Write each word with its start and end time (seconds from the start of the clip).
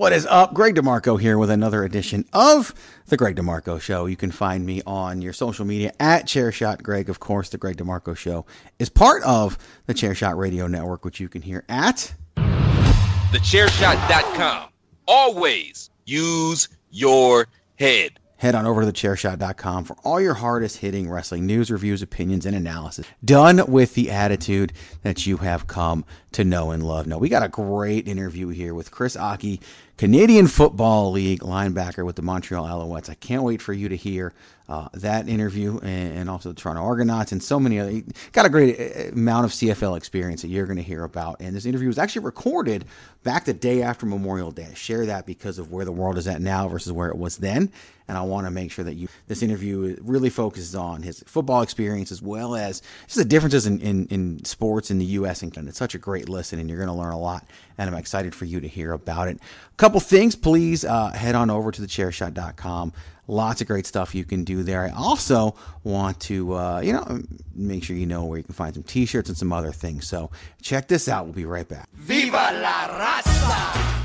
What 0.00 0.14
is 0.14 0.24
up? 0.24 0.54
Greg 0.54 0.76
DeMarco 0.76 1.20
here 1.20 1.36
with 1.36 1.50
another 1.50 1.84
edition 1.84 2.24
of 2.32 2.72
The 3.08 3.18
Greg 3.18 3.36
DeMarco 3.36 3.78
Show. 3.78 4.06
You 4.06 4.16
can 4.16 4.30
find 4.30 4.64
me 4.64 4.80
on 4.86 5.20
your 5.20 5.34
social 5.34 5.66
media 5.66 5.92
at 6.00 6.24
Chairshot 6.24 6.82
Greg. 6.82 7.10
Of 7.10 7.20
course, 7.20 7.50
The 7.50 7.58
Greg 7.58 7.76
DeMarco 7.76 8.16
Show 8.16 8.46
is 8.78 8.88
part 8.88 9.22
of 9.24 9.58
the 9.84 9.92
Chairshot 9.92 10.38
Radio 10.38 10.66
Network, 10.68 11.04
which 11.04 11.20
you 11.20 11.28
can 11.28 11.42
hear 11.42 11.66
at 11.68 12.14
Thechairshot.com. 12.38 14.70
Always 15.06 15.90
use 16.06 16.70
your 16.90 17.46
head. 17.74 18.20
Head 18.40 18.54
on 18.54 18.64
over 18.64 18.82
to 18.82 18.90
thechairshot.com 18.90 19.84
for 19.84 19.96
all 20.02 20.18
your 20.18 20.32
hardest 20.32 20.78
hitting 20.78 21.10
wrestling 21.10 21.44
news, 21.44 21.70
reviews, 21.70 22.00
opinions, 22.00 22.46
and 22.46 22.56
analysis. 22.56 23.06
Done 23.22 23.60
with 23.68 23.92
the 23.92 24.10
attitude 24.10 24.72
that 25.02 25.26
you 25.26 25.36
have 25.36 25.66
come 25.66 26.06
to 26.32 26.42
know 26.42 26.70
and 26.70 26.82
love. 26.82 27.06
Now, 27.06 27.18
we 27.18 27.28
got 27.28 27.42
a 27.42 27.50
great 27.50 28.08
interview 28.08 28.48
here 28.48 28.72
with 28.72 28.90
Chris 28.90 29.14
Ackie, 29.14 29.60
Canadian 30.00 30.46
Football 30.46 31.10
League 31.10 31.40
linebacker 31.40 32.06
with 32.06 32.16
the 32.16 32.22
Montreal 32.22 32.64
Alouettes. 32.64 33.10
I 33.10 33.14
can't 33.16 33.42
wait 33.42 33.60
for 33.60 33.74
you 33.74 33.90
to 33.90 33.96
hear 33.96 34.32
uh, 34.70 34.88
that 34.94 35.28
interview 35.28 35.80
and, 35.80 36.30
also 36.30 36.50
the 36.50 36.54
Toronto 36.54 36.82
Argonauts 36.82 37.32
and 37.32 37.42
so 37.42 37.58
many 37.58 37.80
other. 37.80 38.02
Got 38.30 38.46
a 38.46 38.48
great 38.48 38.78
uh, 38.78 39.08
amount 39.10 39.44
of 39.44 39.50
CFL 39.50 39.96
experience 39.96 40.42
that 40.42 40.48
you're 40.48 40.66
going 40.66 40.76
to 40.76 40.82
hear 40.82 41.02
about. 41.02 41.40
And 41.40 41.56
this 41.56 41.66
interview 41.66 41.88
was 41.88 41.98
actually 41.98 42.24
recorded 42.24 42.84
back 43.24 43.44
the 43.46 43.52
day 43.52 43.82
after 43.82 44.06
Memorial 44.06 44.52
Day. 44.52 44.68
I 44.70 44.74
share 44.74 45.06
that 45.06 45.26
because 45.26 45.58
of 45.58 45.72
where 45.72 45.84
the 45.84 45.90
world 45.90 46.16
is 46.18 46.28
at 46.28 46.40
now 46.40 46.68
versus 46.68 46.92
where 46.92 47.08
it 47.08 47.18
was 47.18 47.38
then. 47.38 47.72
And 48.06 48.16
I 48.16 48.22
want 48.22 48.46
to 48.46 48.50
make 48.50 48.70
sure 48.70 48.84
that 48.84 48.94
you 48.94 49.08
this 49.26 49.42
interview 49.42 49.96
really 50.00 50.30
focuses 50.30 50.74
on 50.74 51.02
his 51.02 51.22
football 51.26 51.62
experience 51.62 52.10
as 52.10 52.22
well 52.22 52.56
as 52.56 52.82
just 53.06 53.18
the 53.18 53.24
differences 53.24 53.66
in, 53.66 53.80
in, 53.80 54.06
in 54.06 54.44
sports 54.44 54.90
in 54.90 54.98
the 54.98 55.04
U.S. 55.04 55.42
and 55.42 55.56
It's 55.68 55.78
such 55.78 55.94
a 55.94 55.98
great 55.98 56.28
listen, 56.28 56.58
and 56.58 56.68
you're 56.68 56.78
going 56.78 56.88
to 56.88 56.94
learn 56.94 57.12
a 57.12 57.18
lot. 57.18 57.44
And 57.78 57.88
I'm 57.88 57.96
excited 57.96 58.34
for 58.34 58.46
you 58.46 58.60
to 58.60 58.68
hear 58.68 58.92
about 58.92 59.28
it. 59.28 59.36
A 59.36 59.76
couple 59.76 60.00
things, 60.00 60.34
please 60.34 60.84
uh, 60.84 61.10
head 61.10 61.36
on 61.36 61.50
over 61.50 61.70
to 61.70 61.82
thechairshot.com. 61.82 62.92
Lots 63.26 63.60
of 63.60 63.66
great 63.66 63.86
stuff 63.86 64.14
you 64.14 64.24
can 64.24 64.44
do 64.44 64.62
there. 64.62 64.84
I 64.84 64.90
also 64.90 65.54
want 65.84 66.20
to, 66.20 66.54
uh, 66.54 66.80
you 66.80 66.92
know, 66.92 67.22
make 67.54 67.84
sure 67.84 67.96
you 67.96 68.06
know 68.06 68.24
where 68.24 68.38
you 68.38 68.44
can 68.44 68.54
find 68.54 68.74
some 68.74 68.82
t-shirts 68.82 69.28
and 69.28 69.38
some 69.38 69.52
other 69.52 69.72
things. 69.72 70.06
So 70.06 70.30
check 70.62 70.88
this 70.88 71.08
out. 71.08 71.24
We'll 71.24 71.34
be 71.34 71.44
right 71.44 71.68
back. 71.68 71.88
Viva 71.94 72.36
la 72.36 72.88
raza! 72.88 74.00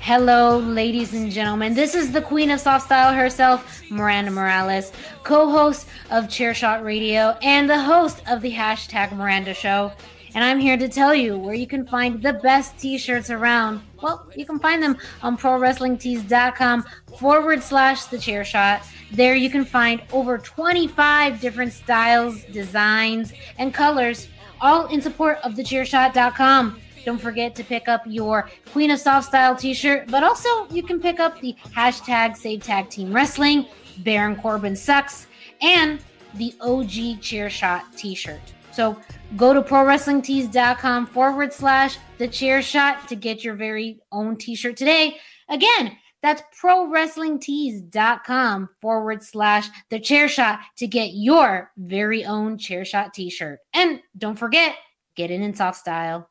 Hello, 0.00 0.58
ladies 0.60 1.12
and 1.12 1.30
gentlemen. 1.30 1.74
This 1.74 1.94
is 1.94 2.12
the 2.12 2.22
queen 2.22 2.50
of 2.50 2.60
soft 2.60 2.86
style 2.86 3.12
herself, 3.12 3.82
Miranda 3.90 4.30
Morales, 4.30 4.90
co 5.22 5.50
host 5.50 5.86
of 6.10 6.28
Chairshot 6.28 6.82
Radio 6.82 7.36
and 7.42 7.68
the 7.68 7.78
host 7.78 8.22
of 8.26 8.40
the 8.40 8.52
hashtag 8.52 9.12
Miranda 9.12 9.52
Show. 9.52 9.92
And 10.38 10.44
I'm 10.44 10.60
here 10.60 10.76
to 10.76 10.86
tell 10.86 11.16
you 11.16 11.36
where 11.36 11.56
you 11.56 11.66
can 11.66 11.84
find 11.84 12.22
the 12.22 12.34
best 12.34 12.78
t 12.78 12.96
shirts 12.96 13.28
around. 13.28 13.82
Well, 14.00 14.30
you 14.36 14.46
can 14.46 14.60
find 14.60 14.80
them 14.80 14.96
on 15.20 15.36
prowrestlingtees.com 15.36 16.84
forward 17.18 17.60
slash 17.60 18.04
the 18.04 18.20
chair 18.20 18.44
shot. 18.44 18.82
There 19.10 19.34
you 19.34 19.50
can 19.50 19.64
find 19.64 20.00
over 20.12 20.38
25 20.38 21.40
different 21.40 21.72
styles, 21.72 22.44
designs, 22.44 23.32
and 23.58 23.74
colors, 23.74 24.28
all 24.60 24.86
in 24.86 25.02
support 25.02 25.38
of 25.42 25.56
the 25.56 25.64
chairshot.com. 25.64 26.80
Don't 27.04 27.20
forget 27.20 27.56
to 27.56 27.64
pick 27.64 27.88
up 27.88 28.02
your 28.06 28.48
Queen 28.70 28.92
of 28.92 29.00
Soft 29.00 29.26
Style 29.26 29.56
t 29.56 29.74
shirt, 29.74 30.06
but 30.08 30.22
also 30.22 30.68
you 30.68 30.84
can 30.84 31.00
pick 31.00 31.18
up 31.18 31.40
the 31.40 31.56
hashtag 31.74 32.36
Save 32.36 32.62
Tag 32.62 32.90
Team 32.90 33.12
Wrestling, 33.12 33.66
Baron 34.04 34.36
Corbin 34.36 34.76
Sucks, 34.76 35.26
and 35.60 35.98
the 36.34 36.54
OG 36.60 37.20
Chair 37.22 37.50
Shot 37.50 37.82
t 37.96 38.14
shirt. 38.14 38.54
So 38.70 38.96
go 39.36 39.52
to 39.52 39.62
prowrestlingtees.com 39.62 41.06
forward 41.06 41.52
slash 41.52 41.98
the 42.18 42.28
chair 42.28 42.62
shot 42.62 43.08
to 43.08 43.16
get 43.16 43.42
your 43.44 43.54
very 43.54 44.00
own 44.12 44.36
t 44.36 44.54
shirt 44.54 44.76
today. 44.76 45.16
Again, 45.48 45.96
that's 46.22 46.42
prowrestlingtees.com 46.60 48.68
forward 48.80 49.22
slash 49.22 49.68
the 49.90 50.00
chair 50.00 50.28
shot 50.28 50.60
to 50.76 50.86
get 50.86 51.10
your 51.14 51.70
very 51.76 52.24
own 52.24 52.56
chair 52.58 52.84
shot 52.84 53.14
t 53.14 53.30
shirt. 53.30 53.60
And 53.72 54.00
don't 54.16 54.38
forget, 54.38 54.74
get 55.14 55.30
it 55.30 55.40
in 55.40 55.54
soft 55.54 55.78
style. 55.78 56.28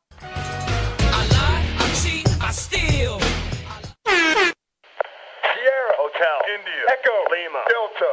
Sierra 5.58 5.92
Hotel, 5.96 6.38
India, 6.54 6.82
Echo, 6.92 7.16
Lima, 7.30 7.62
Delta, 7.68 8.12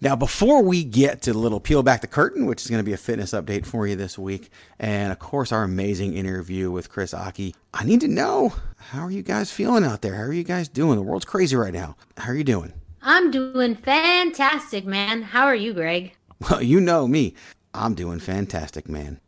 Now, 0.00 0.14
before 0.14 0.62
we 0.62 0.84
get 0.84 1.22
to 1.22 1.32
the 1.32 1.38
little 1.40 1.58
peel 1.58 1.82
back 1.82 2.02
the 2.02 2.06
curtain, 2.06 2.46
which 2.46 2.62
is 2.62 2.70
going 2.70 2.78
to 2.78 2.84
be 2.84 2.92
a 2.92 2.96
fitness 2.96 3.32
update 3.32 3.66
for 3.66 3.84
you 3.84 3.96
this 3.96 4.16
week, 4.16 4.48
and 4.78 5.10
of 5.10 5.18
course, 5.18 5.50
our 5.50 5.64
amazing 5.64 6.14
interview 6.14 6.70
with 6.70 6.88
Chris 6.88 7.12
Ackie, 7.12 7.54
I 7.74 7.84
need 7.84 8.00
to 8.02 8.08
know 8.08 8.54
how 8.76 9.02
are 9.02 9.10
you 9.10 9.22
guys 9.22 9.50
feeling 9.50 9.82
out 9.82 10.02
there? 10.02 10.14
How 10.14 10.22
are 10.22 10.32
you 10.32 10.44
guys 10.44 10.68
doing? 10.68 10.96
The 10.96 11.02
world's 11.02 11.24
crazy 11.24 11.56
right 11.56 11.72
now. 11.72 11.96
How 12.16 12.30
are 12.30 12.36
you 12.36 12.44
doing? 12.44 12.72
I'm 13.02 13.32
doing 13.32 13.74
fantastic, 13.74 14.86
man. 14.86 15.22
How 15.22 15.46
are 15.46 15.56
you, 15.56 15.72
Greg? 15.72 16.12
Well, 16.48 16.62
you 16.62 16.80
know 16.80 17.08
me. 17.08 17.34
I'm 17.74 17.94
doing 17.94 18.20
fantastic, 18.20 18.88
man. 18.88 19.18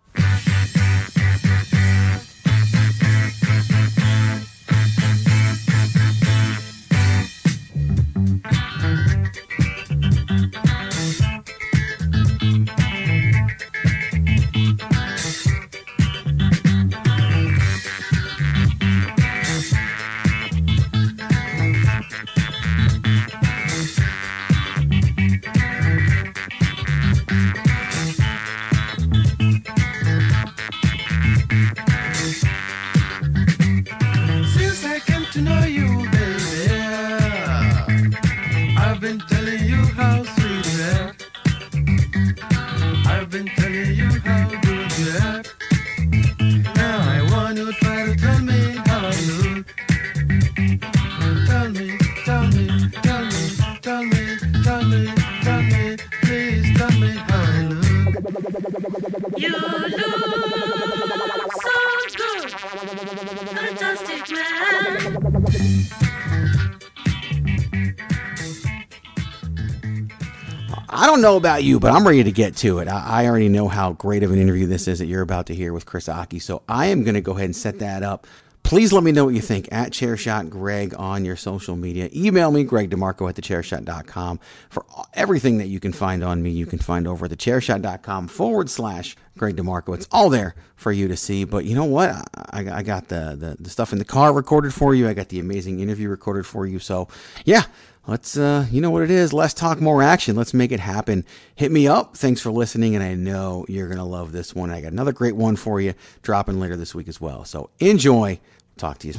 Don't 71.20 71.32
know 71.32 71.36
about 71.36 71.64
you, 71.64 71.78
but 71.78 71.92
I'm 71.92 72.06
ready 72.06 72.24
to 72.24 72.32
get 72.32 72.56
to 72.56 72.78
it. 72.78 72.88
I, 72.88 73.24
I 73.24 73.26
already 73.26 73.50
know 73.50 73.68
how 73.68 73.92
great 73.92 74.22
of 74.22 74.32
an 74.32 74.38
interview 74.38 74.66
this 74.66 74.88
is 74.88 75.00
that 75.00 75.04
you're 75.04 75.20
about 75.20 75.48
to 75.48 75.54
hear 75.54 75.74
with 75.74 75.84
Chris 75.84 76.08
Ackie, 76.08 76.40
so 76.40 76.62
I 76.66 76.86
am 76.86 77.02
going 77.02 77.12
to 77.12 77.20
go 77.20 77.32
ahead 77.32 77.44
and 77.44 77.54
set 77.54 77.80
that 77.80 78.02
up. 78.02 78.26
Please 78.62 78.90
let 78.90 79.04
me 79.04 79.12
know 79.12 79.26
what 79.26 79.34
you 79.34 79.42
think 79.42 79.68
at 79.70 79.90
Chairshot 79.90 80.48
Greg 80.48 80.94
on 80.96 81.26
your 81.26 81.36
social 81.36 81.76
media. 81.76 82.08
Email 82.14 82.50
me, 82.50 82.64
Greg 82.64 82.88
DeMarco 82.88 83.28
at 83.28 83.34
thechairshot.com. 83.34 84.40
For 84.70 84.86
everything 85.12 85.58
that 85.58 85.66
you 85.66 85.78
can 85.78 85.92
find 85.92 86.24
on 86.24 86.42
me, 86.42 86.48
you 86.52 86.64
can 86.64 86.78
find 86.78 87.06
over 87.06 87.26
at 87.26 87.32
thechairshot.com 87.32 88.28
forward 88.28 88.70
slash 88.70 89.14
Greg 89.36 89.56
DeMarco. 89.56 89.94
It's 89.94 90.08
all 90.10 90.30
there 90.30 90.54
for 90.76 90.90
you 90.90 91.06
to 91.08 91.18
see. 91.18 91.44
But 91.44 91.66
you 91.66 91.74
know 91.74 91.84
what? 91.84 92.12
I, 92.34 92.78
I 92.78 92.82
got 92.82 93.08
the, 93.08 93.36
the, 93.38 93.62
the 93.62 93.68
stuff 93.68 93.92
in 93.92 93.98
the 93.98 94.06
car 94.06 94.32
recorded 94.32 94.72
for 94.72 94.94
you. 94.94 95.06
I 95.06 95.12
got 95.12 95.28
the 95.28 95.40
amazing 95.40 95.80
interview 95.80 96.08
recorded 96.08 96.46
for 96.46 96.66
you. 96.66 96.78
So, 96.78 97.08
yeah, 97.44 97.64
let's 98.10 98.36
uh 98.36 98.66
you 98.72 98.80
know 98.80 98.90
what 98.90 99.02
it 99.02 99.10
is. 99.10 99.32
Less 99.32 99.54
talk 99.54 99.80
more 99.80 100.02
action. 100.02 100.34
Let's 100.34 100.52
make 100.52 100.72
it 100.72 100.80
happen. 100.80 101.24
Hit 101.54 101.70
me 101.70 101.86
up. 101.86 102.16
Thanks 102.16 102.40
for 102.40 102.50
listening 102.50 102.96
and 102.96 103.04
i 103.04 103.14
know 103.14 103.64
you're 103.68 103.88
gonna 103.88 104.04
love 104.04 104.32
this 104.32 104.54
one. 104.54 104.70
I 104.70 104.80
got 104.80 104.92
another 104.92 105.12
great 105.12 105.36
one 105.36 105.54
for 105.56 105.80
you 105.80 105.94
dropping 106.22 106.58
later 106.58 106.76
this 106.76 106.94
week 106.94 107.08
as 107.08 107.20
well. 107.20 107.44
So 107.44 107.70
enjoy. 107.78 108.40
Talk 108.76 108.98
to 108.98 109.08
you. 109.08 109.14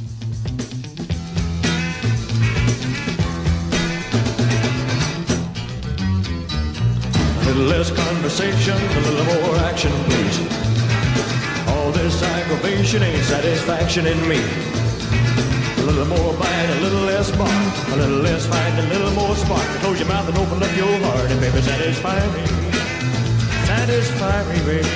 A 7.34 7.44
little 7.46 7.64
less 7.64 7.90
conversation, 7.90 8.74
a 8.74 9.00
little 9.10 9.24
more 9.24 9.56
action, 9.64 9.90
please. 10.04 10.38
All 11.68 11.92
this 11.92 12.22
aggravation 12.22 13.02
ain't 13.02 13.24
satisfaction 13.24 14.06
in 14.06 14.28
me. 14.28 14.81
A 15.82 15.84
little 15.84 16.04
more 16.06 16.32
bite, 16.34 16.70
a 16.78 16.80
little 16.80 17.00
less 17.00 17.36
bark, 17.36 17.88
a 17.88 17.96
little 17.96 18.18
less 18.18 18.46
fight, 18.46 18.78
a 18.78 18.82
little 18.86 19.10
more 19.10 19.34
spark. 19.34 19.66
Close 19.80 19.98
your 19.98 20.06
mouth 20.06 20.28
and 20.28 20.38
open 20.38 20.62
up 20.62 20.76
your 20.76 20.96
heart, 21.00 21.28
and 21.28 21.40
baby, 21.40 21.60
satisfy 21.60 22.20
me. 22.34 22.46
Satisfy 23.66 24.44
me, 24.52 24.58
baby. 24.64 24.88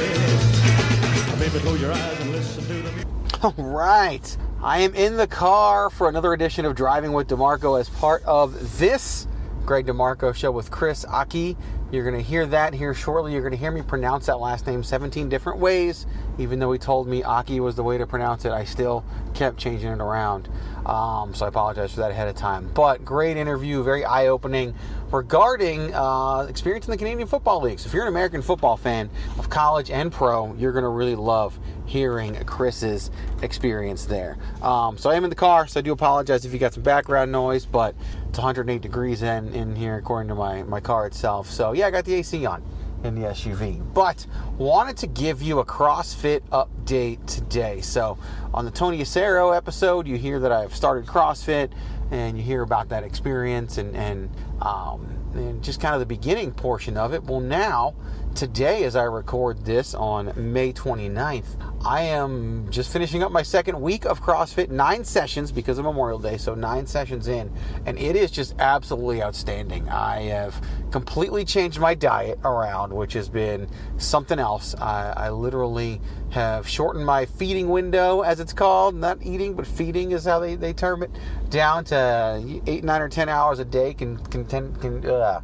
Baby, 1.41 1.59
close 1.59 1.81
your 1.81 1.93
eyes 1.93 2.21
and 2.21 2.31
listen 2.31 2.65
to 2.67 2.73
the 2.75 2.93
music. 2.93 3.06
All 3.43 3.55
right. 3.59 4.37
I 4.62 4.79
am 4.79 4.94
in 4.94 5.17
the 5.17 5.27
car 5.27 5.91
for 5.91 6.09
another 6.09 6.33
edition 6.33 6.65
of 6.65 6.77
Driving 6.77 7.12
with 7.12 7.27
DeMarco 7.27 7.81
as 7.81 7.89
part 7.89 8.23
of 8.25 8.79
this 8.79 9.27
Greg 9.65 9.87
DeMarco 9.87 10.32
show 10.35 10.53
with 10.53 10.71
Chris 10.71 11.05
Ackie. 11.06 11.56
You're 11.91 12.05
going 12.05 12.17
to 12.17 12.23
hear 12.23 12.47
that 12.47 12.73
here 12.73 12.94
shortly. 12.94 13.32
You're 13.32 13.43
going 13.43 13.53
to 13.53 13.59
hear 13.59 13.73
me 13.73 13.82
pronounce 13.82 14.27
that 14.27 14.39
last 14.39 14.67
name 14.69 14.85
17 14.85 15.29
different 15.29 15.59
ways. 15.59 16.06
Even 16.38 16.59
though 16.59 16.73
he 16.73 16.79
told 16.79 17.09
me 17.09 17.23
Ackie 17.23 17.61
was 17.61 17.77
the 17.77 17.83
way 17.83 17.99
to 17.99 18.06
pronounce 18.06 18.44
it, 18.44 18.53
I 18.53 18.65
still 18.65 19.05
kept 19.35 19.59
changing 19.59 19.91
it 19.91 20.00
around. 20.00 20.49
Um, 20.85 21.35
so 21.35 21.44
I 21.44 21.49
apologize 21.49 21.94
for 21.94 22.00
that 22.00 22.11
ahead 22.11 22.29
of 22.29 22.37
time. 22.37 22.71
But 22.73 23.05
great 23.05 23.37
interview, 23.37 23.83
very 23.83 24.05
eye 24.05 24.29
opening 24.29 24.75
regarding 25.11 25.93
uh, 25.94 26.47
experience 26.49 26.87
in 26.87 26.93
the 26.93 26.97
Canadian 26.97 27.27
Football 27.27 27.62
League. 27.62 27.79
So 27.79 27.88
if 27.88 27.94
you're 27.94 28.05
an 28.05 28.09
American 28.09 28.43
football 28.43 28.77
fan 28.77 29.11
of 29.38 29.50
college 29.50 29.91
and 29.91 30.12
pro, 30.12 30.55
you're 30.55 30.73
going 30.73 30.85
to 30.85 30.88
really 30.88 31.15
love 31.15 31.59
hearing 31.87 32.35
Chris's 32.44 33.11
experience 33.43 34.05
there. 34.05 34.37
Um, 34.62 34.99
so 34.99 35.11
I 35.11 35.15
am 35.15 35.25
in 35.25 35.31
the 35.31 35.37
car, 35.37 35.67
so 35.67 35.81
I 35.81 35.82
do 35.82 35.93
apologize 35.93 36.44
if 36.44 36.53
you 36.53 36.59
got 36.59 36.75
some 36.75 36.82
background 36.82 37.32
noise, 37.32 37.65
but 37.67 37.94
it's 38.29 38.39
108 38.39 38.81
degrees 38.81 39.23
in, 39.23 39.53
in 39.55 39.75
here 39.77 39.97
according 39.97 40.29
to 40.29 40.35
my, 40.35 40.62
my 40.65 40.81
car 40.81 41.06
itself. 41.06 41.50
So 41.50 41.73
yeah, 41.73 41.87
I 41.87 41.91
got 41.91 42.05
the 42.05 42.15
AC 42.15 42.44
on 42.47 42.62
in 43.06 43.14
the 43.14 43.29
SUV. 43.29 43.82
But 43.94 44.26
wanted 44.58 44.97
to 44.99 45.06
give 45.06 45.41
you 45.41 45.61
a 45.61 45.64
CrossFit 45.64 46.41
update 46.50 47.25
today. 47.26 47.81
So 47.81 48.19
on 48.53 48.64
the 48.64 48.70
Tony 48.70 48.99
Acero 48.99 49.56
episode, 49.56 50.06
you 50.06 50.17
hear 50.19 50.38
that 50.41 50.53
I've 50.53 50.75
started 50.75 51.06
CrossFit 51.06 51.70
and 52.11 52.37
you 52.37 52.44
hear 52.44 52.62
about 52.62 52.88
that 52.91 53.05
experience 53.05 53.79
and, 53.79 53.97
and, 53.97 54.31
um, 54.61 55.16
and 55.38 55.62
just 55.62 55.81
kind 55.81 55.94
of 55.94 56.00
the 56.00 56.06
beginning 56.06 56.53
portion 56.53 56.97
of 56.97 57.12
it. 57.15 57.23
Well, 57.25 57.41
now, 57.41 57.94
today, 58.35 58.85
as 58.85 58.97
I 58.97 59.05
record 59.05 59.65
this 59.65 59.94
on 59.94 60.33
May 60.37 60.73
29th, 60.73 61.47
I 61.85 62.03
am 62.03 62.67
just 62.71 62.93
finishing 62.93 63.23
up 63.23 63.33
my 63.33 63.43
second 63.43 63.81
week 63.81 64.05
of 64.05 64.21
CrossFit, 64.21 64.71
nine 64.71 65.05
sessions 65.05 65.53
because 65.53 65.79
of 65.79 65.85
Memorial 65.85 66.19
Day, 66.19 66.37
so 66.37 66.55
nine 66.55 66.87
sessions 66.87 67.29
in, 67.29 67.53
and 67.87 67.99
it 67.99 68.17
is 68.17 68.31
just 68.31 68.55
absolutely 68.59 69.23
outstanding. 69.23 69.88
I 69.88 70.23
have 70.23 70.61
completely 70.91 71.44
changed 71.44 71.79
my 71.79 71.94
diet 71.94 72.39
around, 72.44 72.93
which 72.93 73.12
has 73.12 73.29
been 73.29 73.69
something 73.99 74.39
else. 74.39 74.75
I, 74.75 75.12
I 75.17 75.31
literally 75.31 76.00
have 76.31 76.69
shortened 76.69 77.06
my 77.06 77.25
feeding 77.25 77.69
window, 77.69 78.23
as 78.23 78.40
it's 78.40 78.52
called, 78.52 78.94
not 78.94 79.19
eating, 79.23 79.55
but 79.55 79.67
feeding 79.67 80.12
is 80.12 80.25
how 80.25 80.38
they, 80.38 80.55
they 80.55 80.73
term 80.73 81.02
it, 81.02 81.11
down 81.49 81.84
to 81.84 82.61
eight, 82.67 82.84
nine, 82.84 83.00
or 83.00 83.08
10 83.08 83.28
hours 83.28 83.58
a 83.58 83.64
day. 83.64 83.94
Can, 83.94 84.19
can, 84.26 84.44
can, 84.44 85.06
uh, 85.08 85.40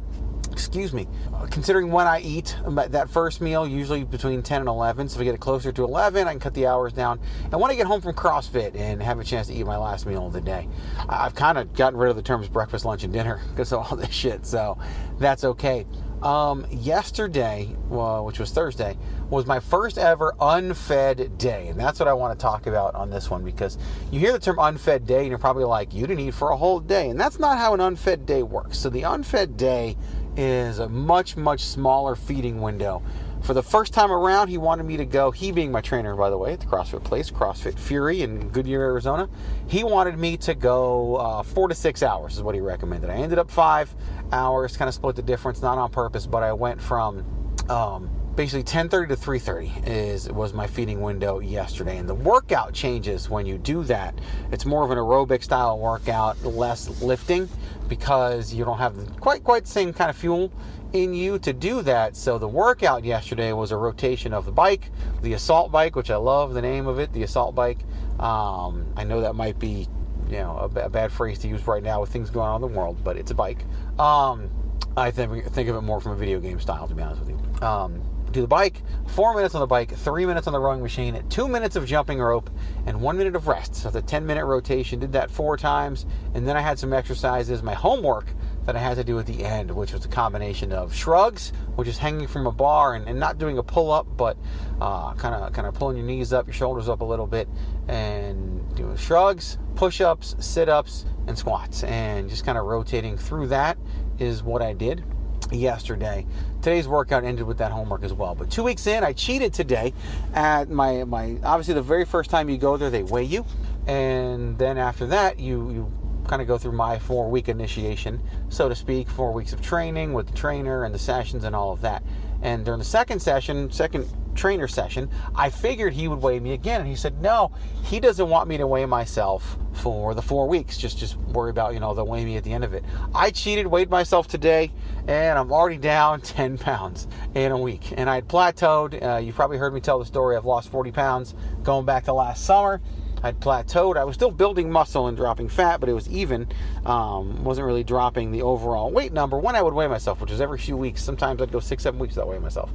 excuse 0.51 0.93
me, 0.93 1.07
considering 1.49 1.91
when 1.91 2.07
I 2.07 2.21
eat 2.21 2.55
that 2.67 3.09
first 3.09 3.41
meal, 3.41 3.67
usually 3.67 4.03
between 4.03 4.43
10 4.43 4.61
and 4.61 4.69
11. 4.69 5.09
So 5.09 5.17
if 5.17 5.21
I 5.21 5.23
get 5.25 5.33
it 5.33 5.39
closer 5.39 5.71
to 5.71 5.83
11, 5.83 6.27
I 6.27 6.31
can 6.31 6.39
cut 6.39 6.53
the 6.53 6.67
hours 6.67 6.93
down. 6.93 7.19
And 7.51 7.59
when 7.59 7.71
I 7.71 7.75
get 7.75 7.87
home 7.87 8.01
from 8.01 8.13
CrossFit 8.13 8.75
and 8.75 9.01
have 9.01 9.19
a 9.19 9.23
chance 9.23 9.47
to 9.47 9.53
eat 9.53 9.65
my 9.65 9.77
last 9.77 10.05
meal 10.05 10.27
of 10.27 10.33
the 10.33 10.41
day, 10.41 10.69
I've 11.09 11.33
kind 11.33 11.57
of 11.57 11.73
gotten 11.73 11.97
rid 11.97 12.11
of 12.11 12.15
the 12.15 12.21
terms 12.21 12.47
breakfast, 12.47 12.85
lunch, 12.85 13.03
and 13.03 13.11
dinner 13.11 13.41
because 13.49 13.73
of 13.73 13.91
all 13.91 13.97
this 13.97 14.11
shit. 14.11 14.45
So 14.45 14.77
that's 15.17 15.43
okay. 15.43 15.85
Um, 16.23 16.65
yesterday, 16.71 17.75
well, 17.89 18.23
which 18.23 18.39
was 18.39 18.51
Thursday, 18.51 18.97
was 19.29 19.45
my 19.45 19.59
first 19.59 19.97
ever 19.97 20.33
unfed 20.39 21.37
day. 21.37 21.67
And 21.67 21.77
that's 21.77 21.99
what 21.99 22.07
I 22.07 22.13
want 22.13 22.37
to 22.37 22.41
talk 22.41 22.65
about 22.65 22.95
on 22.95 23.09
this 23.09 23.29
one 23.29 23.43
because 23.43 23.77
you 24.09 24.21
hear 24.21 24.31
the 24.31 24.39
term 24.39 24.57
unfed 24.57 25.05
day 25.05 25.19
and 25.19 25.27
you're 25.27 25.37
probably 25.37 25.65
like, 25.65 25.93
you 25.93 26.07
didn't 26.07 26.21
eat 26.21 26.33
for 26.33 26.51
a 26.51 26.57
whole 26.57 26.79
day. 26.79 27.09
And 27.09 27.19
that's 27.19 27.39
not 27.39 27.57
how 27.57 27.73
an 27.73 27.81
unfed 27.81 28.25
day 28.25 28.41
works. 28.41 28.77
So 28.79 28.89
the 28.89 29.01
unfed 29.01 29.57
day 29.57 29.97
is 30.37 30.79
a 30.79 30.87
much, 30.87 31.35
much 31.35 31.59
smaller 31.59 32.15
feeding 32.15 32.61
window. 32.61 33.03
For 33.43 33.53
the 33.53 33.61
first 33.61 33.93
time 33.93 34.09
around, 34.09 34.47
he 34.47 34.57
wanted 34.57 34.85
me 34.85 34.95
to 34.95 35.05
go, 35.05 35.29
he 35.29 35.51
being 35.51 35.69
my 35.69 35.81
trainer, 35.81 36.15
by 36.15 36.29
the 36.29 36.37
way, 36.37 36.53
at 36.53 36.61
the 36.61 36.65
CrossFit 36.65 37.03
place, 37.03 37.29
CrossFit 37.29 37.77
Fury 37.77 38.21
in 38.21 38.47
Goodyear, 38.47 38.81
Arizona. 38.81 39.29
He 39.67 39.83
wanted 39.83 40.17
me 40.17 40.37
to 40.37 40.55
go 40.55 41.17
uh, 41.17 41.43
four 41.43 41.67
to 41.67 41.75
six 41.75 42.03
hours, 42.03 42.35
is 42.35 42.41
what 42.41 42.55
he 42.55 42.61
recommended. 42.61 43.09
I 43.09 43.15
ended 43.15 43.39
up 43.39 43.51
five 43.51 43.93
hours, 44.31 44.77
kind 44.77 44.87
of 44.87 44.95
split 44.95 45.17
the 45.17 45.21
difference, 45.21 45.61
not 45.61 45.77
on 45.77 45.91
purpose, 45.91 46.25
but 46.25 46.41
I 46.41 46.53
went 46.53 46.81
from 46.81 47.25
um, 47.69 48.09
basically 48.35 48.63
10:30 48.63 49.09
to 49.09 49.15
3:30 49.15 49.87
is 49.87 50.31
was 50.31 50.53
my 50.53 50.65
feeding 50.65 51.01
window 51.01 51.39
yesterday 51.39 51.97
and 51.97 52.09
the 52.09 52.15
workout 52.15 52.73
changes 52.73 53.29
when 53.29 53.45
you 53.45 53.59
do 53.59 53.83
that 53.83 54.17
it's 54.51 54.65
more 54.65 54.83
of 54.83 54.89
an 54.89 54.97
aerobic 54.97 55.43
style 55.43 55.77
workout 55.77 56.43
less 56.43 56.89
lifting 57.01 57.47
because 57.87 58.51
you 58.51 58.65
don't 58.65 58.79
have 58.79 58.95
quite 59.19 59.43
quite 59.43 59.65
the 59.65 59.69
same 59.69 59.93
kind 59.93 60.09
of 60.09 60.15
fuel 60.15 60.51
in 60.93 61.13
you 61.13 61.39
to 61.39 61.51
do 61.51 61.81
that 61.81 62.15
so 62.15 62.37
the 62.37 62.47
workout 62.47 63.03
yesterday 63.03 63.51
was 63.51 63.71
a 63.71 63.77
rotation 63.77 64.31
of 64.31 64.45
the 64.45 64.51
bike 64.51 64.91
the 65.21 65.33
assault 65.33 65.71
bike 65.71 65.95
which 65.95 66.11
I 66.11 66.15
love 66.15 66.53
the 66.53 66.61
name 66.61 66.87
of 66.87 66.99
it 66.99 67.11
the 67.13 67.23
assault 67.23 67.55
bike 67.55 67.79
um, 68.19 68.85
I 68.95 69.03
know 69.03 69.21
that 69.21 69.33
might 69.33 69.57
be 69.57 69.87
you 70.27 70.37
know 70.37 70.69
a, 70.75 70.79
a, 70.81 70.89
bad 70.89 71.11
phrase 71.11 71.39
to 71.39 71.47
use 71.47 71.65
right 71.67 71.83
now 71.83 71.99
with 71.99 72.11
things 72.11 72.29
going 72.29 72.47
on 72.47 72.63
in 72.63 72.71
the 72.71 72.77
world 72.77 73.03
but 73.03 73.17
it's 73.17 73.31
a 73.31 73.35
bike 73.35 73.65
um, 73.99 74.49
I 74.95 75.09
think 75.09 75.45
think 75.51 75.67
of 75.67 75.75
it 75.75 75.81
more 75.81 75.99
from 75.99 76.11
a 76.11 76.15
video 76.15 76.39
game 76.39 76.59
style 76.59 76.87
to 76.87 76.93
be 76.93 77.01
honest 77.01 77.21
with 77.21 77.29
you 77.29 77.65
um, 77.65 78.01
do 78.33 78.41
the 78.41 78.47
bike, 78.47 78.81
four 79.07 79.33
minutes 79.33 79.55
on 79.55 79.61
the 79.61 79.67
bike, 79.67 79.95
three 79.95 80.25
minutes 80.25 80.47
on 80.47 80.53
the 80.53 80.59
rowing 80.59 80.81
machine, 80.81 81.23
two 81.29 81.47
minutes 81.47 81.75
of 81.75 81.85
jumping 81.85 82.19
rope, 82.19 82.49
and 82.85 82.99
one 82.99 83.15
minute 83.15 83.35
of 83.35 83.47
rest. 83.47 83.75
So 83.75 83.89
the 83.89 84.01
10 84.01 84.25
minute 84.25 84.45
rotation, 84.45 84.99
did 84.99 85.13
that 85.13 85.31
four 85.31 85.55
times, 85.55 86.05
and 86.33 86.45
then 86.45 86.57
I 86.57 86.61
had 86.61 86.77
some 86.77 86.91
exercises. 86.91 87.63
My 87.63 87.75
homework 87.75 88.25
that 88.65 88.75
I 88.75 88.79
had 88.79 88.95
to 88.95 89.03
do 89.03 89.19
at 89.19 89.25
the 89.25 89.43
end, 89.43 89.71
which 89.71 89.93
was 89.93 90.05
a 90.05 90.07
combination 90.07 90.71
of 90.71 90.93
shrugs, 90.93 91.51
which 91.75 91.87
is 91.87 91.97
hanging 91.97 92.27
from 92.27 92.47
a 92.47 92.51
bar 92.51 92.95
and, 92.95 93.07
and 93.07 93.19
not 93.19 93.37
doing 93.37 93.57
a 93.57 93.63
pull 93.63 93.91
up, 93.91 94.07
but 94.15 94.37
kind 94.79 95.35
of 95.35 95.53
kind 95.53 95.67
of 95.67 95.73
pulling 95.73 95.97
your 95.97 96.05
knees 96.05 96.33
up, 96.33 96.47
your 96.47 96.53
shoulders 96.53 96.89
up 96.89 97.01
a 97.01 97.05
little 97.05 97.27
bit, 97.27 97.47
and 97.87 98.75
doing 98.75 98.95
shrugs, 98.97 99.57
push 99.75 100.01
ups, 100.01 100.35
sit 100.39 100.69
ups, 100.69 101.05
and 101.27 101.37
squats, 101.37 101.83
and 101.83 102.29
just 102.29 102.45
kind 102.45 102.57
of 102.57 102.65
rotating 102.65 103.17
through 103.17 103.47
that 103.47 103.77
is 104.19 104.43
what 104.43 104.61
I 104.61 104.73
did 104.73 105.03
yesterday. 105.51 106.25
Today's 106.61 106.87
workout 106.87 107.25
ended 107.25 107.45
with 107.45 107.57
that 107.57 107.71
homework 107.71 108.03
as 108.03 108.13
well. 108.13 108.33
But 108.35 108.49
two 108.49 108.63
weeks 108.63 108.87
in, 108.87 109.03
I 109.03 109.13
cheated 109.13 109.53
today 109.53 109.93
at 110.33 110.69
my 110.69 111.03
my 111.03 111.37
obviously 111.43 111.73
the 111.73 111.81
very 111.81 112.05
first 112.05 112.29
time 112.29 112.49
you 112.49 112.57
go 112.57 112.77
there, 112.77 112.89
they 112.89 113.03
weigh 113.03 113.23
you, 113.23 113.45
and 113.87 114.57
then 114.57 114.77
after 114.77 115.07
that, 115.07 115.39
you 115.39 115.69
you 115.71 115.91
kind 116.27 116.41
of 116.41 116.47
go 116.47 116.57
through 116.57 116.73
my 116.73 116.99
four 116.99 117.29
week 117.29 117.49
initiation, 117.49 118.21
so 118.49 118.69
to 118.69 118.75
speak, 118.75 119.09
four 119.09 119.31
weeks 119.31 119.53
of 119.53 119.61
training 119.61 120.13
with 120.13 120.27
the 120.27 120.33
trainer 120.33 120.83
and 120.83 120.93
the 120.93 120.99
sessions 120.99 121.43
and 121.43 121.55
all 121.55 121.71
of 121.71 121.81
that. 121.81 122.03
And 122.41 122.65
during 122.65 122.79
the 122.79 122.85
second 122.85 123.21
session, 123.21 123.71
second 123.71 124.05
trainer 124.35 124.67
session, 124.67 125.09
I 125.35 125.49
figured 125.49 125.93
he 125.93 126.07
would 126.07 126.21
weigh 126.21 126.39
me 126.39 126.53
again. 126.53 126.81
And 126.81 126.89
he 126.89 126.95
said, 126.95 127.21
no, 127.21 127.51
he 127.83 127.99
doesn't 127.99 128.27
want 128.27 128.49
me 128.49 128.57
to 128.57 128.67
weigh 128.67 128.85
myself 128.85 129.57
for 129.73 130.13
the 130.13 130.21
four 130.21 130.47
weeks. 130.47 130.77
Just 130.77 130.97
just 130.97 131.15
worry 131.17 131.49
about, 131.49 131.73
you 131.73 131.79
know, 131.79 131.93
they'll 131.93 132.05
weigh 132.05 132.25
me 132.25 132.35
at 132.37 132.43
the 132.43 132.51
end 132.51 132.63
of 132.63 132.73
it. 132.73 132.83
I 133.15 133.31
cheated, 133.31 133.67
weighed 133.67 133.89
myself 133.89 134.27
today, 134.27 134.71
and 135.07 135.39
I'm 135.39 135.51
already 135.51 135.77
down 135.77 136.21
10 136.21 136.57
pounds 136.57 137.07
in 137.33 137.51
a 137.51 137.57
week. 137.57 137.93
And 137.95 138.09
I 138.09 138.15
had 138.15 138.27
plateaued. 138.27 139.01
Uh, 139.01 139.17
you've 139.17 139.35
probably 139.35 139.57
heard 139.57 139.73
me 139.73 139.79
tell 139.79 139.99
the 139.99 140.05
story. 140.05 140.35
I've 140.35 140.45
lost 140.45 140.69
40 140.69 140.91
pounds 140.91 141.35
going 141.63 141.85
back 141.85 142.05
to 142.05 142.13
last 142.13 142.45
summer. 142.45 142.81
I'd 143.23 143.39
plateaued. 143.39 143.97
I 143.97 144.03
was 144.03 144.15
still 144.15 144.31
building 144.31 144.69
muscle 144.69 145.07
and 145.07 145.15
dropping 145.15 145.47
fat, 145.47 145.79
but 145.79 145.89
it 145.89 145.93
was 145.93 146.09
even. 146.09 146.47
Um, 146.85 147.43
wasn't 147.43 147.65
really 147.65 147.83
dropping 147.83 148.31
the 148.31 148.41
overall 148.41 148.91
weight 148.91 149.13
number 149.13 149.39
when 149.39 149.55
I 149.55 149.61
would 149.61 149.73
weigh 149.73 149.87
myself, 149.87 150.19
which 150.19 150.29
was 150.29 150.41
every 150.41 150.57
few 150.57 150.75
weeks. 150.75 151.01
Sometimes 151.01 151.41
I'd 151.41 151.51
go 151.51 151.61
six, 151.61 151.83
seven 151.83 151.99
weeks 151.99 152.15
without 152.15 152.27
weighing 152.27 152.41
myself. 152.41 152.69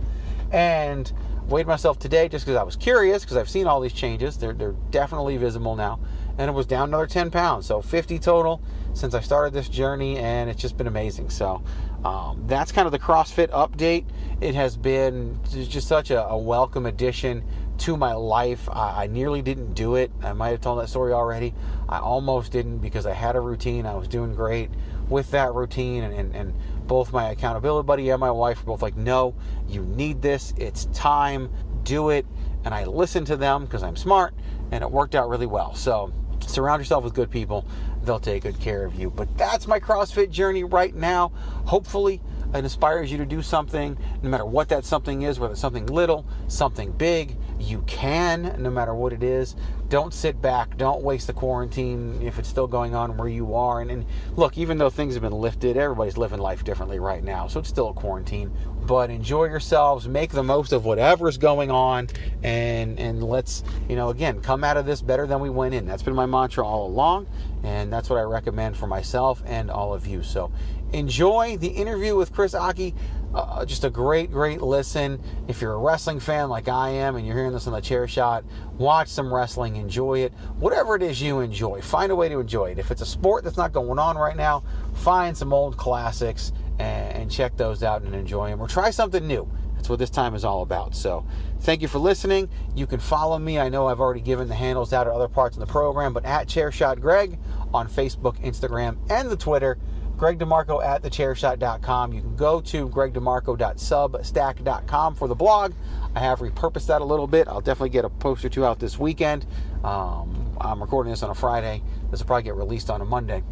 And 0.50 1.12
weighed 1.48 1.66
myself 1.66 1.98
today 1.98 2.28
just 2.28 2.44
because 2.44 2.58
I 2.58 2.62
was 2.62 2.76
curious 2.76 3.24
because 3.24 3.36
I've 3.36 3.48
seen 3.48 3.66
all 3.66 3.80
these 3.80 3.92
changes. 3.92 4.36
They're, 4.36 4.52
they're 4.52 4.74
definitely 4.90 5.36
visible 5.36 5.76
now. 5.76 6.00
And 6.38 6.48
it 6.48 6.52
was 6.52 6.66
down 6.66 6.88
another 6.88 7.06
10 7.06 7.30
pounds. 7.30 7.66
So 7.66 7.82
50 7.82 8.18
total 8.18 8.62
since 8.94 9.14
I 9.14 9.20
started 9.20 9.52
this 9.52 9.68
journey, 9.68 10.18
and 10.18 10.48
it's 10.48 10.60
just 10.60 10.76
been 10.76 10.86
amazing. 10.86 11.30
So 11.30 11.62
um, 12.04 12.44
that's 12.46 12.72
kind 12.72 12.86
of 12.86 12.92
the 12.92 12.98
CrossFit 12.98 13.48
update. 13.50 14.06
It 14.40 14.54
has 14.54 14.76
been 14.76 15.38
just 15.50 15.88
such 15.88 16.10
a, 16.10 16.24
a 16.26 16.38
welcome 16.38 16.86
addition 16.86 17.44
to 17.78 17.96
my 17.96 18.12
life. 18.12 18.68
I, 18.70 19.04
I, 19.04 19.06
nearly 19.06 19.42
didn't 19.42 19.74
do 19.74 19.94
it. 19.94 20.10
I 20.22 20.32
might 20.32 20.50
have 20.50 20.60
told 20.60 20.80
that 20.80 20.88
story 20.88 21.12
already. 21.12 21.54
I 21.88 21.98
almost 21.98 22.52
didn't 22.52 22.78
because 22.78 23.06
I 23.06 23.12
had 23.12 23.36
a 23.36 23.40
routine. 23.40 23.86
I 23.86 23.94
was 23.94 24.08
doing 24.08 24.34
great 24.34 24.70
with 25.08 25.30
that 25.30 25.54
routine, 25.54 26.02
and, 26.02 26.14
and, 26.14 26.34
and 26.34 26.54
both 26.86 27.12
my 27.12 27.30
accountability 27.30 27.86
buddy 27.86 28.10
and 28.10 28.20
my 28.20 28.30
wife 28.30 28.58
were 28.58 28.72
both 28.72 28.82
like, 28.82 28.96
no, 28.96 29.34
you 29.66 29.82
need 29.82 30.20
this. 30.20 30.52
It's 30.56 30.86
time. 30.86 31.50
Do 31.84 32.10
it. 32.10 32.26
And 32.64 32.74
I 32.74 32.84
listened 32.84 33.26
to 33.28 33.36
them 33.36 33.64
because 33.64 33.82
I'm 33.82 33.96
smart, 33.96 34.34
and 34.70 34.82
it 34.82 34.90
worked 34.90 35.14
out 35.14 35.28
really 35.28 35.46
well. 35.46 35.74
So 35.74 36.12
surround 36.46 36.80
yourself 36.80 37.04
with 37.04 37.14
good 37.14 37.30
people. 37.30 37.64
They'll 38.02 38.20
take 38.20 38.42
good 38.42 38.58
care 38.60 38.84
of 38.84 38.94
you. 38.94 39.10
But 39.10 39.36
that's 39.36 39.66
my 39.66 39.80
CrossFit 39.80 40.30
journey 40.30 40.64
right 40.64 40.94
now. 40.94 41.28
Hopefully, 41.66 42.20
it 42.54 42.64
inspires 42.64 43.12
you 43.12 43.18
to 43.18 43.26
do 43.26 43.42
something, 43.42 43.96
no 44.22 44.30
matter 44.30 44.46
what 44.46 44.68
that 44.70 44.84
something 44.84 45.22
is, 45.22 45.38
whether 45.38 45.52
it's 45.52 45.60
something 45.60 45.86
little, 45.86 46.26
something 46.48 46.92
big. 46.92 47.36
You 47.58 47.82
can, 47.86 48.54
no 48.58 48.70
matter 48.70 48.94
what 48.94 49.12
it 49.12 49.22
is. 49.22 49.56
Don't 49.88 50.12
sit 50.12 50.40
back. 50.40 50.76
Don't 50.76 51.02
waste 51.02 51.26
the 51.26 51.32
quarantine 51.32 52.20
if 52.22 52.38
it's 52.38 52.48
still 52.48 52.66
going 52.66 52.94
on 52.94 53.16
where 53.16 53.28
you 53.28 53.54
are. 53.54 53.80
And, 53.80 53.90
and 53.90 54.06
look, 54.36 54.58
even 54.58 54.78
though 54.78 54.90
things 54.90 55.14
have 55.14 55.22
been 55.22 55.32
lifted, 55.32 55.76
everybody's 55.76 56.16
living 56.18 56.38
life 56.40 56.62
differently 56.62 56.98
right 56.98 57.24
now. 57.24 57.48
So 57.48 57.58
it's 57.60 57.68
still 57.68 57.88
a 57.88 57.94
quarantine. 57.94 58.52
But 58.86 59.10
enjoy 59.10 59.46
yourselves. 59.46 60.06
Make 60.06 60.30
the 60.30 60.42
most 60.42 60.72
of 60.72 60.84
whatever's 60.84 61.38
going 61.38 61.70
on. 61.70 62.08
And, 62.42 62.98
and 63.00 63.22
let's, 63.22 63.64
you 63.88 63.96
know, 63.96 64.10
again, 64.10 64.40
come 64.40 64.62
out 64.62 64.76
of 64.76 64.86
this 64.86 65.00
better 65.02 65.26
than 65.26 65.40
we 65.40 65.50
went 65.50 65.74
in. 65.74 65.86
That's 65.86 66.02
been 66.02 66.14
my 66.14 66.26
mantra 66.26 66.66
all 66.66 66.86
along. 66.86 67.26
And 67.64 67.92
that's 67.92 68.08
what 68.08 68.18
I 68.18 68.22
recommend 68.22 68.76
for 68.76 68.86
myself 68.86 69.42
and 69.46 69.70
all 69.70 69.94
of 69.94 70.06
you. 70.06 70.22
So 70.22 70.52
enjoy 70.92 71.56
the 71.56 71.68
interview 71.68 72.14
with 72.14 72.32
Chris 72.32 72.54
Ackie. 72.54 72.94
Uh, 73.34 73.64
just 73.64 73.84
a 73.84 73.90
great, 73.90 74.32
great 74.32 74.62
listen. 74.62 75.22
If 75.48 75.60
you're 75.60 75.74
a 75.74 75.78
wrestling 75.78 76.18
fan 76.18 76.48
like 76.48 76.66
I 76.68 76.88
am 76.90 77.16
and 77.16 77.26
you're 77.26 77.36
hearing 77.36 77.52
this 77.52 77.66
on 77.66 77.74
the 77.74 77.80
chair 77.80 78.08
shot, 78.08 78.42
watch 78.78 79.08
some 79.08 79.32
wrestling, 79.32 79.76
enjoy 79.76 80.20
it. 80.20 80.32
Whatever 80.58 80.96
it 80.96 81.02
is 81.02 81.20
you 81.20 81.40
enjoy, 81.40 81.82
find 81.82 82.10
a 82.10 82.16
way 82.16 82.30
to 82.30 82.40
enjoy 82.40 82.70
it. 82.70 82.78
If 82.78 82.90
it's 82.90 83.02
a 83.02 83.06
sport 83.06 83.44
that's 83.44 83.58
not 83.58 83.72
going 83.72 83.98
on 83.98 84.16
right 84.16 84.36
now, 84.36 84.62
find 84.94 85.36
some 85.36 85.52
old 85.52 85.76
classics 85.76 86.52
and, 86.78 87.18
check 87.28 87.54
those 87.58 87.82
out 87.82 88.00
and 88.02 88.14
enjoy 88.14 88.48
them 88.48 88.58
or 88.58 88.66
try 88.66 88.88
something 88.88 89.26
new. 89.26 89.46
That's 89.74 89.90
what 89.90 89.98
this 89.98 90.08
time 90.08 90.34
is 90.34 90.46
all 90.46 90.62
about. 90.62 90.94
So, 90.94 91.26
thank 91.60 91.82
you 91.82 91.88
for 91.88 91.98
listening. 91.98 92.48
You 92.74 92.86
can 92.86 92.98
follow 92.98 93.38
me. 93.38 93.58
I 93.58 93.68
know 93.68 93.86
I've 93.86 94.00
already 94.00 94.22
given 94.22 94.48
the 94.48 94.54
handles 94.54 94.94
out 94.94 95.06
at 95.06 95.12
other 95.12 95.28
parts 95.28 95.56
of 95.56 95.60
the 95.60 95.70
program, 95.70 96.14
but 96.14 96.24
at 96.24 96.48
Chairshot 96.48 97.00
Greg 97.00 97.38
on 97.74 97.86
Facebook, 97.86 98.42
Instagram, 98.42 98.96
and 99.10 99.28
the 99.28 99.36
Twitter. 99.36 99.78
Greg 100.18 100.38
DeMarco 100.38 100.84
at 100.84 101.02
thechairshot.com. 101.02 102.12
You 102.12 102.20
can 102.20 102.36
go 102.36 102.60
to 102.60 102.88
gregdemarco.substack.com 102.88 105.14
for 105.14 105.28
the 105.28 105.34
blog. 105.34 105.72
I 106.14 106.20
have 106.20 106.40
repurposed 106.40 106.88
that 106.88 107.00
a 107.00 107.04
little 107.04 107.28
bit. 107.28 107.46
I'll 107.46 107.60
definitely 107.60 107.90
get 107.90 108.04
a 108.04 108.10
post 108.10 108.44
or 108.44 108.48
two 108.48 108.66
out 108.66 108.80
this 108.80 108.98
weekend. 108.98 109.46
Um, 109.84 110.56
I'm 110.60 110.82
recording 110.82 111.12
this 111.12 111.22
on 111.22 111.30
a 111.30 111.34
Friday. 111.34 111.82
This 112.10 112.20
will 112.20 112.26
probably 112.26 112.42
get 112.42 112.56
released 112.56 112.90
on 112.90 113.00
a 113.00 113.04
Monday. 113.04 113.44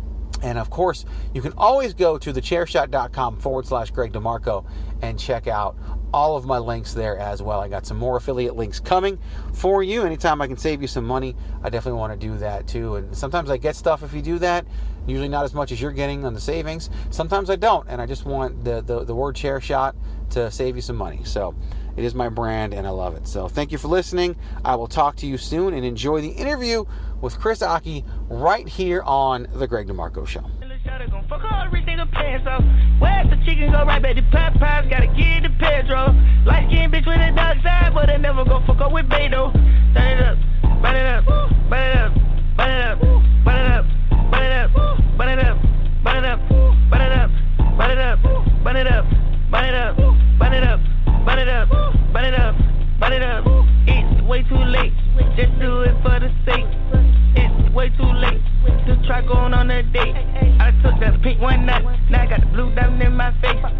And 0.43 0.59
of 0.59 0.69
course, 0.69 1.07
you 1.33 1.41
can 1.41 1.53
always 1.57 1.95
go 1.95 2.19
to 2.19 2.33
thechairshot.com 2.33 3.39
forward 3.39 3.67
slash 3.67 3.91
Greg 3.91 4.13
DeMarco 4.13 4.67
and 5.03 5.19
check 5.19 5.47
out 5.47 5.77
all 6.13 6.37
of 6.37 6.47
my 6.47 6.59
links 6.59 6.95
there 6.95 7.19
as 7.19 7.43
well. 7.43 7.61
I 7.61 7.69
got 7.69 7.87
some 7.87 7.97
more 7.97 8.17
affiliate 8.17 8.57
links 8.57 8.81
coming 8.81 9.19
for 9.53 9.83
you. 9.83 10.03
Anytime 10.03 10.43
I 10.43 10.47
can 10.47 10.57
save 10.57 10.83
you 10.83 10.89
some 10.89 11.05
money, 11.05 11.37
I 11.63 11.71
definitely 11.71 11.99
want 11.99 12.19
to 12.19 12.27
do 12.27 12.37
that 12.39 12.67
too. 12.67 12.97
And 12.97 13.17
sometimes 13.17 13.51
I 13.51 13.57
get 13.57 13.77
stuff 13.77 14.03
if 14.03 14.13
you 14.13 14.23
do 14.23 14.39
that, 14.41 14.67
usually 15.07 15.29
not 15.29 15.45
as 15.45 15.55
much 15.55 15.73
as 15.73 15.81
you're 15.81 15.93
getting 15.93 16.25
on 16.25 16.35
the 16.35 16.41
savings. 16.41 16.91
Sometimes 17.11 17.51
I 17.51 17.57
don't, 17.57 17.87
and 17.89 18.01
I 18.01 18.07
just 18.07 18.25
want 18.25 18.65
the, 18.65 18.81
the, 18.83 19.05
the 19.05 19.15
word 19.15 19.37
chair 19.37 19.61
shot 19.61 19.97
to 20.31 20.51
save 20.51 20.77
you 20.77 20.83
some 20.83 20.97
money. 20.97 21.21
So 21.25 21.55
it 21.97 22.05
is 22.05 22.15
my 22.15 22.29
brand 22.29 22.75
and 22.75 22.87
I 22.87 22.91
love 22.91 23.17
it. 23.17 23.27
So 23.27 23.49
thank 23.49 23.73
you 23.73 23.79
for 23.79 23.89
listening. 23.89 24.37
I 24.65 24.75
will 24.77 24.89
talk 24.89 25.17
to 25.17 25.27
you 25.27 25.39
soon 25.39 25.75
and 25.75 25.85
enjoy 25.85 26.21
the 26.21 26.29
interview 26.31 26.85
with 27.21 27.39
Chris 27.39 27.61
Ackie 27.61 28.05
right 28.29 28.69
here 28.69 29.03
on 29.03 29.47
The 29.55 29.67
Greg 29.67 29.89
DeMarco 29.89 30.27
Show. 30.27 30.45
Fuck 31.29 31.43
all 31.43 31.69
rich 31.73 31.85
nigga 31.87 32.09
pants 32.13 32.47
off. 32.47 32.63
Where's 33.01 33.29
the 33.29 33.37
chicken 33.45 33.73
go 33.73 33.85
right 33.85 34.01
back 34.01 34.15
to 34.15 34.23
Popeyes? 34.23 34.89
Gotta 34.89 35.09
get 35.09 35.43
the 35.43 35.51
Pedro. 35.59 36.15
Light 36.45 36.69
skin 36.69 36.91
bitch 36.93 37.05
with 37.05 37.19
a 37.19 37.33
dark 37.35 37.59
side, 37.63 37.93
but 37.93 38.09
I 38.09 38.17
never 38.17 38.45
go 38.45 38.63
fuck 38.65 38.81
up 38.81 38.93
with 38.93 39.09
Beto. 39.09 39.53
Turn 39.95 40.07
it 40.07 40.23
up, 40.23 40.39
burn 40.83 40.95
it 40.95 41.07
up, 41.07 41.25
burn 41.69 41.83
it 41.83 41.99
up, 41.99 42.15
burn 42.57 42.71
it 42.71 42.85
up, 42.85 43.05
burn 43.45 43.59
it 43.59 43.73
up, 43.73 43.87
burn 44.31 44.43
it 44.43 44.53
up, 44.53 44.71
burn 45.17 45.29
it 45.29 45.39
up, 45.39 45.59
burn 46.05 46.17
it 46.17 46.25
up, 46.25 46.41
burn 46.91 47.01
it 47.01 47.13
up, 47.13 47.31
burn 47.77 47.91
it 47.91 47.99
up, 47.99 48.19
burn 48.63 48.77
it 48.77 48.87
up, 48.87 49.07
burn 49.51 50.53
it 50.53 50.65
up, 50.65 50.81
burn 51.25 51.39
it 51.39 51.49
up, 51.49 51.69
burn 52.13 52.25
it 52.25 52.35
up, 52.35 52.55
burn 53.01 53.13
it 53.13 53.23
up. 53.23 53.45
It's 53.87 54.23
way 54.27 54.43
too 54.43 54.57
late. 54.57 54.93
Just 55.37 55.59
do 55.61 55.83
it 55.83 55.95
for 56.03 56.19
the 56.19 56.33
sake. 56.45 56.67
It's 57.37 57.75
way 57.75 57.91
too 57.91 58.13
late. 58.13 58.43
Just 58.87 59.05
try 59.07 59.21
going 59.23 59.55
on 59.55 59.71
a 59.71 59.83
date. 59.83 60.17
I 60.61 60.71
took 60.83 60.99
that 61.01 61.21
pink 61.23 61.41
one 61.41 61.67
night. 61.67 61.85
Now 62.11 62.23
I 62.23 62.27
got 62.27 62.41
the 62.41 62.47
blue 62.47 62.75
diamond 62.75 63.03
in 63.03 63.17
my 63.17 63.33
face. 63.41 63.76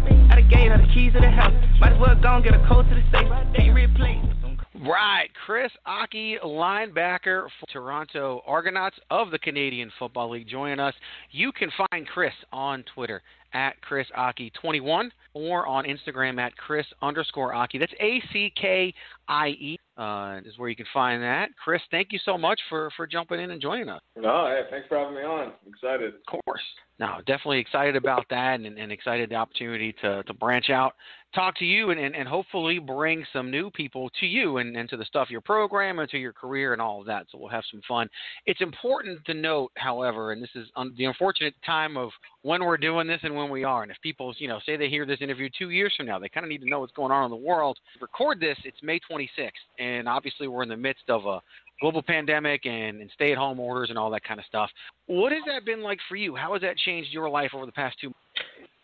Right, 4.87 5.27
Chris 5.45 5.71
Ackie, 5.85 6.41
linebacker 6.41 7.47
for 7.59 7.65
Toronto 7.69 8.41
Argonauts 8.47 8.95
of 9.11 9.31
the 9.31 9.39
Canadian 9.39 9.91
Football 9.99 10.29
League, 10.31 10.47
joining 10.47 10.79
us. 10.79 10.93
You 11.31 11.51
can 11.51 11.69
find 11.91 12.07
Chris 12.07 12.31
on 12.53 12.85
Twitter 12.95 13.21
at 13.53 13.81
Chris 13.81 14.07
Ackie21 14.17 15.09
or 15.33 15.67
on 15.67 15.83
Instagram 15.83 16.39
at 16.39 16.55
Chris 16.55 16.85
underscore 17.01 17.51
Ackie. 17.51 17.79
That's 17.79 17.91
A 17.99 18.21
C 18.31 18.53
K 18.55 18.93
I 19.27 19.47
E 19.49 19.77
uh, 19.97 20.39
is 20.45 20.57
where 20.57 20.69
you 20.69 20.75
can 20.75 20.85
find 20.93 21.21
that. 21.23 21.49
Chris, 21.63 21.81
thank 21.89 22.11
you 22.11 22.19
so 22.23 22.37
much 22.37 22.59
for, 22.69 22.91
for 22.95 23.07
jumping 23.07 23.39
in 23.39 23.51
and 23.51 23.61
joining 23.61 23.89
us. 23.89 24.01
No, 24.15 24.47
hey, 24.47 24.61
thanks 24.69 24.87
for 24.87 24.97
having 24.97 25.15
me 25.15 25.21
on. 25.21 25.53
Excited. 25.67 26.13
Of 26.13 26.41
course. 26.43 26.61
No, 26.99 27.17
definitely 27.27 27.59
excited 27.59 27.95
about 27.95 28.25
that 28.31 28.59
and, 28.59 28.77
and 28.77 28.91
excited 28.91 29.29
the 29.29 29.35
opportunity 29.35 29.93
to, 30.01 30.23
to 30.23 30.33
branch 30.33 30.71
out, 30.71 30.93
talk 31.35 31.55
to 31.57 31.65
you, 31.65 31.91
and, 31.91 31.99
and, 31.99 32.15
and 32.15 32.27
hopefully 32.27 32.79
bring 32.79 33.23
some 33.31 33.51
new 33.51 33.69
people 33.69 34.09
to 34.19 34.25
you 34.25 34.57
and, 34.57 34.75
and 34.75 34.89
to 34.89 34.97
the 34.97 35.05
stuff 35.05 35.29
your 35.29 35.41
program 35.41 35.99
and 35.99 36.09
to 36.09 36.17
your 36.17 36.33
career 36.33 36.73
and 36.73 36.81
all 36.81 36.99
of 36.99 37.05
that. 37.05 37.27
So 37.31 37.37
we'll 37.37 37.49
have 37.49 37.63
some 37.69 37.81
fun. 37.87 38.09
It's 38.47 38.61
important 38.61 39.23
to 39.25 39.35
note, 39.35 39.71
however, 39.77 40.31
and 40.31 40.41
this 40.41 40.49
is 40.55 40.69
un- 40.75 40.95
the 40.97 41.05
unfortunate 41.05 41.53
time 41.63 41.97
of 41.97 42.09
when 42.41 42.63
we're 42.63 42.77
doing 42.77 43.05
this 43.05 43.19
and 43.21 43.35
when 43.35 43.51
we 43.51 43.63
are. 43.63 43.83
And 43.83 43.91
if 43.91 43.97
people, 44.01 44.33
you 44.39 44.47
know, 44.47 44.59
say 44.65 44.75
they 44.75 44.89
hear 44.89 45.05
this 45.05 45.21
interview 45.21 45.49
two 45.55 45.69
years 45.69 45.93
from 45.95 46.07
now, 46.07 46.17
they 46.17 46.29
kind 46.29 46.45
of 46.45 46.49
need 46.49 46.61
to 46.61 46.69
know 46.69 46.79
what's 46.79 46.93
going 46.93 47.11
on 47.11 47.25
in 47.25 47.31
the 47.31 47.37
world. 47.37 47.77
Record 48.01 48.39
this, 48.39 48.57
it's 48.63 48.81
May 48.81 48.99
26th, 49.17 49.51
and 49.79 50.07
obviously 50.07 50.47
we're 50.47 50.63
in 50.63 50.69
the 50.69 50.77
midst 50.77 51.09
of 51.09 51.25
a 51.25 51.41
global 51.79 52.01
pandemic 52.01 52.65
and, 52.65 53.01
and 53.01 53.09
stay 53.13 53.31
at 53.31 53.37
home 53.37 53.59
orders 53.59 53.89
and 53.89 53.97
all 53.97 54.09
that 54.11 54.23
kind 54.23 54.39
of 54.39 54.45
stuff. 54.45 54.69
What 55.07 55.31
has 55.31 55.41
that 55.47 55.65
been 55.65 55.81
like 55.81 55.99
for 56.09 56.15
you? 56.15 56.35
How 56.35 56.53
has 56.53 56.61
that 56.61 56.77
changed 56.77 57.11
your 57.11 57.29
life 57.29 57.51
over 57.53 57.65
the 57.65 57.71
past 57.71 57.97
two 57.99 58.07
months? 58.07 58.19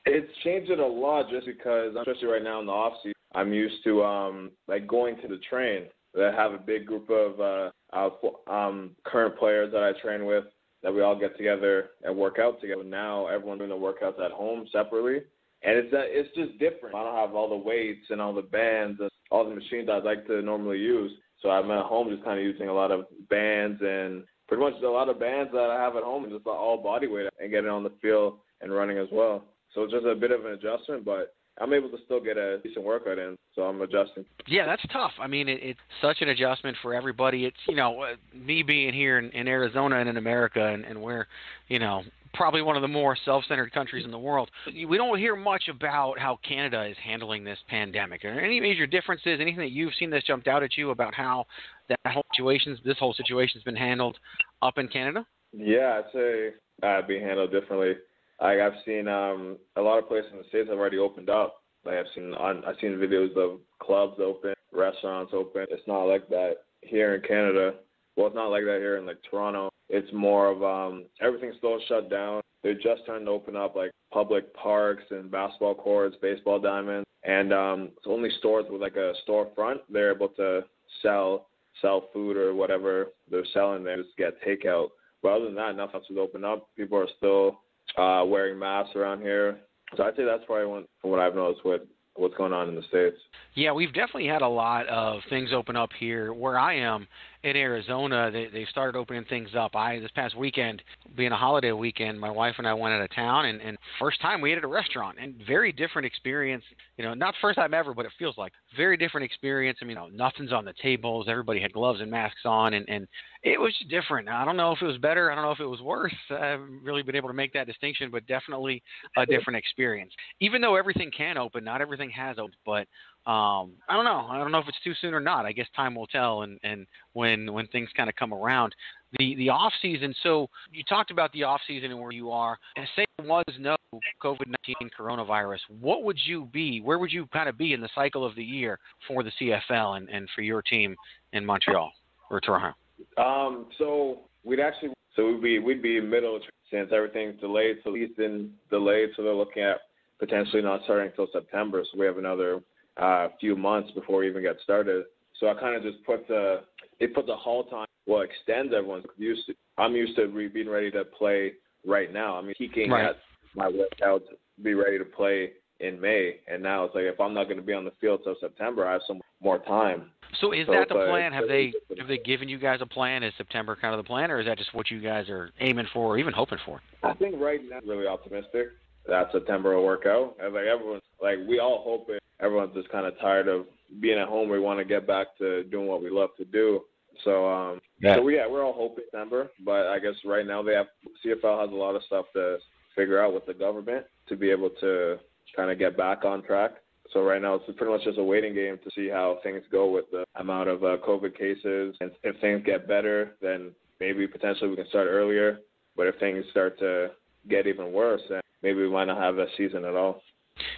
It's 0.05 0.31
changed 0.43 0.69
it 0.69 0.79
a 0.79 0.85
lot 0.85 1.29
just 1.29 1.45
because, 1.45 1.95
especially 1.95 2.27
right 2.27 2.43
now 2.43 2.59
in 2.59 2.65
the 2.65 2.71
off 2.71 2.93
season, 3.01 3.13
I'm 3.33 3.53
used 3.53 3.83
to 3.85 4.03
um 4.03 4.51
like 4.67 4.85
going 4.85 5.15
to 5.21 5.27
the 5.27 5.39
train. 5.49 5.85
I 6.15 6.31
have 6.35 6.53
a 6.53 6.57
big 6.57 6.85
group 6.85 7.09
of 7.09 7.39
uh, 7.39 7.71
uh 7.93 8.09
um 8.51 8.91
current 9.05 9.37
players 9.37 9.71
that 9.71 9.81
I 9.83 9.99
train 10.01 10.25
with 10.25 10.43
that 10.83 10.93
we 10.93 11.01
all 11.01 11.17
get 11.17 11.37
together 11.37 11.91
and 12.03 12.15
work 12.15 12.37
out 12.37 12.59
together. 12.61 12.83
Now 12.83 13.27
everyone's 13.27 13.59
doing 13.59 13.69
the 13.69 13.75
workouts 13.75 14.23
at 14.23 14.31
home 14.31 14.67
separately, 14.71 15.21
and 15.63 15.77
it's 15.77 15.93
uh, 15.93 16.01
it's 16.01 16.35
just 16.35 16.59
different. 16.59 16.95
I 16.95 17.03
don't 17.03 17.15
have 17.15 17.33
all 17.33 17.49
the 17.49 17.55
weights 17.55 18.05
and 18.09 18.21
all 18.21 18.33
the 18.33 18.41
bands 18.41 18.99
and 18.99 19.09
all 19.31 19.47
the 19.47 19.55
machines 19.55 19.89
I'd 19.91 20.03
like 20.03 20.27
to 20.27 20.41
normally 20.41 20.79
use. 20.79 21.11
So 21.41 21.49
I'm 21.49 21.69
at 21.71 21.85
home 21.85 22.09
just 22.09 22.23
kind 22.23 22.39
of 22.39 22.45
using 22.45 22.69
a 22.69 22.73
lot 22.73 22.91
of 22.91 23.05
bands 23.29 23.81
and 23.81 24.23
pretty 24.47 24.63
much 24.63 24.81
a 24.81 24.87
lot 24.87 25.09
of 25.09 25.19
bands 25.19 25.51
that 25.51 25.69
I 25.69 25.81
have 25.81 25.95
at 25.95 26.03
home 26.03 26.23
and 26.23 26.33
just 26.33 26.45
all 26.45 26.81
body 26.81 27.07
weight 27.07 27.27
and 27.39 27.51
getting 27.51 27.69
on 27.69 27.83
the 27.83 27.91
field 28.01 28.39
and 28.61 28.73
running 28.73 28.97
as 28.97 29.07
well. 29.11 29.45
So 29.73 29.83
it's 29.83 29.93
just 29.93 30.05
a 30.05 30.15
bit 30.15 30.31
of 30.31 30.45
an 30.45 30.53
adjustment, 30.53 31.03
but 31.03 31.35
I'm 31.59 31.73
able 31.73 31.89
to 31.89 31.97
still 32.05 32.19
get 32.19 32.37
a 32.37 32.59
decent 32.59 32.83
workout 32.83 33.19
in. 33.19 33.37
So 33.55 33.63
I'm 33.63 33.81
adjusting. 33.81 34.25
Yeah, 34.47 34.65
that's 34.65 34.81
tough. 34.91 35.11
I 35.19 35.27
mean, 35.27 35.47
it, 35.47 35.59
it's 35.61 35.79
such 36.01 36.17
an 36.21 36.29
adjustment 36.29 36.77
for 36.81 36.93
everybody. 36.93 37.45
It's 37.45 37.57
you 37.67 37.75
know, 37.75 38.05
me 38.33 38.63
being 38.63 38.93
here 38.93 39.19
in, 39.19 39.29
in 39.31 39.47
Arizona 39.47 39.97
and 39.99 40.09
in 40.09 40.17
America, 40.17 40.65
and, 40.65 40.83
and 40.85 41.01
we're, 41.01 41.27
you 41.67 41.79
know, 41.79 42.03
probably 42.33 42.61
one 42.61 42.75
of 42.75 42.81
the 42.81 42.87
more 42.87 43.17
self-centered 43.25 43.71
countries 43.71 44.05
in 44.05 44.11
the 44.11 44.19
world. 44.19 44.49
We 44.65 44.97
don't 44.97 45.17
hear 45.17 45.35
much 45.35 45.63
about 45.69 46.19
how 46.19 46.39
Canada 46.47 46.85
is 46.85 46.97
handling 47.03 47.43
this 47.43 47.59
pandemic. 47.67 48.25
Are 48.25 48.33
there 48.33 48.43
any 48.43 48.59
major 48.59 48.87
differences? 48.87 49.39
Anything 49.39 49.59
that 49.59 49.71
you've 49.71 49.93
seen 49.99 50.09
that's 50.09 50.25
jumped 50.25 50.47
out 50.47 50.63
at 50.63 50.77
you 50.77 50.91
about 50.91 51.13
how 51.13 51.45
that 51.89 51.99
whole 52.07 52.25
situation, 52.33 52.77
this 52.83 52.97
whole 52.97 53.13
situation's 53.13 53.63
been 53.63 53.75
handled 53.75 54.17
up 54.61 54.77
in 54.77 54.87
Canada? 54.87 55.25
Yeah, 55.51 55.99
I'd 55.99 56.11
say 56.13 56.49
uh, 56.81 57.01
being 57.07 57.23
handled 57.23 57.51
differently. 57.51 57.93
Like 58.41 58.59
I've 58.59 58.73
seen 58.85 59.07
um, 59.07 59.57
a 59.75 59.81
lot 59.81 59.99
of 59.99 60.07
places 60.07 60.31
in 60.31 60.39
the 60.39 60.43
states 60.49 60.69
have 60.69 60.79
already 60.79 60.97
opened 60.97 61.29
up. 61.29 61.61
Like 61.85 61.95
I've 61.95 62.05
seen 62.15 62.33
on 62.33 62.63
I've 62.65 62.75
seen 62.81 62.91
videos 62.91 63.35
of 63.37 63.59
clubs 63.79 64.19
open, 64.19 64.53
restaurants 64.71 65.33
open. 65.35 65.65
It's 65.69 65.87
not 65.87 66.05
like 66.05 66.27
that 66.29 66.55
here 66.81 67.15
in 67.15 67.21
Canada. 67.21 67.75
Well, 68.15 68.27
it's 68.27 68.35
not 68.35 68.49
like 68.49 68.63
that 68.63 68.79
here 68.79 68.97
in 68.97 69.05
like 69.05 69.17
Toronto. 69.29 69.69
It's 69.89 70.11
more 70.13 70.47
of 70.47 70.63
um, 70.63 71.05
everything's 71.21 71.57
still 71.57 71.79
shut 71.87 72.09
down. 72.09 72.41
They're 72.63 72.73
just 72.73 73.03
starting 73.03 73.25
to 73.25 73.31
open 73.31 73.55
up 73.55 73.75
like 73.75 73.91
public 74.11 74.53
parks 74.53 75.03
and 75.09 75.29
basketball 75.29 75.75
courts, 75.75 76.15
baseball 76.21 76.59
diamonds, 76.59 77.07
and 77.23 77.51
um, 77.53 77.89
it's 77.97 78.07
only 78.07 78.29
stores 78.39 78.65
with 78.69 78.81
like 78.81 78.95
a 78.95 79.13
storefront. 79.27 79.77
They're 79.89 80.15
able 80.15 80.29
to 80.29 80.61
sell 81.01 81.47
sell 81.81 82.09
food 82.13 82.37
or 82.37 82.53
whatever 82.53 83.07
they're 83.29 83.45
selling 83.53 83.83
there, 83.83 83.97
just 83.97 84.15
get 84.17 84.41
takeout. 84.43 84.89
But 85.21 85.33
other 85.33 85.45
than 85.45 85.55
that, 85.55 85.75
nothing 85.75 85.95
else 85.95 86.05
is 86.09 86.17
open 86.19 86.43
up. 86.43 86.67
People 86.77 86.99
are 86.99 87.07
still 87.17 87.59
uh, 87.97 88.25
wearing 88.25 88.59
masks 88.59 88.95
around 88.95 89.21
here. 89.21 89.59
So 89.95 90.03
I'd 90.03 90.15
say 90.15 90.23
that's 90.23 90.43
probably 90.45 90.67
one 90.67 90.85
what 91.01 91.19
I've 91.19 91.35
noticed 91.35 91.65
with 91.65 91.81
what's 92.15 92.35
going 92.35 92.53
on 92.53 92.69
in 92.69 92.75
the 92.75 92.83
states. 92.83 93.17
Yeah, 93.55 93.71
we've 93.71 93.93
definitely 93.93 94.27
had 94.27 94.41
a 94.41 94.47
lot 94.47 94.87
of 94.87 95.21
things 95.29 95.49
open 95.53 95.75
up 95.75 95.89
here 95.99 96.33
where 96.33 96.57
I 96.57 96.75
am 96.75 97.07
in 97.43 97.55
Arizona. 97.55 98.31
They 98.31 98.47
they've 98.51 98.67
started 98.69 98.97
opening 98.97 99.25
things 99.25 99.49
up. 99.57 99.75
I 99.75 99.99
this 99.99 100.11
past 100.15 100.35
weekend, 100.35 100.81
being 101.15 101.31
a 101.31 101.37
holiday 101.37 101.71
weekend, 101.71 102.19
my 102.19 102.29
wife 102.29 102.55
and 102.57 102.67
I 102.67 102.73
went 102.73 102.93
out 102.93 103.01
of 103.01 103.13
town 103.13 103.45
and, 103.45 103.61
and 103.61 103.77
first 103.99 104.21
time 104.21 104.41
we 104.41 104.51
ate 104.51 104.57
at 104.57 104.63
a 104.63 104.67
restaurant 104.67 105.17
and 105.21 105.35
very 105.45 105.71
different 105.71 106.05
experience. 106.05 106.63
You 106.97 107.03
know, 107.03 107.13
not 107.13 107.35
first 107.41 107.57
time 107.57 107.73
ever, 107.73 107.93
but 107.93 108.05
it 108.05 108.11
feels 108.17 108.37
like 108.37 108.53
very 108.75 108.97
different 108.97 109.25
experience. 109.25 109.79
I 109.81 109.85
mean, 109.85 109.91
you 109.91 109.95
know, 109.95 110.07
nothing's 110.07 110.53
on 110.53 110.65
the 110.65 110.73
tables. 110.81 111.27
Everybody 111.29 111.61
had 111.61 111.73
gloves 111.73 112.01
and 112.01 112.09
masks 112.09 112.41
on, 112.45 112.73
and 112.73 112.87
and 112.87 113.07
it 113.43 113.59
was 113.59 113.73
different. 113.89 114.29
I 114.29 114.45
don't 114.45 114.55
know 114.55 114.71
if 114.71 114.81
it 114.81 114.85
was 114.85 114.97
better. 114.97 115.29
I 115.29 115.35
don't 115.35 115.43
know 115.43 115.51
if 115.51 115.59
it 115.59 115.65
was 115.65 115.81
worse. 115.81 116.15
I 116.29 116.45
haven't 116.45 116.81
really 116.81 117.03
been 117.03 117.15
able 117.15 117.27
to 117.27 117.33
make 117.33 117.51
that 117.53 117.67
distinction, 117.67 118.09
but 118.09 118.25
definitely 118.25 118.81
a 119.17 119.25
different 119.25 119.57
experience. 119.57 120.13
Even 120.39 120.61
though 120.61 120.75
everything 120.75 121.11
can 121.15 121.37
open, 121.37 121.63
not 121.63 121.81
everything 121.81 122.09
has 122.11 122.37
opened, 122.39 122.55
but 122.65 122.87
um, 123.25 123.71
I 123.87 123.93
don't 123.93 124.03
know. 124.03 124.27
I 124.29 124.37
don't 124.37 124.51
know 124.51 124.59
if 124.59 124.67
it's 124.67 124.81
too 124.83 124.93
soon 124.99 125.13
or 125.13 125.21
not. 125.21 125.45
I 125.45 125.53
guess 125.53 125.67
time 125.75 125.95
will 125.95 126.07
tell, 126.07 126.41
and 126.41 126.59
and 126.63 126.85
when 127.13 127.53
when 127.53 127.67
things 127.67 127.89
kind 127.95 128.09
of 128.09 128.15
come 128.17 128.33
around. 128.33 128.75
The 129.17 129.35
the 129.35 129.49
off 129.49 129.71
season. 129.81 130.13
So 130.23 130.49
you 130.73 130.83
talked 130.83 131.09
about 131.09 131.31
the 131.31 131.43
off 131.43 131.61
season 131.65 131.91
and 131.91 131.99
where 132.01 132.11
you 132.11 132.31
are. 132.31 132.57
And 132.75 132.85
say 132.95 133.05
there 133.17 133.27
was 133.27 133.45
no 133.59 133.77
COVID 134.21 134.47
nineteen 134.47 134.89
coronavirus, 134.99 135.59
what 135.79 136.03
would 136.03 136.17
you 136.25 136.49
be? 136.51 136.81
Where 136.81 136.99
would 136.99 137.13
you 137.13 137.27
kind 137.27 137.47
of 137.47 137.57
be 137.57 137.71
in 137.71 137.79
the 137.79 137.89
cycle 137.95 138.25
of 138.25 138.35
the 138.35 138.43
year 138.43 138.77
for 139.07 139.23
the 139.23 139.31
CFL 139.39 139.97
and 139.97 140.09
and 140.09 140.27
for 140.35 140.41
your 140.41 140.61
team 140.61 140.95
in 141.31 141.45
Montreal 141.45 141.91
or 142.29 142.41
Toronto? 142.41 142.75
Um, 143.17 143.67
so 143.77 144.21
we'd 144.43 144.59
actually 144.59 144.89
so 145.15 145.27
we'd 145.27 145.41
be 145.41 145.59
we'd 145.59 145.81
be 145.81 146.01
middle 146.01 146.39
since 146.69 146.89
everything's 146.93 147.39
delayed. 147.39 147.77
So 147.85 147.95
season 147.95 148.53
delayed. 148.69 149.09
So 149.15 149.23
they're 149.23 149.33
looking 149.33 149.63
at 149.63 149.77
potentially 150.19 150.61
not 150.61 150.81
starting 150.83 151.09
until 151.09 151.27
September. 151.31 151.83
So 151.89 151.99
we 151.99 152.05
have 152.05 152.17
another 152.17 152.61
uh, 152.97 153.29
few 153.39 153.55
months 153.55 153.91
before 153.91 154.19
we 154.19 154.27
even 154.29 154.41
get 154.41 154.57
started. 154.63 155.05
So 155.39 155.47
I 155.47 155.53
kind 155.55 155.75
of 155.75 155.83
just 155.83 156.03
put 156.05 156.27
the 156.27 156.61
it 156.99 157.13
puts 157.13 157.29
a 157.29 157.35
halt 157.35 157.73
on 157.73 157.87
well 158.05 158.21
extends 158.21 158.73
everyone's 158.73 159.05
used 159.17 159.45
to. 159.47 159.53
I'm 159.77 159.95
used 159.95 160.15
to 160.17 160.25
re- 160.25 160.47
being 160.47 160.69
ready 160.69 160.91
to 160.91 161.03
play 161.03 161.53
right 161.85 162.13
now. 162.13 162.37
I 162.37 162.41
mean, 162.41 162.53
peaking 162.57 162.91
Right. 162.91 163.05
at 163.05 163.17
my 163.55 163.67
workout 163.67 164.23
to 164.29 164.35
be 164.63 164.73
ready 164.73 164.97
to 164.97 165.05
play 165.05 165.53
in 165.79 165.99
May, 165.99 166.39
and 166.47 166.61
now 166.61 166.85
it's 166.85 166.95
like 166.95 167.05
if 167.05 167.19
I'm 167.19 167.33
not 167.33 167.45
going 167.45 167.57
to 167.57 167.63
be 167.63 167.73
on 167.73 167.83
the 167.83 167.91
field 167.99 168.21
till 168.23 168.35
September, 168.39 168.87
I 168.87 168.93
have 168.93 169.01
some 169.07 169.21
more 169.41 169.59
time. 169.59 170.11
So 170.39 170.51
is 170.51 170.65
So 170.65 170.73
that 170.73 170.87
the 170.87 170.95
plan? 170.95 171.33
Have 171.33 171.47
they 171.47 171.73
have 171.97 172.07
they 172.07 172.17
given 172.19 172.47
you 172.47 172.57
guys 172.57 172.79
a 172.81 172.85
plan? 172.85 173.23
Is 173.23 173.33
September 173.37 173.75
kind 173.75 173.93
of 173.93 174.03
the 174.03 174.07
plan, 174.07 174.31
or 174.31 174.39
is 174.39 174.45
that 174.45 174.57
just 174.57 174.73
what 174.73 174.89
you 174.89 175.01
guys 175.01 175.29
are 175.29 175.51
aiming 175.59 175.87
for, 175.93 176.13
or 176.13 176.17
even 176.17 176.33
hoping 176.33 176.59
for? 176.65 176.81
I 177.03 177.13
think 177.13 177.35
right 177.39 177.59
now 177.69 177.79
really 177.85 178.07
optimistic 178.07 178.67
that 179.07 179.31
September 179.31 179.75
will 179.75 179.83
work 179.83 180.05
out. 180.05 180.35
And 180.41 180.53
like 180.53 180.65
everyone, 180.65 181.01
like 181.23 181.39
we 181.47 181.59
all 181.59 181.81
hope 181.83 182.09
it. 182.09 182.21
Everyone's 182.39 182.75
just 182.75 182.89
kind 182.89 183.05
of 183.07 183.17
tired 183.19 183.47
of 183.47 183.65
being 184.01 184.19
at 184.19 184.27
home. 184.27 184.49
We 184.49 184.59
want 184.59 184.79
to 184.79 184.85
get 184.85 185.07
back 185.07 185.27
to 185.37 185.63
doing 185.63 185.87
what 185.87 186.03
we 186.03 186.09
love 186.09 186.29
to 186.37 186.45
do. 186.45 186.81
So 187.23 187.47
um, 187.49 187.79
Yeah. 188.01 188.15
so 188.15 188.27
yeah, 188.27 188.45
we're 188.47 188.63
all 188.63 188.73
hoping 188.73 189.05
December. 189.05 189.49
But 189.63 189.87
I 189.87 189.99
guess 189.99 190.13
right 190.25 190.45
now 190.45 190.61
they 190.61 190.73
have 190.73 190.87
CFL 191.25 191.61
has 191.61 191.71
a 191.71 191.75
lot 191.75 191.95
of 191.95 192.03
stuff 192.03 192.25
to 192.33 192.57
figure 192.95 193.21
out 193.21 193.33
with 193.33 193.45
the 193.45 193.53
government 193.53 194.05
to 194.27 194.35
be 194.35 194.51
able 194.51 194.69
to 194.81 195.17
kind 195.55 195.71
of 195.71 195.79
get 195.79 195.95
back 195.95 196.25
on 196.25 196.43
track. 196.43 196.71
So 197.11 197.23
right 197.23 197.41
now 197.41 197.55
it's 197.55 197.65
pretty 197.77 197.91
much 197.93 198.03
just 198.03 198.17
a 198.17 198.23
waiting 198.23 198.53
game 198.53 198.79
to 198.83 198.89
see 198.95 199.07
how 199.07 199.39
things 199.43 199.63
go 199.71 199.89
with 199.89 200.05
the 200.11 200.25
amount 200.35 200.69
of 200.69 200.83
uh, 200.83 200.97
COVID 201.07 201.37
cases. 201.37 201.95
And 202.01 202.11
if 202.23 202.39
things 202.41 202.63
get 202.65 202.87
better, 202.87 203.35
then 203.41 203.71
maybe 203.99 204.27
potentially 204.27 204.69
we 204.69 204.75
can 204.75 204.87
start 204.89 205.07
earlier. 205.09 205.59
But 205.95 206.07
if 206.07 206.15
things 206.19 206.43
start 206.51 206.79
to 206.79 207.11
get 207.49 207.67
even 207.67 207.93
worse, 207.93 208.21
then 208.29 208.41
maybe 208.63 208.79
we 208.81 208.89
might 208.89 209.05
not 209.05 209.21
have 209.21 209.37
a 209.37 209.45
season 209.57 209.85
at 209.85 209.95
all. 209.95 210.21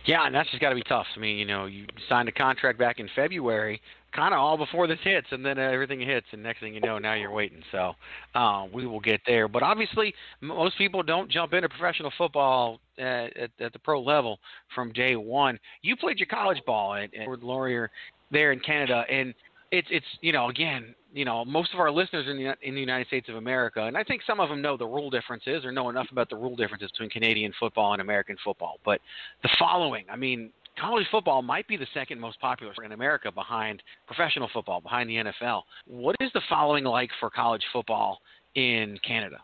Yeah, 0.06 0.26
and 0.26 0.34
that's 0.34 0.50
just 0.50 0.62
got 0.62 0.70
to 0.70 0.76
be 0.76 0.84
tough. 0.84 1.08
I 1.16 1.20
mean, 1.20 1.38
you 1.38 1.46
know, 1.46 1.66
you 1.66 1.86
signed 2.08 2.30
a 2.30 2.32
contract 2.32 2.78
back 2.78 3.00
in 3.00 3.10
February, 3.16 3.82
kind 4.16 4.34
of 4.34 4.40
all 4.40 4.58
before 4.58 4.88
this 4.88 5.00
hits, 5.04 5.28
and 5.32 5.46
then 5.46 5.58
everything 5.58 6.00
hits, 6.00 6.28
and 6.32 6.42
next 6.42 6.60
thing 6.60 6.74
you 6.74 6.80
know, 6.80 7.00
now 7.00 7.14
you're 7.16 7.32
waiting. 7.32 7.62
So 7.72 7.94
uh, 8.36 8.66
we 8.72 8.86
will 8.86 9.00
get 9.00 9.22
there. 9.26 9.48
But 9.48 9.64
obviously, 9.64 10.14
most 10.42 10.78
people 10.78 11.04
don't 11.04 11.30
jump 11.30 11.54
into 11.54 11.68
professional 11.70 12.12
football 12.18 12.80
at, 12.98 13.36
at, 13.36 13.52
at 13.60 13.74
the 13.74 13.80
pro 13.80 14.02
level 14.02 14.40
from 14.74 14.94
day 14.94 15.16
one. 15.16 15.60
You 15.82 15.96
played 15.96 16.20
your 16.20 16.28
college 16.28 16.62
ball 16.66 16.96
at, 16.96 17.14
at 17.14 17.44
Laurier 17.44 17.90
there 18.32 18.52
in 18.52 18.60
Canada, 18.60 19.04
and 19.10 19.34
it's 19.72 19.88
it's 19.92 20.06
you 20.22 20.32
know 20.32 20.50
again 20.50 20.96
you 21.14 21.26
know 21.26 21.44
most 21.46 21.74
of 21.74 21.80
our 21.80 21.92
listeners 21.92 22.26
in 22.30 22.38
the 22.38 22.56
in 22.62 22.76
the 22.76 22.82
United 22.82 23.08
States 23.08 23.30
of 23.30 23.36
America, 23.36 23.84
and 23.84 23.98
I 23.98 24.04
think 24.04 24.22
some 24.26 24.40
of 24.40 24.50
them 24.50 24.62
know 24.62 24.78
the 24.78 24.86
rule 24.86 25.10
differences 25.10 25.66
or 25.66 25.72
know 25.72 25.90
enough 25.90 26.08
about 26.12 26.30
the 26.30 26.36
rule 26.36 26.56
differences 26.56 26.92
between 26.92 27.10
Canadian 27.10 27.54
football 27.60 27.94
and 27.94 28.02
American 28.02 28.36
football. 28.44 28.80
But 28.86 29.02
the 29.44 29.50
following, 29.60 30.06
I 30.10 30.16
mean, 30.16 30.52
college 30.80 31.06
football 31.12 31.42
might 31.42 31.68
be 31.68 31.78
the 31.78 31.88
second 31.94 32.20
most 32.20 32.40
popular 32.40 32.74
in 32.84 32.92
America 32.92 33.32
behind 33.32 33.82
professional 34.08 34.50
football, 34.54 34.82
behind 34.82 35.10
the 35.10 35.16
NFL. 35.16 35.64
What 35.88 36.16
is 36.20 36.30
the 36.34 36.42
following 36.50 36.84
like 36.84 37.10
for 37.20 37.30
college 37.30 37.64
football 37.72 38.20
in 38.56 38.98
Canada? 39.06 39.38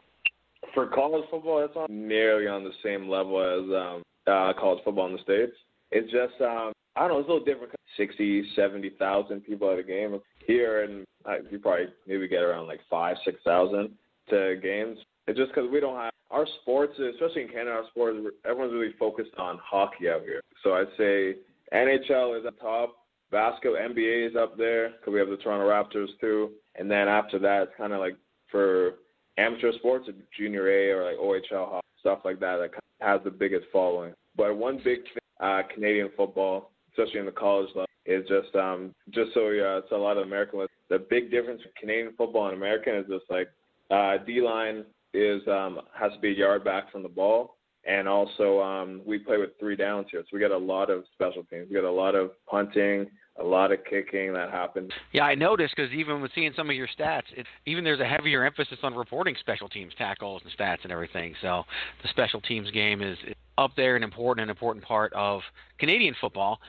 For 0.73 0.87
college 0.87 1.25
football, 1.29 1.63
it's 1.63 1.75
not 1.75 1.89
nearly 1.89 2.47
on 2.47 2.63
the 2.63 2.71
same 2.83 3.09
level 3.09 3.41
as 3.41 3.69
um, 3.75 4.03
uh, 4.27 4.53
college 4.59 4.83
football 4.83 5.07
in 5.07 5.13
the 5.13 5.21
states. 5.23 5.53
It's 5.91 6.09
just 6.11 6.39
um, 6.41 6.71
I 6.95 7.01
don't 7.01 7.09
know, 7.09 7.19
it's 7.19 7.29
a 7.29 7.31
little 7.31 7.45
different. 7.45 7.73
Sixty, 7.97 8.43
seventy 8.55 8.91
thousand 8.97 9.41
people 9.41 9.69
at 9.71 9.79
a 9.79 9.83
game 9.83 10.19
here, 10.47 10.83
and 10.83 11.05
uh, 11.25 11.35
you 11.49 11.59
probably 11.59 11.87
maybe 12.07 12.27
get 12.27 12.41
around 12.41 12.67
like 12.67 12.79
five, 12.89 13.17
six 13.25 13.37
thousand 13.43 13.91
to 14.29 14.55
games. 14.61 14.97
It's 15.27 15.37
just 15.37 15.53
because 15.53 15.69
we 15.69 15.79
don't 15.79 15.97
have 15.97 16.11
our 16.31 16.47
sports, 16.61 16.93
especially 16.97 17.43
in 17.43 17.47
Canada. 17.49 17.71
Our 17.71 17.87
sports, 17.89 18.17
everyone's 18.45 18.73
really 18.73 18.93
focused 18.97 19.35
on 19.37 19.59
hockey 19.63 20.09
out 20.09 20.21
here. 20.21 20.41
So 20.63 20.73
I'd 20.73 20.87
say 20.97 21.35
NHL 21.73 22.39
is 22.39 22.45
up 22.45 22.59
top. 22.59 22.95
Basketball, 23.31 23.79
NBA 23.79 24.29
is 24.29 24.35
up 24.35 24.57
there 24.57 24.89
because 24.89 25.13
we 25.13 25.19
have 25.19 25.29
the 25.29 25.37
Toronto 25.37 25.69
Raptors 25.69 26.09
too. 26.19 26.51
And 26.75 26.91
then 26.91 27.07
after 27.07 27.39
that, 27.39 27.63
it's 27.63 27.71
kind 27.77 27.93
of 27.93 27.99
like 27.99 28.15
for 28.51 28.95
amateur 29.37 29.71
sports, 29.73 30.09
junior 30.37 30.67
A 30.67 30.91
or 30.91 31.05
like 31.05 31.17
OHL 31.17 31.69
hockey, 31.69 31.87
stuff 31.99 32.19
like 32.25 32.39
that 32.41 32.57
that 32.57 32.71
has 32.99 33.21
the 33.23 33.31
biggest 33.31 33.65
following. 33.71 34.13
But 34.35 34.57
one 34.57 34.77
big 34.83 35.03
thing, 35.03 35.23
uh, 35.39 35.61
Canadian 35.73 36.09
football, 36.17 36.71
especially 37.01 37.19
in 37.19 37.25
the 37.25 37.31
college 37.31 37.69
level, 37.69 37.85
is 38.05 38.27
just 38.27 38.55
um 38.55 38.93
just 39.11 39.33
so 39.33 39.49
yeah, 39.49 39.77
it's 39.77 39.91
a 39.91 39.95
lot 39.95 40.17
of 40.17 40.23
American. 40.23 40.65
The 40.89 40.99
big 40.99 41.31
difference 41.31 41.61
between 41.61 41.73
Canadian 41.79 42.13
football 42.17 42.47
and 42.47 42.55
American 42.55 42.95
is 42.95 43.05
just 43.07 43.25
like 43.29 43.49
uh, 43.89 44.17
D 44.25 44.41
line 44.41 44.85
is 45.13 45.41
um 45.47 45.81
has 45.97 46.11
to 46.13 46.19
be 46.19 46.29
a 46.29 46.35
yard 46.35 46.63
back 46.63 46.91
from 46.91 47.03
the 47.03 47.09
ball. 47.09 47.57
And 47.83 48.07
also, 48.07 48.61
um, 48.61 49.01
we 49.05 49.17
play 49.17 49.37
with 49.37 49.51
three 49.59 49.75
downs 49.75 50.07
here, 50.11 50.21
so 50.21 50.27
we 50.33 50.39
get 50.39 50.51
a 50.51 50.57
lot 50.57 50.91
of 50.91 51.03
special 51.13 51.43
teams. 51.43 51.67
We 51.67 51.75
get 51.75 51.83
a 51.83 51.91
lot 51.91 52.13
of 52.13 52.31
punting, 52.47 53.07
a 53.39 53.43
lot 53.43 53.71
of 53.71 53.79
kicking 53.89 54.33
that 54.33 54.51
happens. 54.51 54.91
Yeah, 55.13 55.23
I 55.23 55.33
noticed 55.33 55.73
because 55.75 55.91
even 55.91 56.21
with 56.21 56.29
seeing 56.35 56.53
some 56.55 56.69
of 56.69 56.75
your 56.75 56.87
stats, 56.87 57.23
it, 57.35 57.47
even 57.65 57.83
there's 57.83 57.99
a 57.99 58.05
heavier 58.05 58.45
emphasis 58.45 58.77
on 58.83 58.93
reporting 58.93 59.35
special 59.39 59.67
teams 59.67 59.93
tackles 59.97 60.43
and 60.43 60.53
stats 60.55 60.83
and 60.83 60.91
everything. 60.91 61.33
So 61.41 61.63
the 62.03 62.09
special 62.09 62.39
teams 62.39 62.69
game 62.69 63.01
is 63.01 63.17
up 63.57 63.71
there, 63.75 63.95
an 63.95 64.03
important, 64.03 64.43
an 64.43 64.51
important 64.51 64.85
part 64.85 65.11
of 65.13 65.41
Canadian 65.79 66.15
football. 66.21 66.59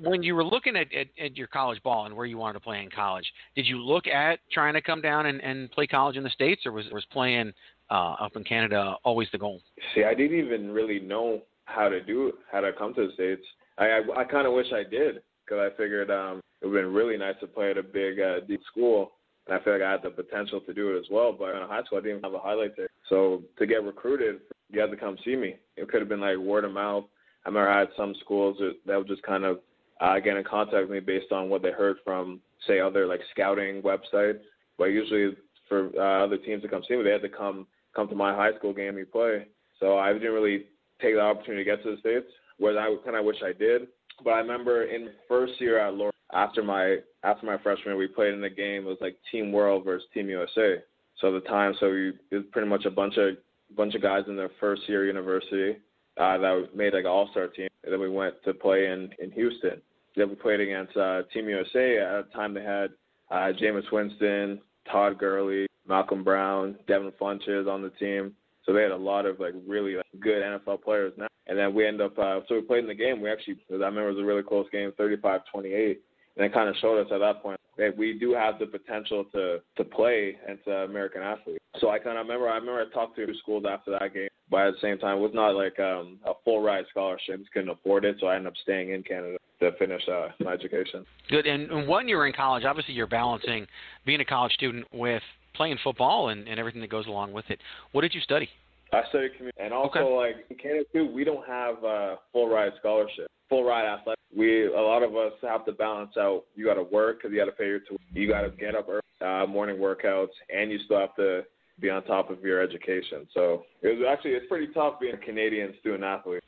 when 0.00 0.22
you 0.22 0.34
were 0.34 0.44
looking 0.44 0.76
at, 0.76 0.92
at, 0.94 1.06
at 1.22 1.36
your 1.36 1.46
college 1.46 1.82
ball 1.82 2.06
and 2.06 2.14
where 2.14 2.26
you 2.26 2.38
wanted 2.38 2.54
to 2.54 2.60
play 2.60 2.82
in 2.82 2.90
college, 2.90 3.30
did 3.54 3.66
you 3.66 3.78
look 3.78 4.06
at 4.06 4.40
trying 4.52 4.74
to 4.74 4.82
come 4.82 5.00
down 5.00 5.26
and, 5.26 5.40
and 5.40 5.70
play 5.70 5.86
college 5.86 6.16
in 6.16 6.22
the 6.22 6.30
states, 6.30 6.66
or 6.66 6.72
was 6.72 6.86
was 6.92 7.04
playing 7.06 7.52
uh, 7.90 8.14
up 8.20 8.36
in 8.36 8.44
Canada 8.44 8.96
always 9.04 9.28
the 9.32 9.38
goal? 9.38 9.60
See, 9.94 10.04
I 10.04 10.14
didn't 10.14 10.38
even 10.38 10.70
really 10.70 11.00
know 11.00 11.42
how 11.64 11.88
to 11.88 12.00
do 12.00 12.32
how 12.50 12.60
to 12.60 12.72
come 12.72 12.94
to 12.94 13.06
the 13.06 13.12
states. 13.14 13.42
I 13.78 13.86
I, 13.86 14.20
I 14.20 14.24
kind 14.24 14.46
of 14.46 14.52
wish 14.52 14.66
I 14.72 14.88
did 14.88 15.22
because 15.44 15.70
I 15.72 15.76
figured 15.76 16.10
um, 16.10 16.40
it 16.60 16.66
would 16.66 16.76
have 16.76 16.84
been 16.84 16.94
really 16.94 17.16
nice 17.16 17.36
to 17.40 17.46
play 17.46 17.70
at 17.70 17.78
a 17.78 17.82
big 17.82 18.18
uh, 18.20 18.40
deep 18.46 18.60
school, 18.70 19.12
and 19.46 19.56
I 19.56 19.62
feel 19.62 19.74
like 19.74 19.82
I 19.82 19.92
had 19.92 20.02
the 20.02 20.10
potential 20.10 20.60
to 20.60 20.74
do 20.74 20.94
it 20.94 20.98
as 20.98 21.06
well. 21.10 21.32
But 21.32 21.54
in 21.54 21.68
high 21.68 21.82
school, 21.84 21.98
I 21.98 22.02
didn't 22.02 22.18
even 22.18 22.30
have 22.30 22.34
a 22.34 22.38
highlight 22.38 22.76
there. 22.76 22.88
So 23.08 23.42
to 23.58 23.66
get 23.66 23.84
recruited, 23.84 24.40
you 24.70 24.80
had 24.80 24.90
to 24.90 24.96
come 24.96 25.16
see 25.24 25.36
me. 25.36 25.56
It 25.76 25.88
could 25.88 26.00
have 26.00 26.08
been 26.08 26.20
like 26.20 26.36
word 26.38 26.64
of 26.64 26.72
mouth. 26.72 27.04
I 27.44 27.48
remember 27.48 27.70
I 27.70 27.80
had 27.80 27.88
some 27.96 28.14
schools 28.20 28.56
that, 28.58 28.74
that 28.86 28.96
would 28.96 29.06
just 29.06 29.22
kind 29.22 29.44
of 29.44 29.60
uh, 30.00 30.18
get 30.18 30.36
in 30.36 30.44
contact 30.44 30.82
with 30.82 30.90
me 30.90 31.00
based 31.00 31.30
on 31.30 31.48
what 31.48 31.62
they 31.62 31.70
heard 31.70 31.96
from, 32.04 32.40
say, 32.66 32.80
other 32.80 33.06
like 33.06 33.20
scouting 33.30 33.82
websites. 33.82 34.40
But 34.78 34.86
usually 34.86 35.36
for 35.68 35.90
uh, 35.96 36.24
other 36.24 36.38
teams 36.38 36.62
to 36.62 36.68
come 36.68 36.82
see 36.88 36.96
me, 36.96 37.04
they 37.04 37.10
had 37.10 37.22
to 37.22 37.28
come 37.28 37.66
come 37.96 38.08
to 38.08 38.14
my 38.14 38.34
high 38.34 38.54
school 38.56 38.74
game 38.74 38.94
we 38.94 39.04
play. 39.04 39.46
So 39.80 39.98
I 39.98 40.12
didn't 40.12 40.32
really 40.32 40.66
take 41.02 41.14
the 41.14 41.20
opportunity 41.20 41.64
to 41.64 41.70
get 41.70 41.82
to 41.82 41.92
the 41.92 42.00
states, 42.00 42.26
whereas 42.58 42.78
I 42.78 42.94
kind 43.04 43.16
of 43.16 43.24
wish 43.24 43.36
I 43.44 43.52
did. 43.52 43.88
But 44.22 44.30
I 44.30 44.38
remember 44.38 44.84
in 44.84 45.10
first 45.28 45.54
year 45.60 45.78
at 45.78 45.94
Laurier, 45.94 46.12
after 46.32 46.62
my 46.62 46.98
after 47.22 47.46
my 47.46 47.58
freshman 47.58 47.96
we 47.96 48.06
played 48.06 48.34
in 48.34 48.44
a 48.44 48.50
game. 48.50 48.82
It 48.82 48.88
was 48.88 48.98
like 49.00 49.16
Team 49.30 49.52
World 49.52 49.84
versus 49.84 50.08
Team 50.12 50.28
USA. 50.28 50.76
So 51.20 51.34
at 51.34 51.42
the 51.42 51.48
time, 51.48 51.74
so 51.80 51.90
we, 51.90 52.12
it 52.30 52.36
was 52.36 52.44
pretty 52.52 52.68
much 52.68 52.84
a 52.84 52.90
bunch 52.90 53.16
of 53.16 53.36
bunch 53.76 53.94
of 53.94 54.02
guys 54.02 54.24
in 54.28 54.36
their 54.36 54.50
first 54.60 54.82
year 54.88 55.06
university 55.06 55.78
uh, 56.18 56.38
that 56.38 56.68
made 56.74 56.94
like 56.94 57.04
an 57.04 57.10
all 57.10 57.28
star 57.30 57.48
team. 57.48 57.68
And 57.84 57.92
then 57.92 58.00
we 58.00 58.08
went 58.08 58.34
to 58.44 58.54
play 58.54 58.86
in 58.86 59.10
in 59.18 59.30
Houston. 59.32 59.80
Then 60.14 60.30
we 60.30 60.34
played 60.34 60.60
against 60.60 60.96
uh, 60.96 61.22
Team 61.32 61.48
USA. 61.48 61.98
At 61.98 62.28
the 62.28 62.32
time, 62.34 62.54
they 62.54 62.62
had 62.62 62.90
uh, 63.30 63.52
Jameis 63.60 63.90
Winston, 63.92 64.60
Todd 64.90 65.18
Gurley, 65.18 65.65
Malcolm 65.88 66.24
Brown, 66.24 66.76
Devin 66.86 67.12
Funchess 67.20 67.68
on 67.68 67.82
the 67.82 67.90
team. 67.90 68.34
So 68.64 68.72
they 68.72 68.82
had 68.82 68.90
a 68.90 68.96
lot 68.96 69.26
of 69.26 69.38
like 69.38 69.54
really 69.66 69.96
like, 69.96 70.06
good 70.20 70.42
NFL 70.42 70.82
players 70.82 71.12
now. 71.16 71.28
And 71.46 71.56
then 71.56 71.74
we 71.74 71.86
end 71.86 72.00
up 72.00 72.18
uh, 72.18 72.40
so 72.48 72.56
we 72.56 72.62
played 72.62 72.80
in 72.80 72.88
the 72.88 72.94
game. 72.94 73.20
We 73.20 73.30
actually 73.30 73.58
I 73.70 73.74
remember 73.74 74.08
it 74.08 74.14
was 74.14 74.22
a 74.22 74.26
really 74.26 74.42
close 74.42 74.66
game, 74.72 74.92
35-28. 74.98 75.96
And 76.36 76.44
it 76.44 76.52
kind 76.52 76.68
of 76.68 76.76
showed 76.80 77.00
us 77.00 77.10
at 77.12 77.18
that 77.18 77.42
point 77.42 77.60
that 77.78 77.96
we 77.96 78.18
do 78.18 78.32
have 78.32 78.58
the 78.58 78.66
potential 78.66 79.24
to 79.32 79.58
to 79.76 79.84
play 79.84 80.36
and 80.48 80.58
to 80.64 80.70
American 80.70 81.22
athletes. 81.22 81.62
So 81.80 81.90
I 81.90 81.98
kind 81.98 82.18
of 82.18 82.26
remember 82.26 82.48
I 82.48 82.56
remember 82.56 82.80
I 82.80 82.92
talked 82.92 83.16
to 83.16 83.26
schools 83.42 83.64
after 83.68 83.92
that 83.92 84.12
game, 84.12 84.28
but 84.50 84.66
at 84.66 84.74
the 84.74 84.80
same 84.80 84.98
time 84.98 85.18
it 85.18 85.20
was 85.20 85.34
not 85.34 85.54
like 85.54 85.78
um, 85.78 86.18
a 86.24 86.32
full 86.44 86.62
ride 86.62 86.84
scholarship. 86.90 87.38
Just 87.38 87.52
couldn't 87.52 87.70
afford 87.70 88.04
it, 88.04 88.16
so 88.20 88.26
I 88.26 88.36
ended 88.36 88.48
up 88.48 88.56
staying 88.62 88.90
in 88.90 89.02
Canada 89.02 89.38
to 89.60 89.72
finish 89.78 90.02
uh, 90.08 90.28
my 90.40 90.52
education. 90.52 91.04
Good. 91.30 91.46
And, 91.46 91.70
and 91.70 91.88
when 91.88 92.08
you 92.08 92.16
were 92.16 92.26
in 92.26 92.32
college, 92.32 92.64
obviously 92.64 92.94
you're 92.94 93.06
balancing 93.06 93.66
being 94.04 94.20
a 94.20 94.24
college 94.24 94.52
student 94.52 94.86
with 94.92 95.22
playing 95.56 95.78
football 95.82 96.28
and, 96.28 96.48
and 96.48 96.58
everything 96.58 96.80
that 96.80 96.90
goes 96.90 97.06
along 97.06 97.32
with 97.32 97.44
it. 97.48 97.58
What 97.92 98.02
did 98.02 98.14
you 98.14 98.20
study? 98.20 98.48
I 98.92 99.02
studied 99.08 99.32
community, 99.36 99.58
and 99.60 99.72
also 99.74 99.98
Okay. 99.98 100.14
like 100.14 100.46
in 100.48 100.56
Canada 100.56 100.84
too, 100.92 101.06
we 101.12 101.24
don't 101.24 101.46
have 101.46 101.82
uh, 101.84 102.16
full 102.32 102.48
ride 102.48 102.72
scholarship, 102.78 103.26
full 103.48 103.64
ride 103.64 103.84
athletic. 103.86 104.20
We 104.36 104.66
a 104.66 104.80
lot 104.80 105.02
of 105.02 105.16
us 105.16 105.32
have 105.42 105.64
to 105.66 105.72
balance 105.72 106.16
out. 106.16 106.44
You 106.54 106.64
got 106.66 106.74
to 106.74 106.84
work 106.84 107.18
because 107.18 107.32
you 107.32 107.38
got 107.38 107.46
to 107.46 107.52
pay 107.52 107.66
your 107.66 107.80
tuition. 107.80 107.98
You 108.14 108.28
got 108.28 108.42
to 108.42 108.50
get 108.50 108.74
up 108.74 108.88
early, 108.88 109.00
uh, 109.20 109.46
morning 109.46 109.78
workouts, 109.78 110.34
and 110.54 110.70
you 110.70 110.78
still 110.84 111.00
have 111.00 111.16
to 111.16 111.44
be 111.80 111.90
on 111.90 112.02
top 112.04 112.30
of 112.30 112.42
your 112.42 112.62
education. 112.62 113.26
So 113.34 113.64
it 113.82 113.98
was 113.98 114.06
actually 114.08 114.32
it's 114.32 114.46
pretty 114.48 114.72
tough 114.72 115.00
being 115.00 115.14
a 115.14 115.18
Canadian 115.18 115.74
student 115.80 116.04
athlete. 116.04 116.42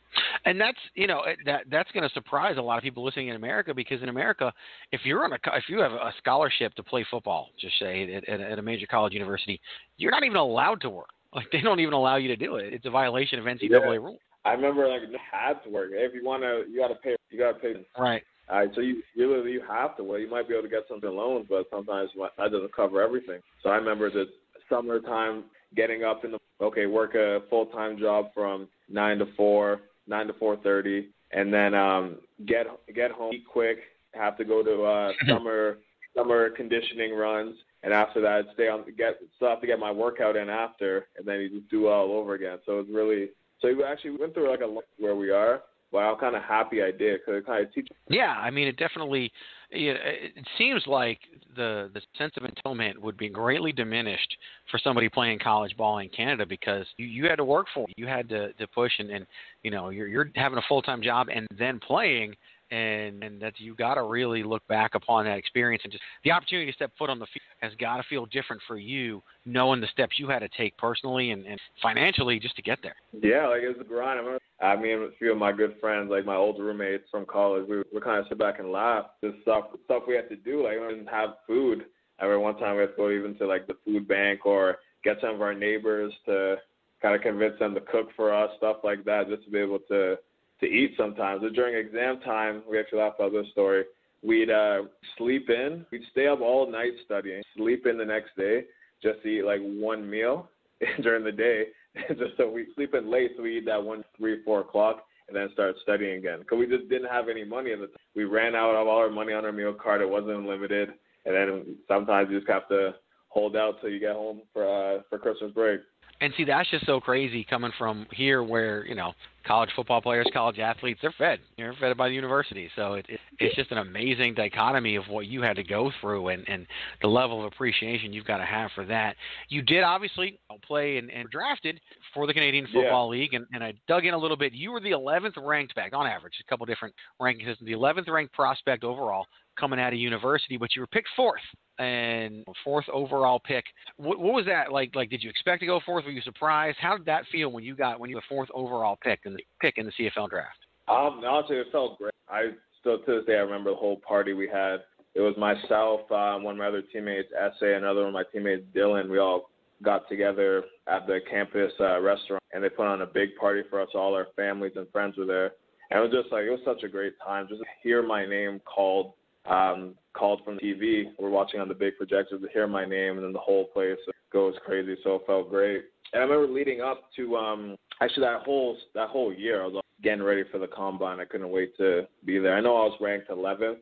And 0.45 0.61
that's 0.61 0.79
you 0.95 1.07
know 1.07 1.23
that 1.45 1.65
that's 1.71 1.91
going 1.93 2.09
to 2.09 2.15
surprise 2.15 2.57
a 2.57 2.63
lot 2.63 2.79
of 2.79 2.83
people 2.83 3.05
listening 3.05 3.29
in 3.29 3.37
America 3.37 3.75
because 3.75 4.03
in 4.03 4.09
America, 4.09 4.53
if 4.93 5.03
you're 5.05 5.25
on 5.25 5.33
a 5.33 5.39
if 5.57 5.65
you 5.69 5.79
have 5.81 5.93
a 5.93 6.13
scholarship 6.19 6.75
to 6.75 6.83
play 6.83 7.05
football, 7.11 7.49
just 7.61 7.79
say 7.79 8.15
at, 8.15 8.29
at, 8.29 8.41
at 8.41 8.59
a 8.59 8.63
major 8.63 8.87
college 8.87 9.13
university, 9.13 9.61
you're 9.97 10.11
not 10.11 10.25
even 10.25 10.37
allowed 10.37 10.81
to 10.83 10.91
work. 10.91 11.09
Like 11.31 11.45
they 11.53 11.61
don't 11.61 11.79
even 11.79 11.93
allow 11.93 12.17
you 12.17 12.29
to 12.29 12.37
do 12.37 12.57
it. 12.57 12.73
It's 12.73 12.87
a 12.87 12.91
violation 12.91 13.39
of 13.39 13.45
NCAA 13.45 13.71
Yeah. 13.71 13.85
rules. 13.97 14.19
I 14.47 14.53
remember 14.53 14.89
like 14.89 15.03
you 15.03 15.19
had 15.31 15.63
to 15.65 15.69
work. 15.69 15.91
If 15.93 16.15
you 16.15 16.25
want 16.25 16.43
to, 16.43 16.65
you 16.73 16.81
got 16.81 16.89
to 16.89 16.95
pay. 16.95 17.17
You 17.29 17.39
got 17.39 17.53
to 17.53 17.59
pay. 17.59 17.87
Right. 17.99 18.23
All 18.51 18.61
right, 18.61 18.71
so 18.75 18.81
you 18.81 19.03
you 19.15 19.29
literally 19.29 19.53
you 19.53 19.63
have 19.69 19.95
to. 19.99 20.05
Well, 20.05 20.19
you 20.19 20.31
might 20.31 20.49
be 20.49 20.55
able 20.55 20.63
to 20.63 20.71
get 20.71 20.85
something 20.89 21.11
loans, 21.11 21.45
but 21.51 21.67
sometimes 21.71 22.11
that 22.17 22.51
doesn't 22.51 22.75
cover 22.75 23.03
everything. 23.03 23.41
So 23.63 23.69
I 23.69 23.77
remember 23.77 24.11
the 24.11 24.25
summertime 24.69 25.45
getting 25.77 26.05
up 26.05 26.25
in 26.25 26.33
the 26.33 26.39
okay, 26.61 26.87
work 26.87 27.15
a 27.15 27.41
full 27.51 27.67
time 27.67 27.99
job 27.99 28.27
from 28.35 28.69
nine 28.89 29.19
to 29.19 29.27
four, 29.37 29.81
nine 30.07 30.27
to 30.27 30.33
four 30.35 30.57
thirty, 30.57 31.09
and 31.33 31.53
then 31.53 31.75
um 31.75 32.17
get 32.47 32.67
get 32.95 33.11
home, 33.11 33.33
eat 33.35 33.47
quick, 33.51 33.79
have 34.15 34.37
to 34.39 34.45
go 34.45 34.63
to 34.63 34.85
uh 34.85 35.13
summer 35.29 35.79
summer 36.17 36.51
conditioning 36.51 37.15
runs, 37.15 37.57
and 37.83 37.93
after 37.93 38.21
that 38.21 38.47
stay 38.55 38.69
on 38.69 38.85
get 38.97 39.19
still 39.37 39.49
have 39.49 39.61
to 39.61 39.67
get 39.67 39.79
my 39.79 39.91
workout 39.91 40.37
in 40.37 40.49
after, 40.49 41.07
and 41.17 41.27
then 41.27 41.41
you 41.41 41.49
just 41.49 41.71
do 41.71 41.89
all 41.89 42.13
over 42.13 42.35
again. 42.35 42.59
So 42.67 42.79
it's 42.81 42.91
really 42.91 43.31
so 43.61 43.69
we 43.75 43.83
actually 43.83 44.17
went 44.19 44.35
through 44.35 44.51
like 44.51 44.61
a 44.61 44.67
lot 44.67 44.85
where 44.99 45.17
we 45.17 45.31
are, 45.31 45.63
but 45.91 45.99
I'm 45.99 46.19
kind 46.19 46.37
of 46.37 46.43
happy 46.43 46.83
I 46.83 46.91
did 46.91 47.21
because 47.21 47.39
it 47.39 47.47
kind 47.47 47.65
of 47.67 47.73
teaches. 47.73 47.97
Yeah, 48.09 48.33
I 48.33 48.51
mean, 48.51 48.69
it 48.69 48.77
definitely. 48.77 49.33
It 49.71 49.97
it 50.37 50.47
seems 50.57 50.83
like 50.87 51.19
the 51.57 51.91
the 51.93 52.01
sense 52.17 52.33
of 52.37 52.43
entitlement 52.43 52.99
would 52.99 53.17
be 53.17 53.29
greatly 53.29 53.73
diminished 53.73 54.37
for 54.71 54.79
somebody 54.79 55.09
playing 55.09 55.39
college 55.39 55.77
ball 55.77 55.99
in 55.99 56.09
Canada 56.09 56.47
because 56.47 56.87
you, 56.97 57.07
you 57.07 57.25
had 57.27 57.37
to 57.37 57.45
work 57.45 57.67
for 57.75 57.85
it. 57.89 57.95
You 57.97 58.07
had 58.07 58.29
to, 58.31 58.53
to 58.55 58.67
push 58.69 58.93
and, 58.99 59.11
and 59.11 59.27
you 59.63 59.71
know 59.71 59.91
you're 59.91 60.09
you're 60.09 60.31
having 60.37 60.59
a 60.59 60.63
full 60.69 60.83
time 60.83 61.03
job 61.03 61.29
and 61.35 61.47
then 61.59 61.79
playing 61.81 62.35
and 62.71 63.23
and 63.23 63.41
that 63.41 63.55
you 63.59 63.75
got 63.75 63.95
to 63.95 64.03
really 64.03 64.43
look 64.43 64.67
back 64.69 64.95
upon 64.95 65.25
that 65.25 65.39
experience 65.39 65.83
and 65.85 65.93
just 65.93 66.03
the 66.25 66.31
opportunity 66.31 66.71
to 66.71 66.75
step 66.75 66.93
foot 66.99 67.11
on 67.11 67.19
the 67.19 67.27
field 67.27 67.43
has 67.61 67.73
got 67.81 67.97
to 67.97 68.03
feel 68.09 68.27
different 68.27 68.61
for 68.67 68.77
you 68.77 69.23
knowing 69.47 69.81
the 69.81 69.87
steps 69.89 70.19
you 70.19 70.29
had 70.29 70.41
to 70.41 70.49
take 70.57 70.77
personally 70.77 71.31
and, 71.31 71.47
and 71.47 71.59
financially 71.83 72.39
just 72.39 72.55
to 72.57 72.63
get 72.63 72.79
there. 72.83 72.95
Yeah, 73.13 73.49
like 73.49 73.63
it 73.63 73.69
was 73.69 73.79
a 73.81 73.85
grind. 73.85 74.21
I 74.61 74.67
I 74.67 74.81
mean 74.81 74.99
a 75.03 75.09
few 75.19 75.33
of 75.33 75.39
my 75.39 75.53
good 75.53 75.77
friends, 75.81 76.11
like 76.11 76.25
my 76.25 76.37
old 76.37 76.61
roommates 76.61 77.05
from 77.11 77.27
college, 77.27 77.67
we 77.69 77.79
would 77.79 78.05
kind 78.05 78.19
of 78.19 78.27
sit 78.29 78.39
back 78.39 78.59
and 78.59 78.71
laugh. 78.71 79.07
This 79.23 79.33
stuff 79.43 79.65
stuff 79.85 80.03
we 80.07 80.15
had 80.15 80.29
to 80.29 80.37
do, 80.37 80.65
like 80.65 80.79
we 80.81 80.95
didn't 80.95 81.09
have 81.09 81.31
food. 81.47 81.87
Remember 82.21 82.41
one 82.41 82.59
time 82.59 82.77
we 82.77 82.83
had 82.83 82.91
to 82.91 82.97
go 82.97 83.11
even 83.11 83.37
to 83.39 83.47
like 83.47 83.67
the 83.67 83.77
food 83.85 84.09
bank 84.09 84.45
or 84.45 84.79
get 85.05 85.17
some 85.21 85.35
of 85.35 85.43
our 85.43 85.55
neighbors 85.55 86.13
to 86.27 86.57
kind 87.01 87.15
of 87.15 87.23
convince 87.23 87.59
them 87.59 87.75
to 87.75 87.81
cook 87.81 88.09
for 88.17 88.35
us, 88.35 88.51
stuff 88.57 88.79
like 88.83 89.05
that, 89.05 89.29
just 89.29 89.45
to 89.45 89.51
be 89.51 89.59
able 89.59 89.79
to 89.89 90.17
to 90.61 90.67
eat 90.67 90.95
sometimes. 90.97 91.43
But 91.43 91.53
during 91.53 91.75
exam 91.75 92.21
time, 92.21 92.63
we 92.69 92.79
actually 92.79 93.01
laughed 93.01 93.21
about 93.21 93.33
this 93.33 93.51
story. 93.53 93.85
We'd 94.23 94.51
uh, 94.51 94.83
sleep 95.17 95.49
in. 95.51 95.87
We'd 95.93 96.03
stay 96.11 96.27
up 96.27 96.41
all 96.41 96.71
night 96.71 96.93
studying, 97.05 97.43
sleep 97.57 97.87
in 97.87 97.97
the 97.97 98.05
next 98.05 98.37
day, 98.37 98.65
just 99.03 99.23
to 99.23 99.29
eat 99.29 99.45
like 99.45 99.61
one 99.61 100.09
meal 100.09 100.49
during 101.03 101.25
the 101.25 101.33
day. 101.33 101.67
just 102.09 102.37
so 102.37 102.51
we 102.51 102.67
sleep 102.75 102.95
in 102.95 103.11
late, 103.11 103.33
so 103.37 103.43
we 103.43 103.59
eat 103.59 103.67
that 103.67 103.83
one, 103.83 104.05
three, 104.17 104.43
four 104.45 104.61
o'clock, 104.61 105.05
and 105.29 105.37
then 105.37 105.49
start 105.53 105.77
studying 105.83 106.19
again. 106.19 106.41
Because 106.41 106.59
we 106.59 106.67
just 106.67 106.89
didn't 106.89 107.11
have 107.11 107.29
any 107.29 107.45
money 107.45 107.73
at 107.73 107.81
the 107.81 107.87
time. 107.87 107.97
We 108.15 108.25
ran 108.25 108.55
out 108.55 108.75
of 108.75 108.87
all 108.87 108.99
our 108.99 109.11
money 109.11 109.33
on 109.33 109.45
our 109.45 109.53
meal 109.53 109.73
card. 109.73 110.01
It 110.01 110.09
wasn't 110.09 110.37
unlimited, 110.37 110.91
and 111.25 111.35
then 111.35 111.77
sometimes 111.87 112.29
you 112.31 112.39
just 112.39 112.51
have 112.51 112.69
to 112.69 112.95
hold 113.29 113.57
out 113.57 113.81
till 113.81 113.91
you 113.91 114.01
get 114.01 114.15
home 114.15 114.43
for 114.53 114.65
uh, 114.65 115.03
for 115.09 115.19
Christmas 115.19 115.53
break. 115.53 115.81
And 116.21 116.33
see, 116.37 116.45
that's 116.45 116.69
just 116.71 116.85
so 116.85 117.01
crazy 117.01 117.47
coming 117.49 117.71
from 117.79 118.07
here, 118.13 118.43
where 118.43 118.85
you 118.87 118.97
know, 118.97 119.13
college 119.47 119.71
football 119.77 120.01
players, 120.01 120.27
college 120.33 120.59
athletes, 120.59 120.99
they're 121.01 121.15
fed. 121.17 121.39
They're 121.57 121.75
fed 121.81 121.97
by 121.97 122.09
the 122.09 122.15
university. 122.15 122.69
So 122.75 122.95
it, 122.95 123.07
it 123.09 123.21
it's 123.39 123.55
just 123.55 123.71
an 123.71 123.79
amazing 123.79 124.35
dichotomy 124.35 124.97
of 124.97 125.05
what 125.09 125.27
you 125.27 125.43
had 125.43 125.57
to 125.57 125.63
go 125.63 125.93
through, 126.01 126.29
and 126.29 126.49
and 126.49 126.67
the 127.03 127.09
level 127.09 127.39
of 127.39 127.53
appreciation 127.53 128.13
you've 128.13 128.27
got 128.27 128.39
to 128.39 128.45
have 128.45 128.71
for 128.75 128.85
that. 128.87 129.15
You 129.49 129.63
did 129.63 129.85
obviously 129.85 130.41
play 130.67 130.99
and, 130.99 131.09
and 131.11 131.31
drafted 131.31 131.81
for 132.13 132.27
the 132.27 132.35
Canadian 132.35 132.67
Football 132.73 133.11
League, 133.11 133.35
and, 133.35 133.47
and 133.53 133.63
I 133.63 133.75
dug 133.87 134.05
in 134.05 134.15
a 134.15 134.19
little 134.19 134.37
bit. 134.37 134.53
You 134.53 134.73
were 134.73 134.81
the 134.81 134.91
11th 134.91 135.35
ranked 135.37 135.75
back 135.75 135.93
on 135.95 136.07
average, 136.07 136.35
a 136.45 136.51
couple 136.51 136.67
different 136.67 136.95
ranking 137.21 137.47
systems. 137.47 137.67
The 137.67 137.75
11th 137.75 138.09
ranked 138.09 138.35
prospect 138.35 138.83
overall 138.83 139.27
coming 139.59 139.79
out 139.79 139.93
of 139.93 139.99
university, 139.99 140.57
but 140.57 140.75
you 140.75 140.83
were 140.83 140.87
picked 140.89 141.09
fourth 141.17 141.41
and 141.79 142.45
fourth 142.65 142.87
overall 142.93 143.41
pick. 143.41 143.65
What, 143.97 144.19
what 144.19 144.35
was 144.35 144.47
that 144.47 144.73
like? 144.73 144.95
Like, 144.95 145.11
did 145.11 145.23
you 145.23 145.31
expect 145.31 145.61
to 145.61 145.67
go 145.67 145.81
fourth? 145.85 146.05
Were 146.05 146.11
you 146.11 146.23
surprised? 146.23 146.79
How 146.81 146.97
did 146.97 147.07
that 147.07 147.25
feel 147.31 147.51
when 147.51 147.65
you 147.65 147.75
got 147.77 148.01
when 148.01 148.11
you 148.11 148.17
were 148.17 148.23
fourth 148.29 148.49
overall 148.53 148.99
pick 149.03 149.21
in 149.25 149.35
the 149.35 149.43
pick 149.61 149.79
in 149.79 149.87
the 149.87 149.93
CFL 149.93 150.29
draft? 150.29 150.59
Um, 150.89 151.23
honestly, 151.27 151.57
it 151.57 151.67
felt 151.71 151.99
great. 151.99 152.15
I 152.29 152.51
still 152.81 152.99
to 152.99 153.17
this 153.17 153.27
day 153.27 153.35
I 153.35 153.41
remember 153.41 153.71
the 153.71 153.77
whole 153.77 154.01
party 154.07 154.33
we 154.33 154.49
had. 154.49 154.79
It 155.15 155.21
was 155.21 155.35
myself, 155.37 156.01
um, 156.13 156.45
one 156.45 156.55
of 156.55 156.59
my 156.59 156.69
other 156.69 156.83
teammates, 156.93 157.29
Essay, 157.33 157.75
another 157.75 158.01
one 158.01 158.09
of 158.09 158.15
my 158.15 158.25
teammates, 158.33 158.65
Dylan. 158.75 159.09
We 159.09 159.19
all 159.19 159.51
got 159.83 160.09
together 160.09 160.65
at 160.87 161.07
the 161.07 161.19
campus 161.31 161.73
uh, 161.81 162.01
restaurant, 162.01 162.43
and 162.53 162.63
they 162.63 162.69
put 162.69 162.87
on 162.87 163.03
a 163.03 163.07
big 163.07 163.31
party 163.41 163.63
for 163.69 163.81
us. 163.81 163.89
All 163.95 164.15
our 164.15 164.29
families 164.37 164.73
and 164.77 164.87
friends 164.91 165.17
were 165.17 165.25
there, 165.27 165.53
and 165.91 165.99
it 165.99 166.03
was 166.03 166.23
just 166.23 166.33
like 166.33 166.45
it 166.45 166.51
was 166.51 166.61
such 166.65 166.83
a 166.85 166.89
great 166.89 167.15
time. 167.25 167.47
Just 167.49 167.61
to 167.61 167.67
hear 167.83 168.03
my 168.03 168.27
name 168.27 168.61
called, 168.65 169.13
um, 169.49 169.95
called 170.15 170.43
from 170.45 170.59
TV. 170.59 171.05
We're 171.19 171.31
watching 171.31 171.61
on 171.61 171.69
the 171.69 171.75
big 171.75 171.97
projector 171.97 172.39
to 172.39 172.49
hear 172.53 172.67
my 172.67 172.85
name, 172.85 173.17
and 173.17 173.25
then 173.25 173.33
the 173.33 173.39
whole 173.39 173.67
place 173.67 173.99
goes 174.33 174.55
crazy. 174.65 174.97
So 175.03 175.17
it 175.17 175.23
felt 175.27 175.51
great. 175.51 175.85
And 176.13 176.23
I 176.23 176.27
remember 176.27 176.53
leading 176.53 176.81
up 176.81 177.03
to 177.17 177.37
um, 177.37 177.77
actually 178.01 178.27
that 178.27 178.43
whole 178.43 178.77
that 178.95 179.09
whole 179.09 179.33
year, 179.33 179.63
I 179.63 179.67
was 179.67 179.83
getting 180.03 180.23
ready 180.23 180.45
for 180.51 180.59
the 180.59 180.67
combine. 180.67 181.21
I 181.21 181.25
couldn't 181.25 181.51
wait 181.51 181.77
to 181.79 182.07
be 182.25 182.39
there. 182.39 182.57
I 182.57 182.61
know 182.61 182.77
I 182.77 182.85
was 182.85 182.99
ranked 183.01 183.31
11th 183.31 183.79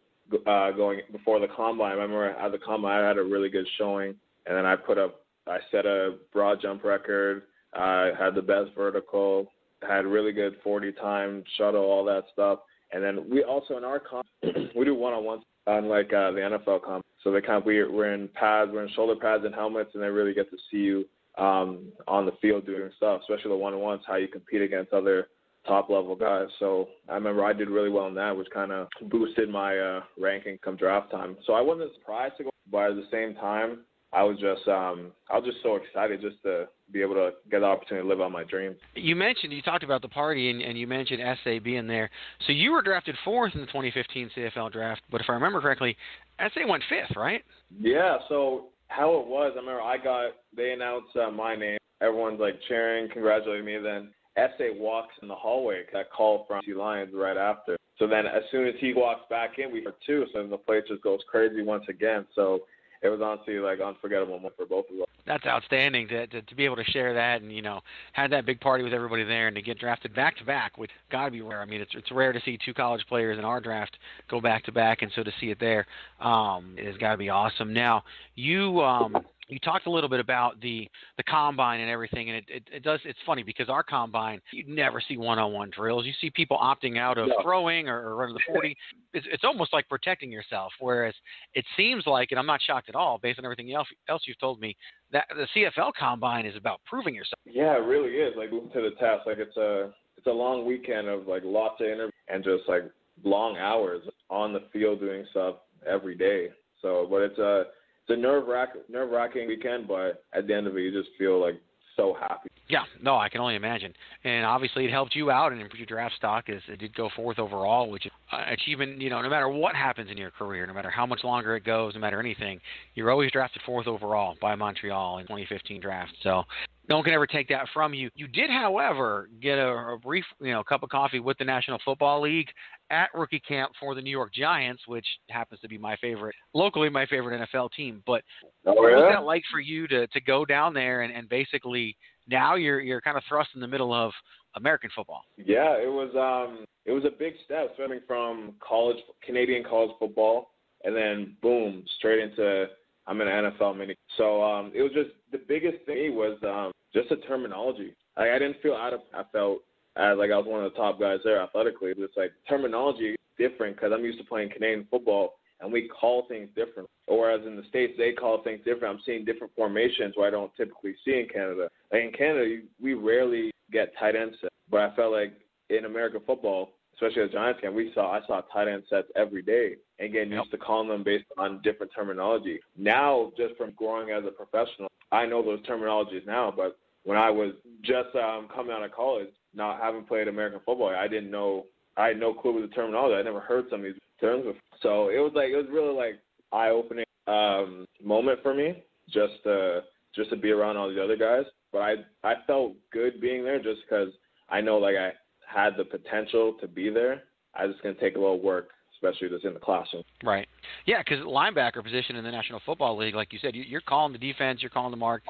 uh, 0.47 0.71
going 0.73 1.01
before 1.13 1.41
the 1.41 1.49
combine. 1.49 1.93
I 1.93 1.95
remember 1.95 2.31
at 2.31 2.53
the 2.53 2.59
combine 2.59 3.05
I 3.05 3.09
had 3.09 3.19
a 3.19 3.23
really 3.23 3.49
good 3.49 3.67
showing, 3.79 4.15
and 4.47 4.57
then 4.57 4.67
I 4.67 4.77
put 4.77 4.99
up, 4.99 5.23
I 5.47 5.59
set 5.71 5.87
a 5.87 6.17
broad 6.33 6.61
jump 6.61 6.85
record. 6.85 7.43
I 7.75 8.13
had 8.19 8.35
the 8.35 8.43
best 8.43 8.71
vertical, 8.75 9.53
had 9.87 10.07
really 10.07 10.33
good 10.33 10.57
40 10.65 10.93
time 10.93 11.45
shuttle, 11.57 11.85
all 11.85 12.05
that 12.07 12.25
stuff. 12.33 12.61
And 12.93 13.03
then 13.03 13.29
we 13.29 13.43
also 13.43 13.77
in 13.77 13.85
our 13.85 14.01
comp, 14.01 14.27
we 14.77 14.85
do 14.85 14.95
one 14.95 15.13
on 15.13 15.25
ones 15.25 15.43
unlike 15.67 16.13
uh, 16.13 16.31
the 16.33 16.59
NFL 16.67 16.83
comp. 16.83 17.05
So 17.23 17.33
they 17.33 17.41
kind 17.41 17.59
of 17.59 17.65
we, 17.65 17.83
we're 17.85 18.15
in 18.15 18.29
pads, 18.29 18.71
we're 18.73 18.85
in 18.85 18.93
shoulder 18.95 19.19
pads 19.21 19.45
and 19.45 19.55
helmets, 19.55 19.91
and 19.95 20.03
they 20.03 20.09
really 20.09 20.35
get 20.35 20.51
to 20.51 20.57
see 20.71 20.79
you 20.79 21.05
um, 21.39 21.93
on 22.07 22.25
the 22.25 22.33
field 22.41 22.67
doing 22.67 22.91
stuff, 22.97 23.21
especially 23.23 23.51
the 23.51 23.57
one 23.57 23.75
on 23.75 23.81
ones, 23.81 24.03
how 24.07 24.17
you 24.17 24.29
compete 24.29 24.63
against 24.63 24.93
other 24.93 25.29
top 25.67 25.91
level 25.91 26.15
guys. 26.15 26.47
So 26.59 26.89
I 27.09 27.15
remember 27.15 27.45
I 27.45 27.53
did 27.53 27.69
really 27.69 27.91
well 27.91 28.07
in 28.07 28.15
that, 28.15 28.37
which 28.37 28.49
kind 28.55 28.73
of 28.73 28.89
boosted 29.11 29.49
my 29.49 29.77
uh, 29.77 30.01
ranking 30.19 30.59
come 30.63 30.77
draft 30.77 31.11
time. 31.11 31.37
So 31.47 31.53
I 31.53 31.61
wasn't 31.61 31.93
surprised 31.95 32.35
to 32.39 32.45
go, 32.45 32.51
but 32.71 32.91
at 32.91 32.97
the 32.97 33.09
same 33.11 33.35
time, 33.35 33.81
I 34.13 34.23
was 34.23 34.39
just 34.39 34.67
um, 34.69 35.13
I 35.31 35.37
was 35.37 35.45
just 35.45 35.63
so 35.63 35.77
excited 35.77 36.21
just 36.21 36.43
to 36.45 36.69
be 36.93 37.03
able 37.03 37.15
to 37.15 37.31
get 37.51 37.61
the 37.61 37.67
opportunity 37.67 38.05
to 38.05 38.09
live 38.09 38.21
out 38.21 38.31
my 38.31 38.45
dreams. 38.45 38.77
You 38.95 39.17
mentioned 39.17 39.53
you 39.53 39.63
talked 39.63 39.85
about 39.85 40.03
the 40.03 40.09
party 40.09 40.51
and, 40.51 40.63
and 40.63 40.79
you 40.79 40.87
mentioned 40.87 41.21
SA 41.43 41.59
being 41.63 41.87
there. 41.87 42.09
So 42.47 42.53
you 42.53 42.73
were 42.73 42.83
drafted 42.83 43.17
fourth 43.25 43.55
in 43.55 43.61
the 43.61 43.67
2015 43.67 44.31
CFL 44.37 44.73
draft, 44.73 45.03
but 45.11 45.21
if 45.21 45.27
I 45.29 45.33
remember 45.33 45.61
correctly, 45.61 45.97
SA 46.39 46.67
went 46.69 46.83
fifth, 46.89 47.17
right? 47.17 47.43
Yeah. 47.77 48.19
So 48.29 48.67
how 48.89 49.19
it 49.19 49.27
was, 49.27 49.53
I 49.57 49.61
remember 49.61 49.83
I 49.83 49.97
got 49.99 50.31
they 50.57 50.73
announced 50.73 51.17
uh, 51.17 51.31
my 51.31 51.57
name. 51.57 51.79
Everyone's 52.01 52.41
like 52.41 52.59
cheering, 52.69 53.09
congratulating 53.11 53.65
me. 53.65 53.79
Then 53.79 54.11
SA 54.37 54.75
walks 54.79 55.15
in 55.23 55.29
the 55.29 55.35
hallway. 55.35 55.83
That 55.93 56.11
call 56.11 56.45
from 56.47 56.63
T 56.63 56.75
Lions 56.75 57.13
right 57.15 57.37
after. 57.37 57.77
So 57.99 58.07
then 58.07 58.27
as 58.27 58.43
soon 58.51 58.69
as 58.69 58.75
he 58.79 58.93
walks 58.95 59.23
back 59.31 59.59
in, 59.59 59.73
we 59.73 59.83
heard 59.83 59.95
two. 60.05 60.27
So 60.33 60.41
then 60.41 60.51
the 60.51 60.59
place 60.59 60.85
just 60.89 61.03
goes 61.03 61.21
crazy 61.29 61.63
once 61.63 61.85
again. 61.89 62.27
So 62.35 62.61
it 63.03 63.09
was 63.09 63.21
honestly 63.23 63.55
like 63.59 63.81
unforgettable 63.81 64.37
moment 64.37 64.55
for 64.57 64.67
both 64.67 64.87
of 64.93 65.01
us. 65.01 65.07
That's 65.27 65.45
outstanding 65.47 66.09
to, 66.09 66.27
to 66.29 66.43
to 66.43 66.55
be 66.55 66.65
able 66.65 66.77
to 66.77 66.85
share 66.85 67.15
that 67.15 67.43
and 67.43 67.53
you 67.53 67.63
know 67.63 67.81
have 68.13 68.31
that 68.31 68.47
big 68.47 68.61
party 68.61 68.85
with 68.85 68.93
everybody 68.93 69.25
there 69.25 69.49
and 69.49 69.57
to 69.57 69.63
get 69.63 69.79
drafted 69.79 70.15
back 70.15 70.37
to 70.39 70.45
back 70.45 70.79
which 70.79 70.91
got 71.11 71.27
to 71.27 71.31
be 71.31 71.43
rare. 71.43 71.61
I 71.61 71.67
mean 71.67 71.81
it's 71.81 71.93
it's 71.95 72.11
rare 72.11 72.33
to 72.33 72.41
see 72.45 72.59
two 72.65 72.75
college 72.75 73.05
players 73.09 73.39
in 73.39 73.45
our 73.45 73.61
draft 73.61 73.97
go 74.29 74.41
back 74.41 74.65
to 74.65 74.73
back 74.73 75.03
and 75.03 75.11
so 75.15 75.23
to 75.23 75.33
see 75.41 75.51
it 75.51 75.61
there 75.61 75.87
um 76.21 76.75
it 76.77 76.87
has 76.87 76.97
got 76.97 77.13
to 77.13 77.19
be 77.19 77.29
awesome. 77.29 77.73
Now 77.73 78.05
you 78.35 78.81
um 78.81 79.17
you 79.49 79.59
talked 79.61 79.87
a 79.87 79.91
little 79.91 80.11
bit 80.11 80.21
about 80.21 80.61
the 80.61 80.89
the 81.17 81.23
combine 81.23 81.81
and 81.81 81.91
everything, 81.91 82.31
and 82.31 82.39
it, 82.39 82.45
it, 82.49 82.63
it 82.73 82.83
does. 82.83 83.01
It's 83.05 83.19
funny 83.25 83.43
because 83.43 83.69
our 83.69 83.83
combine, 83.83 84.41
you 84.53 84.65
never 84.67 85.01
see 85.01 85.17
one-on-one 85.17 85.71
drills. 85.71 86.05
You 86.05 86.13
see 86.21 86.31
people 86.31 86.59
opting 86.59 86.99
out 86.99 87.19
of 87.19 87.29
No. 87.29 87.37
throwing 87.43 87.89
or, 87.89 88.09
or 88.09 88.17
running 88.17 88.35
the 88.35 88.41
forty. 88.53 88.77
It's, 89.15 89.27
it's 89.31 89.45
almost 89.45 89.73
like 89.73 89.89
protecting 89.89 90.33
yourself. 90.33 90.73
Whereas 90.81 91.15
it 91.55 91.65
seems 91.77 92.07
like, 92.07 92.33
and 92.33 92.41
I'm 92.41 92.47
not 92.47 92.61
shocked 92.61 92.89
at 92.89 92.95
all, 92.95 93.19
based 93.19 93.39
on 93.39 93.45
everything 93.45 93.73
else 93.73 93.89
else 94.09 94.23
you've 94.27 94.39
told 94.39 94.61
me, 94.61 94.77
that 95.13 95.27
the 95.31 95.47
CFL 95.55 95.93
combine 95.99 96.47
is 96.47 96.57
about 96.57 96.81
proving 96.85 97.15
yourself. 97.15 97.39
Yeah, 97.45 97.77
it 97.77 97.87
really 97.87 98.15
is. 98.17 98.35
Like 98.37 98.51
moving 98.51 98.71
to 98.71 98.81
the 98.81 98.97
test, 98.99 99.27
like 99.27 99.39
it's 99.39 99.57
a 99.57 99.93
it's 100.17 100.27
a 100.27 100.31
long 100.31 100.67
weekend 100.67 101.09
of 101.09 101.27
like 101.29 101.43
lots 101.45 101.81
of 101.81 101.87
interviews 101.87 102.13
and 102.29 102.43
just 102.43 102.65
like 102.69 102.83
long 103.25 103.57
hours 103.57 104.03
on 104.29 104.53
the 104.53 104.65
field 104.73 105.01
doing 105.01 105.25
stuff 105.31 105.57
every 105.89 106.17
day. 106.17 106.49
So, 106.83 107.07
but 107.09 107.23
it's 107.23 107.39
a 107.39 107.65
it's 108.09 108.17
a 108.17 108.21
nerve 108.21 108.47
wrack 108.47 108.71
nerve 108.89 109.11
wracking 109.11 109.49
weekend, 109.49 109.89
but 109.89 110.25
at 110.33 110.47
the 110.47 110.55
end 110.55 110.67
of 110.67 110.77
it, 110.77 110.81
you 110.81 110.93
just 110.93 111.11
feel 111.19 111.41
like 111.41 111.61
so 111.97 112.15
happy. 112.19 112.49
Yeah, 112.69 112.83
no, 113.01 113.17
I 113.17 113.29
can 113.29 113.41
only 113.41 113.55
imagine. 113.55 113.93
And 114.25 114.45
obviously, 114.45 114.85
it 114.85 114.91
helped 114.91 115.15
you 115.15 115.31
out 115.31 115.53
and 115.53 115.61
your 115.61 115.87
draft 115.87 116.17
stock 116.17 116.49
as 116.49 116.61
it 116.69 116.79
did 116.79 116.95
go 116.95 117.09
fourth 117.15 117.39
overall, 117.39 117.91
which 117.91 118.07
is 118.07 118.13
uh, 118.33 118.43
achievement. 118.49 119.01
You 119.01 119.09
know, 119.09 119.23
no 119.23 119.31
matter 119.31 119.49
what 119.49 119.75
happens 119.75 120.11
in 120.11 120.17
your 120.17 120.31
career, 120.31 120.67
no 120.67 120.75
matter 120.75 120.91
how 120.91 121.07
much 121.07 121.25
longer 121.25 121.57
it 121.57 121.65
goes, 121.65 121.95
no 121.95 122.01
matter 122.01 122.21
anything, 122.21 122.61
you're 122.95 123.11
always 123.11 123.31
drafted 123.31 123.63
fourth 123.65 123.87
overall 123.87 124.37
by 124.41 124.55
Montreal 124.55 125.19
in 125.19 125.25
2015 125.25 125.81
draft. 125.81 126.13
So 126.23 126.43
no 126.89 126.97
one 126.97 127.05
can 127.05 127.15
ever 127.15 127.27
take 127.27 127.49
that 127.49 127.67
from 127.75 127.95
you. 127.95 128.11
You 128.15 128.29
did, 128.29 128.51
however, 128.51 129.29
get 129.41 129.59
a, 129.59 129.69
a 129.69 129.99
brief, 129.99 130.25
you 130.41 130.53
know, 130.53 130.63
cup 130.63 130.83
of 130.83 130.89
coffee 130.89 131.21
with 131.21 131.37
the 131.39 131.45
National 131.45 131.79
Football 131.85 132.23
League 132.23 132.49
at 132.91 133.09
rookie 133.15 133.41
camp 133.41 133.73
for 133.81 133.95
the 133.95 134.01
New 134.01 134.11
York 134.11 134.33
Giants, 134.33 134.83
which 134.87 135.07
happens 135.29 135.61
to 135.61 135.69
be 135.69 135.79
my 135.79 135.97
favorite, 135.97 136.35
locally 136.55 136.89
my 136.89 137.07
favorite 137.07 137.41
NFL 137.41 137.71
team. 137.73 138.03
But 138.07 138.23
Oh, 138.65 138.73
what 138.75 138.93
was 138.93 139.13
that 139.15 139.25
like 139.25 139.43
for 139.51 139.61
you 139.61 139.87
to 139.89 140.07
to 140.09 140.21
go 140.21 140.45
down 140.45 140.75
there 140.75 141.03
and, 141.03 141.15
and 141.15 141.29
basically 141.29 141.97
now 142.29 142.57
you're 142.57 142.81
you're 142.81 143.01
kind 143.01 143.17
of 143.17 143.23
thrust 143.29 143.51
in 143.55 143.61
the 143.61 143.69
middle 143.69 143.93
of 143.93 144.13
American 144.57 144.91
football? 144.95 145.23
Yeah, 145.37 145.77
it 145.77 145.91
was 145.91 146.11
um 146.17 146.65
it 146.85 146.93
was 146.93 147.05
a 147.05 147.17
big 147.17 147.35
step 147.45 147.71
starting 147.75 148.01
from 148.07 148.55
college 148.61 148.97
Canadian 149.25 149.65
college 149.65 149.93
football 149.99 150.51
and 150.85 150.95
then 150.95 151.37
boom, 151.43 151.85
straight 151.99 152.21
into 152.21 152.67
I'm 153.07 153.21
in 153.21 153.29
an 153.29 153.53
NFL 153.53 153.77
mini. 153.77 153.97
So 154.17 154.43
um 154.43 154.73
it 154.75 154.83
was 154.83 154.93
just 154.93 155.11
the 155.33 155.41
biggest 155.47 155.85
thing 155.87 156.15
was 156.15 156.39
um 156.43 156.73
just 156.95 157.09
the 157.09 157.17
terminology. 157.29 157.95
Like 158.17 158.31
I 158.31 158.39
didn't 158.39 158.61
feel 158.63 158.75
out 158.75 158.95
of 158.95 159.01
I 159.15 159.23
felt 159.33 159.59
as 159.97 160.19
like 160.19 160.31
I 160.31 160.37
was 160.37 160.47
one 160.47 160.65
of 160.65 160.73
the 160.73 160.79
top 160.79 161.01
guys 161.01 161.21
there 161.25 161.41
athletically. 161.41 161.91
It 161.91 161.99
was 161.99 162.11
like 162.17 162.33
terminology 162.49 163.11
is 163.11 163.17
different 163.39 163.77
because 163.77 163.93
I'm 163.95 164.05
used 164.05 164.19
to 164.19 164.25
playing 164.25 164.51
Canadian 164.51 164.87
football 164.91 165.35
and 165.61 165.73
we 165.73 165.89
call 165.89 166.27
things 166.29 166.49
different. 166.55 166.89
Whereas 167.07 167.47
in 167.47 167.57
the 167.57 167.63
States, 167.69 167.95
they 167.97 168.13
call 168.13 168.43
things 168.43 168.61
different. 168.65 168.95
I'm 168.95 169.03
seeing 169.07 169.25
different 169.25 169.55
formations 169.55 170.15
where 170.17 170.27
I 170.27 170.31
don't 170.31 170.55
typically 170.57 170.95
see 171.05 171.19
in 171.21 171.29
Canada. 171.33 171.69
Like 171.93 172.03
in 172.03 172.13
Canada, 172.13 172.59
we 172.81 172.95
rarely 172.95 173.51
get 173.73 173.93
tight 173.99 174.17
ends, 174.17 174.37
but 174.71 174.81
I 174.81 174.95
felt 174.95 175.13
like 175.13 175.33
in 175.71 175.85
American 175.85 176.21
football, 176.27 176.71
especially 176.97 177.23
at 177.23 177.33
Giants 177.33 177.61
camp, 177.61 177.75
we 177.75 177.93
saw 177.95 178.13
I 178.13 178.27
saw 178.27 178.41
tight 178.53 178.69
end 178.69 178.83
sets 178.89 179.09
every 179.17 179.43
day 179.43 179.77
and 179.99 180.13
getting 180.13 180.33
used 180.33 180.51
to 180.51 180.59
calling 180.59 180.89
them 180.89 181.05
based 181.05 181.27
on 181.39 181.61
different 181.63 181.93
terminology. 181.95 182.59
Now, 182.77 183.33
just 183.37 183.57
from 183.57 183.73
growing 183.77 184.11
as 184.11 184.25
a 184.27 184.31
professional, 184.31 184.89
I 185.13 185.27
know 185.27 185.43
those 185.43 185.65
terminologies 185.67 186.27
now, 186.27 186.53
but 186.55 186.79
when 187.05 187.19
I 187.19 187.31
was 187.31 187.53
just 187.83 188.15
um, 188.17 188.49
coming 188.55 188.73
out 188.73 188.83
of 188.83 188.93
college, 188.93 189.29
not 189.55 189.81
having 189.81 190.05
played 190.05 190.29
American 190.29 190.61
football, 190.65 190.95
I 190.95 191.09
didn't 191.09 191.31
know. 191.31 191.67
I 191.97 192.09
had 192.09 192.21
no 192.21 192.35
clue 192.35 192.55
with 192.55 192.69
the 192.69 192.75
terminology. 192.75 193.15
I 193.15 193.23
never 193.23 193.41
heard 193.41 193.67
some 193.71 193.81
of 193.81 193.85
these 193.85 193.95
terms 194.21 194.45
before. 194.45 194.61
So 194.83 195.09
it 195.09 195.19
was 195.19 195.33
like 195.35 195.49
it 195.51 195.57
was 195.57 195.67
really 195.71 195.95
like 195.95 196.19
eye 196.53 196.71
opening 196.71 197.07
um, 197.27 197.87
moment 198.03 198.41
for 198.43 198.55
me 198.55 198.83
just 199.09 199.35
to 199.45 199.83
just 200.15 200.31
to 200.31 200.37
be 200.37 200.51
around 200.51 200.77
all 200.77 200.93
the 200.93 201.03
other 201.03 201.17
guys. 201.17 201.45
But 201.73 201.79
I 201.79 201.95
I 202.25 202.35
felt 202.47 202.73
good 202.93 203.21
being 203.21 203.45
there 203.45 203.63
just 203.63 203.81
because 203.89 204.13
I 204.49 204.61
know 204.61 204.79
like 204.79 204.97
I 204.97 205.13
had 205.47 205.77
the 205.77 205.85
potential 205.85 206.55
to 206.61 206.69
be 206.69 206.91
there. 206.91 207.25
I 207.55 207.67
just 207.67 207.83
gonna 207.83 207.95
take 207.95 208.17
a 208.17 208.21
little 208.21 208.41
work, 208.41 208.71
especially 208.97 209.29
that's 209.29 209.45
in 209.45 209.55
the 209.55 209.61
classroom. 209.61 210.03
Right. 210.25 210.49
Yeah, 210.87 211.03
because 211.03 211.25
linebacker 211.25 211.83
position 211.83 212.17
in 212.17 212.25
the 212.25 212.31
National 212.31 212.61
Football 212.65 212.97
League, 212.97 213.15
like 213.15 213.33
you 213.33 213.39
said, 213.41 213.55
you, 213.55 213.63
you're 213.63 213.81
calling 213.81 214.13
the 214.13 214.19
defense, 214.19 214.63
you're 214.63 214.71
calling 214.71 214.91
the 214.91 214.97
mark, 214.97 215.23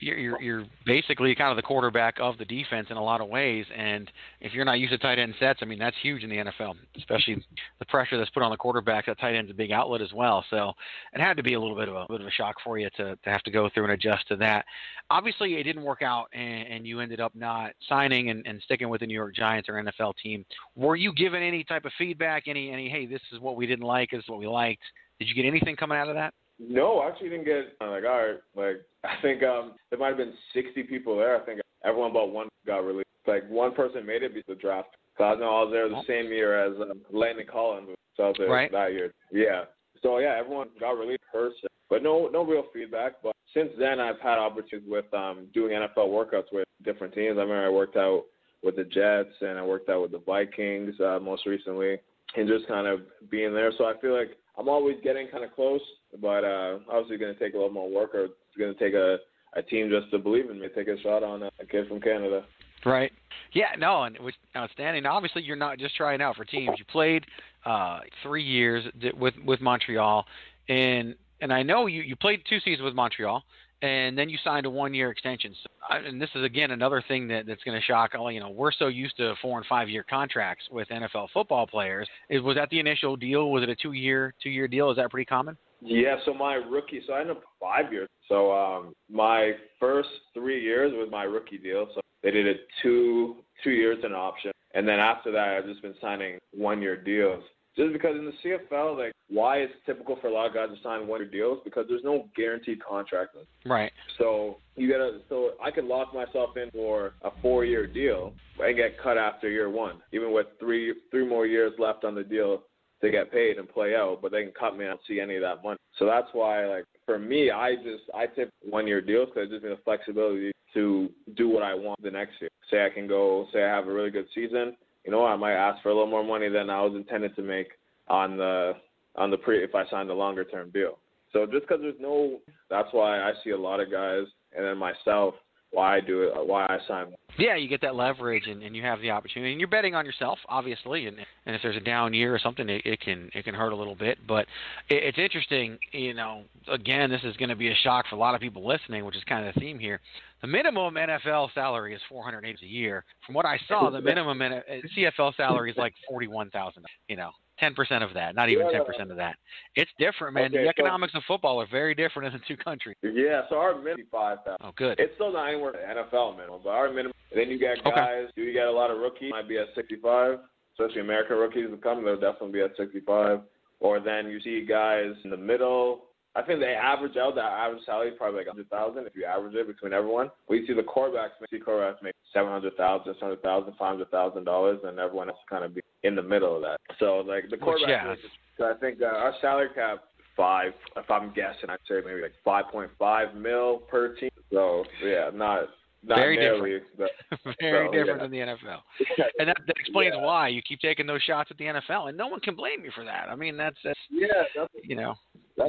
you're, 0.00 0.18
you're 0.18 0.40
you're 0.40 0.64
basically 0.86 1.34
kind 1.34 1.50
of 1.50 1.56
the 1.56 1.62
quarterback 1.62 2.16
of 2.20 2.38
the 2.38 2.44
defense 2.44 2.88
in 2.90 2.96
a 2.96 3.02
lot 3.02 3.20
of 3.20 3.28
ways. 3.28 3.66
And 3.76 4.10
if 4.40 4.52
you're 4.52 4.64
not 4.64 4.78
used 4.78 4.92
to 4.92 4.98
tight 4.98 5.18
end 5.18 5.34
sets, 5.38 5.60
I 5.62 5.64
mean 5.66 5.78
that's 5.78 5.96
huge 6.02 6.22
in 6.22 6.30
the 6.30 6.36
NFL, 6.36 6.74
especially 6.96 7.44
the 7.78 7.84
pressure 7.86 8.18
that's 8.18 8.30
put 8.30 8.42
on 8.42 8.50
the 8.50 8.56
quarterback. 8.56 9.06
That 9.06 9.18
tight 9.18 9.34
end's 9.34 9.50
a 9.50 9.54
big 9.54 9.72
outlet 9.72 10.00
as 10.00 10.12
well, 10.12 10.44
so 10.50 10.72
it 11.12 11.20
had 11.20 11.36
to 11.36 11.42
be 11.42 11.54
a 11.54 11.60
little 11.60 11.76
bit 11.76 11.88
of 11.88 11.94
a 11.94 12.06
bit 12.08 12.20
of 12.20 12.26
a 12.26 12.32
shock 12.32 12.56
for 12.64 12.78
you 12.78 12.88
to 12.96 13.16
to 13.16 13.30
have 13.30 13.42
to 13.42 13.50
go 13.50 13.68
through 13.72 13.84
and 13.84 13.92
adjust 13.92 14.28
to 14.28 14.36
that. 14.36 14.64
Obviously, 15.10 15.54
it 15.54 15.64
didn't 15.64 15.82
work 15.82 16.02
out, 16.02 16.26
and, 16.32 16.68
and 16.68 16.86
you 16.86 17.00
ended 17.00 17.20
up 17.20 17.34
not 17.34 17.72
signing 17.88 18.30
and, 18.30 18.46
and 18.46 18.62
sticking 18.62 18.88
with 18.88 19.00
the 19.00 19.06
New 19.06 19.14
York 19.14 19.34
Giants 19.34 19.68
or 19.68 19.74
NFL 19.74 20.14
team. 20.22 20.44
Were 20.76 20.94
you 20.94 21.12
given 21.12 21.42
any 21.42 21.64
type 21.64 21.84
of 21.84 21.92
feedback? 21.98 22.44
Any 22.46 22.70
any 22.70 22.88
hey, 22.88 23.06
this 23.10 23.20
is 23.32 23.40
what 23.40 23.56
we 23.56 23.66
didn't 23.66 23.84
like, 23.84 24.10
this 24.10 24.20
is 24.20 24.28
what 24.28 24.38
we 24.38 24.46
liked. 24.46 24.82
Did 25.18 25.28
you 25.28 25.34
get 25.34 25.44
anything 25.44 25.76
coming 25.76 25.98
out 25.98 26.08
of 26.08 26.14
that? 26.14 26.32
No, 26.58 26.98
I 26.98 27.08
actually 27.08 27.30
didn't 27.30 27.46
get 27.46 27.76
uh, 27.80 27.90
like 27.90 28.04
all 28.04 28.18
right. 28.18 28.36
Like 28.56 28.82
I 29.04 29.20
think 29.22 29.42
um 29.42 29.74
there 29.90 29.98
might 29.98 30.08
have 30.08 30.16
been 30.16 30.34
60 30.54 30.82
people 30.84 31.16
there. 31.16 31.40
I 31.40 31.44
think 31.44 31.60
everyone 31.84 32.12
but 32.12 32.30
one 32.30 32.48
got 32.66 32.78
released. 32.84 33.08
Like 33.26 33.48
one 33.48 33.74
person 33.74 34.06
made 34.06 34.22
it 34.22 34.34
because 34.34 34.56
the 34.56 34.60
draft. 34.60 34.88
So 35.18 35.24
I 35.24 35.34
know 35.34 35.44
I 35.44 35.62
was 35.64 35.70
there 35.72 35.88
the 35.88 36.02
same 36.06 36.32
year 36.32 36.58
as 36.64 36.80
um, 36.80 37.00
Landon 37.10 37.46
Collins. 37.50 37.88
So 38.16 38.24
I 38.24 38.26
was 38.28 38.36
there 38.38 38.48
Right. 38.48 38.72
that 38.72 38.92
year. 38.92 39.12
Yeah. 39.32 39.64
So 40.02 40.18
yeah, 40.18 40.36
everyone 40.38 40.68
got 40.78 40.92
released 40.92 41.22
person, 41.32 41.68
but 41.88 42.02
no 42.02 42.28
no 42.32 42.44
real 42.44 42.64
feedback. 42.72 43.14
But 43.22 43.34
since 43.54 43.70
then, 43.78 44.00
I've 44.00 44.20
had 44.20 44.38
opportunities 44.38 44.88
with 44.90 45.12
um 45.14 45.48
doing 45.54 45.72
NFL 45.72 46.08
workouts 46.08 46.52
with 46.52 46.64
different 46.84 47.14
teams. 47.14 47.38
I 47.38 47.42
remember 47.42 47.66
I 47.66 47.70
worked 47.70 47.96
out 47.96 48.24
with 48.62 48.76
the 48.76 48.84
Jets 48.84 49.34
and 49.40 49.58
I 49.58 49.64
worked 49.64 49.88
out 49.88 50.02
with 50.02 50.12
the 50.12 50.18
Vikings 50.18 50.98
uh, 51.00 51.18
most 51.20 51.46
recently, 51.46 51.98
and 52.36 52.48
just 52.48 52.66
kind 52.68 52.86
of 52.86 53.00
being 53.30 53.54
there. 53.54 53.72
So 53.76 53.84
I 53.84 53.94
feel 54.00 54.16
like 54.16 54.36
I'm 54.58 54.68
always 54.68 54.96
getting 55.02 55.28
kind 55.28 55.44
of 55.44 55.54
close, 55.54 55.80
but 56.20 56.44
uh, 56.44 56.78
obviously 56.90 57.16
going 57.18 57.34
to 57.34 57.40
take 57.40 57.54
a 57.54 57.56
little 57.56 57.72
more 57.72 57.90
work, 57.90 58.14
or 58.14 58.24
it's 58.24 58.34
going 58.58 58.72
to 58.72 58.78
take 58.78 58.94
a, 58.94 59.18
a 59.54 59.62
team 59.62 59.90
just 59.90 60.10
to 60.12 60.18
believe 60.18 60.50
in 60.50 60.60
me, 60.60 60.68
take 60.74 60.88
a 60.88 61.00
shot 61.00 61.22
on 61.22 61.42
a, 61.42 61.50
kid 61.70 61.88
from 61.88 62.00
Canada. 62.00 62.44
Right. 62.84 63.12
Yeah, 63.52 63.74
no, 63.78 64.04
and 64.04 64.18
which 64.20 64.36
outstanding. 64.56 65.06
Obviously, 65.06 65.42
you're 65.42 65.56
not 65.56 65.78
just 65.78 65.96
trying 65.96 66.22
out 66.22 66.36
for 66.36 66.44
teams. 66.44 66.70
You 66.78 66.84
played 66.84 67.24
uh, 67.66 68.00
three 68.22 68.44
years 68.44 68.84
with 69.18 69.34
with 69.44 69.60
Montreal, 69.60 70.24
and 70.68 71.14
and 71.40 71.52
I 71.52 71.62
know 71.62 71.86
you 71.86 72.02
you 72.02 72.16
played 72.16 72.42
two 72.48 72.60
seasons 72.60 72.82
with 72.82 72.94
Montreal, 72.94 73.42
and 73.82 74.16
then 74.16 74.28
you 74.28 74.38
signed 74.44 74.66
a 74.66 74.70
one-year 74.70 75.10
extension. 75.10 75.54
So, 75.62 75.96
and 75.96 76.20
this 76.20 76.28
is 76.34 76.44
again 76.44 76.70
another 76.70 77.02
thing 77.06 77.28
that, 77.28 77.46
that's 77.46 77.62
going 77.64 77.78
to 77.78 77.84
shock. 77.84 78.12
all 78.16 78.30
You 78.30 78.40
know, 78.40 78.50
we're 78.50 78.72
so 78.72 78.88
used 78.88 79.16
to 79.16 79.34
four 79.40 79.58
and 79.58 79.66
five-year 79.66 80.04
contracts 80.08 80.64
with 80.70 80.88
NFL 80.88 81.28
football 81.32 81.66
players. 81.66 82.08
Is 82.28 82.42
was 82.42 82.56
that 82.56 82.68
the 82.70 82.80
initial 82.80 83.16
deal? 83.16 83.50
Was 83.50 83.62
it 83.62 83.68
a 83.68 83.76
two-year 83.76 84.34
two-year 84.42 84.68
deal? 84.68 84.90
Is 84.90 84.96
that 84.96 85.10
pretty 85.10 85.26
common? 85.26 85.56
Yeah, 85.82 86.16
so 86.26 86.34
my 86.34 86.54
rookie, 86.54 87.00
so 87.06 87.14
I 87.14 87.20
ended 87.20 87.38
up 87.38 87.42
five 87.58 87.90
years. 87.90 88.08
So 88.28 88.52
um, 88.52 88.92
my 89.10 89.52
first 89.78 90.10
three 90.34 90.62
years 90.62 90.92
was 90.94 91.08
my 91.10 91.22
rookie 91.22 91.58
deal. 91.58 91.88
So 91.94 92.00
they 92.22 92.30
did 92.30 92.46
it 92.46 92.66
two 92.82 93.36
two 93.64 93.70
years 93.70 93.98
an 94.04 94.12
option, 94.12 94.52
and 94.74 94.86
then 94.86 94.98
after 94.98 95.32
that, 95.32 95.48
I've 95.48 95.66
just 95.66 95.82
been 95.82 95.94
signing 96.00 96.38
one 96.52 96.82
year 96.82 96.96
deals. 96.96 97.42
Just 97.76 97.92
because 97.92 98.16
in 98.16 98.26
the 98.26 98.32
CFL, 98.44 98.98
like 98.98 99.12
why 99.28 99.58
it's 99.58 99.72
typical 99.86 100.16
for 100.20 100.26
a 100.26 100.32
lot 100.32 100.48
of 100.48 100.54
guys 100.54 100.68
to 100.70 100.82
sign 100.82 101.06
one 101.06 101.20
year 101.20 101.30
deals 101.30 101.60
because 101.64 101.86
there's 101.88 102.04
no 102.04 102.28
guaranteed 102.36 102.82
contract. 102.82 103.36
Right. 103.64 103.92
So 104.18 104.58
you 104.74 104.90
gotta. 104.90 105.20
So 105.28 105.52
I 105.62 105.70
could 105.70 105.84
lock 105.84 106.12
myself 106.12 106.56
in 106.56 106.70
for 106.72 107.14
a 107.22 107.30
four 107.40 107.64
year 107.64 107.86
deal 107.86 108.32
and 108.58 108.76
get 108.76 109.00
cut 109.00 109.16
after 109.16 109.48
year 109.48 109.70
one, 109.70 109.96
even 110.12 110.32
with 110.32 110.46
three 110.58 110.94
three 111.10 111.26
more 111.26 111.46
years 111.46 111.72
left 111.78 112.04
on 112.04 112.14
the 112.14 112.24
deal 112.24 112.62
to 113.02 113.10
get 113.10 113.32
paid 113.32 113.58
and 113.58 113.68
play 113.68 113.94
out. 113.94 114.18
But 114.20 114.32
they 114.32 114.42
can 114.42 114.52
cut 114.58 114.76
me. 114.76 114.84
I 114.84 114.88
don't 114.88 115.00
see 115.06 115.20
any 115.20 115.36
of 115.36 115.42
that 115.42 115.62
money. 115.62 115.78
So 115.98 116.06
that's 116.06 116.28
why, 116.32 116.66
like 116.66 116.84
for 117.06 117.18
me, 117.18 117.50
I 117.50 117.76
just 117.76 118.04
I 118.14 118.26
take 118.26 118.48
one 118.62 118.86
year 118.86 119.00
deals 119.00 119.28
because 119.28 119.48
it 119.48 119.52
gives 119.52 119.62
me 119.62 119.70
the 119.70 119.78
flexibility 119.84 120.52
to 120.74 121.08
do 121.36 121.48
what 121.48 121.62
I 121.62 121.74
want 121.74 122.02
the 122.02 122.10
next 122.10 122.40
year. 122.40 122.50
Say 122.70 122.84
I 122.84 122.90
can 122.90 123.06
go. 123.06 123.46
Say 123.52 123.62
I 123.62 123.68
have 123.68 123.86
a 123.86 123.92
really 123.92 124.10
good 124.10 124.26
season. 124.34 124.76
You 125.04 125.10
know, 125.10 125.24
I 125.24 125.36
might 125.36 125.54
ask 125.54 125.82
for 125.82 125.88
a 125.88 125.94
little 125.94 126.10
more 126.10 126.24
money 126.24 126.48
than 126.48 126.70
I 126.70 126.82
was 126.82 126.94
intended 126.94 127.34
to 127.36 127.42
make 127.42 127.68
on 128.08 128.36
the 128.36 128.74
on 129.16 129.30
the 129.30 129.36
pre 129.36 129.62
if 129.62 129.74
I 129.74 129.88
signed 129.88 130.10
a 130.10 130.14
longer 130.14 130.44
term 130.44 130.70
deal. 130.70 130.98
So 131.32 131.46
just 131.46 131.66
because 131.66 131.80
there's 131.80 132.00
no, 132.00 132.40
that's 132.68 132.88
why 132.92 133.20
I 133.20 133.32
see 133.44 133.50
a 133.50 133.58
lot 133.58 133.80
of 133.80 133.90
guys 133.90 134.24
and 134.56 134.64
then 134.64 134.78
myself 134.78 135.34
why 135.72 135.96
I 135.96 136.00
do 136.00 136.22
it, 136.22 136.32
why 136.46 136.66
I 136.66 136.78
sign. 136.88 137.14
Yeah, 137.38 137.54
you 137.54 137.68
get 137.68 137.80
that 137.82 137.94
leverage 137.94 138.48
and, 138.48 138.62
and 138.62 138.74
you 138.74 138.82
have 138.82 139.00
the 139.00 139.10
opportunity, 139.10 139.52
and 139.52 139.60
you're 139.60 139.68
betting 139.68 139.94
on 139.94 140.04
yourself, 140.04 140.38
obviously. 140.48 141.06
And 141.06 141.16
and 141.46 141.54
if 141.54 141.62
there's 141.62 141.76
a 141.76 141.80
down 141.80 142.12
year 142.12 142.34
or 142.34 142.40
something, 142.40 142.68
it, 142.68 142.82
it 142.84 143.00
can 143.00 143.30
it 143.34 143.44
can 143.44 143.54
hurt 143.54 143.72
a 143.72 143.76
little 143.76 143.94
bit. 143.94 144.18
But 144.26 144.46
it, 144.88 145.04
it's 145.04 145.18
interesting, 145.18 145.78
you 145.92 146.12
know. 146.12 146.42
Again, 146.68 147.08
this 147.08 147.22
is 147.22 147.36
going 147.36 147.50
to 147.50 147.56
be 147.56 147.68
a 147.68 147.74
shock 147.84 148.06
for 148.10 148.16
a 148.16 148.18
lot 148.18 148.34
of 148.34 148.40
people 148.40 148.66
listening, 148.66 149.04
which 149.04 149.16
is 149.16 149.22
kind 149.24 149.46
of 149.46 149.54
the 149.54 149.60
theme 149.60 149.78
here. 149.78 150.00
The 150.42 150.46
minimum 150.46 150.94
NFL 150.94 151.52
salary 151.54 151.94
is 151.94 152.00
480 152.08 152.64
a 152.64 152.68
year. 152.68 153.04
From 153.26 153.34
what 153.34 153.44
I 153.44 153.58
saw, 153.68 153.90
the 153.90 154.00
minimum 154.00 154.38
CFL 154.38 155.36
salary 155.36 155.70
is 155.70 155.76
like 155.76 155.92
41,000. 156.08 156.82
You 157.08 157.16
know, 157.16 157.30
10% 157.62 158.02
of 158.02 158.14
that, 158.14 158.34
not 158.34 158.48
even 158.48 158.66
10% 158.66 159.10
of 159.10 159.16
that. 159.16 159.36
It's 159.76 159.90
different, 159.98 160.34
man. 160.34 160.46
Okay, 160.46 160.58
the 160.58 160.64
so- 160.64 160.70
economics 160.70 161.14
of 161.14 161.22
football 161.28 161.60
are 161.60 161.66
very 161.70 161.94
different 161.94 162.32
in 162.32 162.40
the 162.40 162.46
two 162.48 162.56
countries. 162.56 162.96
Yeah, 163.02 163.42
so 163.50 163.56
our 163.56 163.74
minimum 163.76 164.06
five 164.10 164.38
thousand. 164.44 164.58
Oh, 164.62 164.72
good. 164.76 164.98
It's 164.98 165.14
still 165.14 165.32
not 165.32 165.48
anywhere 165.48 165.72
the 165.72 165.78
NFL 165.78 166.36
minimum, 166.36 166.60
but 166.64 166.70
our 166.70 166.88
minimum. 166.88 167.12
Then 167.34 167.50
you 167.50 167.60
got 167.60 167.84
guys. 167.84 168.28
Do 168.34 168.42
you 168.42 168.54
got 168.54 168.68
a 168.68 168.72
lot 168.72 168.90
of 168.90 168.98
rookies? 168.98 169.30
Might 169.30 169.48
be 169.48 169.58
at 169.58 169.66
sixty-five, 169.74 170.38
especially 170.72 171.02
American 171.02 171.36
rookies 171.36 171.66
who 171.68 171.76
come. 171.76 172.04
They'll 172.04 172.14
definitely 172.18 172.52
be 172.52 172.60
at 172.62 172.72
sixty-five. 172.76 173.40
Or 173.80 174.00
then 174.00 174.28
you 174.28 174.40
see 174.40 174.64
guys 174.66 175.12
in 175.24 175.30
the 175.30 175.36
middle. 175.36 176.04
I 176.36 176.42
think 176.42 176.60
they 176.60 176.74
average 176.74 177.16
out 177.16 177.34
that 177.34 177.42
average 177.44 177.82
salary 177.84 178.12
probably 178.12 178.38
like 178.38 178.46
a 178.46 178.50
hundred 178.50 178.70
thousand 178.70 179.06
if 179.06 179.16
you 179.16 179.24
average 179.24 179.54
it 179.54 179.66
between 179.66 179.92
everyone. 179.92 180.30
We 180.48 180.64
see 180.66 180.74
the 180.74 180.82
quarterbacks. 180.82 181.30
We 181.40 181.58
see 181.58 181.62
quarterbacks 181.62 182.02
make 182.02 182.14
seven 182.32 182.50
hundred 182.50 182.76
thousand, 182.76 183.12
six 183.12 183.20
hundred 183.20 183.42
thousand, 183.42 183.72
five 183.78 183.94
hundred 183.94 184.10
thousand 184.10 184.44
dollars, 184.44 184.78
and 184.84 184.98
everyone 184.98 185.28
else 185.28 185.38
kind 185.48 185.64
of 185.64 185.74
be 185.74 185.82
in 186.04 186.14
the 186.14 186.22
middle 186.22 186.54
of 186.56 186.62
that. 186.62 186.78
So 186.98 187.18
like 187.26 187.44
the 187.44 187.56
Which, 187.56 187.60
quarterback. 187.60 188.06
yeah. 188.06 188.14
So 188.58 188.64
I 188.70 188.74
think 188.74 189.02
uh, 189.02 189.06
our 189.06 189.34
salary 189.40 189.70
cap 189.74 190.04
five. 190.36 190.72
If 190.96 191.10
I'm 191.10 191.32
guessing, 191.34 191.68
I'd 191.68 191.78
say 191.88 191.96
maybe 192.06 192.22
like 192.22 192.34
five 192.44 192.66
point 192.70 192.90
five 192.98 193.34
mil 193.34 193.78
per 193.90 194.14
team. 194.14 194.30
So 194.52 194.84
yeah, 195.04 195.30
not 195.34 195.68
not 196.02 196.16
Very 196.16 196.36
different. 196.36 196.82
But, 196.96 197.10
very 197.60 197.88
so, 197.88 197.92
different 197.92 198.32
yeah. 198.32 198.46
than 198.46 198.56
the 198.56 198.68
NFL. 198.68 198.80
And 199.38 199.48
that, 199.48 199.56
that 199.66 199.76
explains 199.78 200.14
why 200.16 200.48
you 200.48 200.60
keep 200.62 200.80
taking 200.80 201.06
those 201.06 201.22
shots 201.22 201.50
at 201.50 201.58
the 201.58 201.64
NFL, 201.64 202.08
and 202.08 202.16
no 202.16 202.26
one 202.26 202.40
can 202.40 202.54
blame 202.54 202.84
you 202.84 202.90
for 202.94 203.04
that. 203.04 203.28
I 203.30 203.34
mean, 203.34 203.56
that's, 203.56 203.76
that's 203.82 203.98
Yeah, 204.10 204.28
that's, 204.54 204.72
you 204.82 204.96
know, 204.96 205.14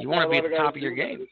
you 0.00 0.08
want 0.08 0.26
to 0.26 0.30
be 0.30 0.38
at 0.38 0.50
the 0.50 0.56
top 0.56 0.76
of 0.76 0.82
your 0.82 0.94
game. 0.94 1.26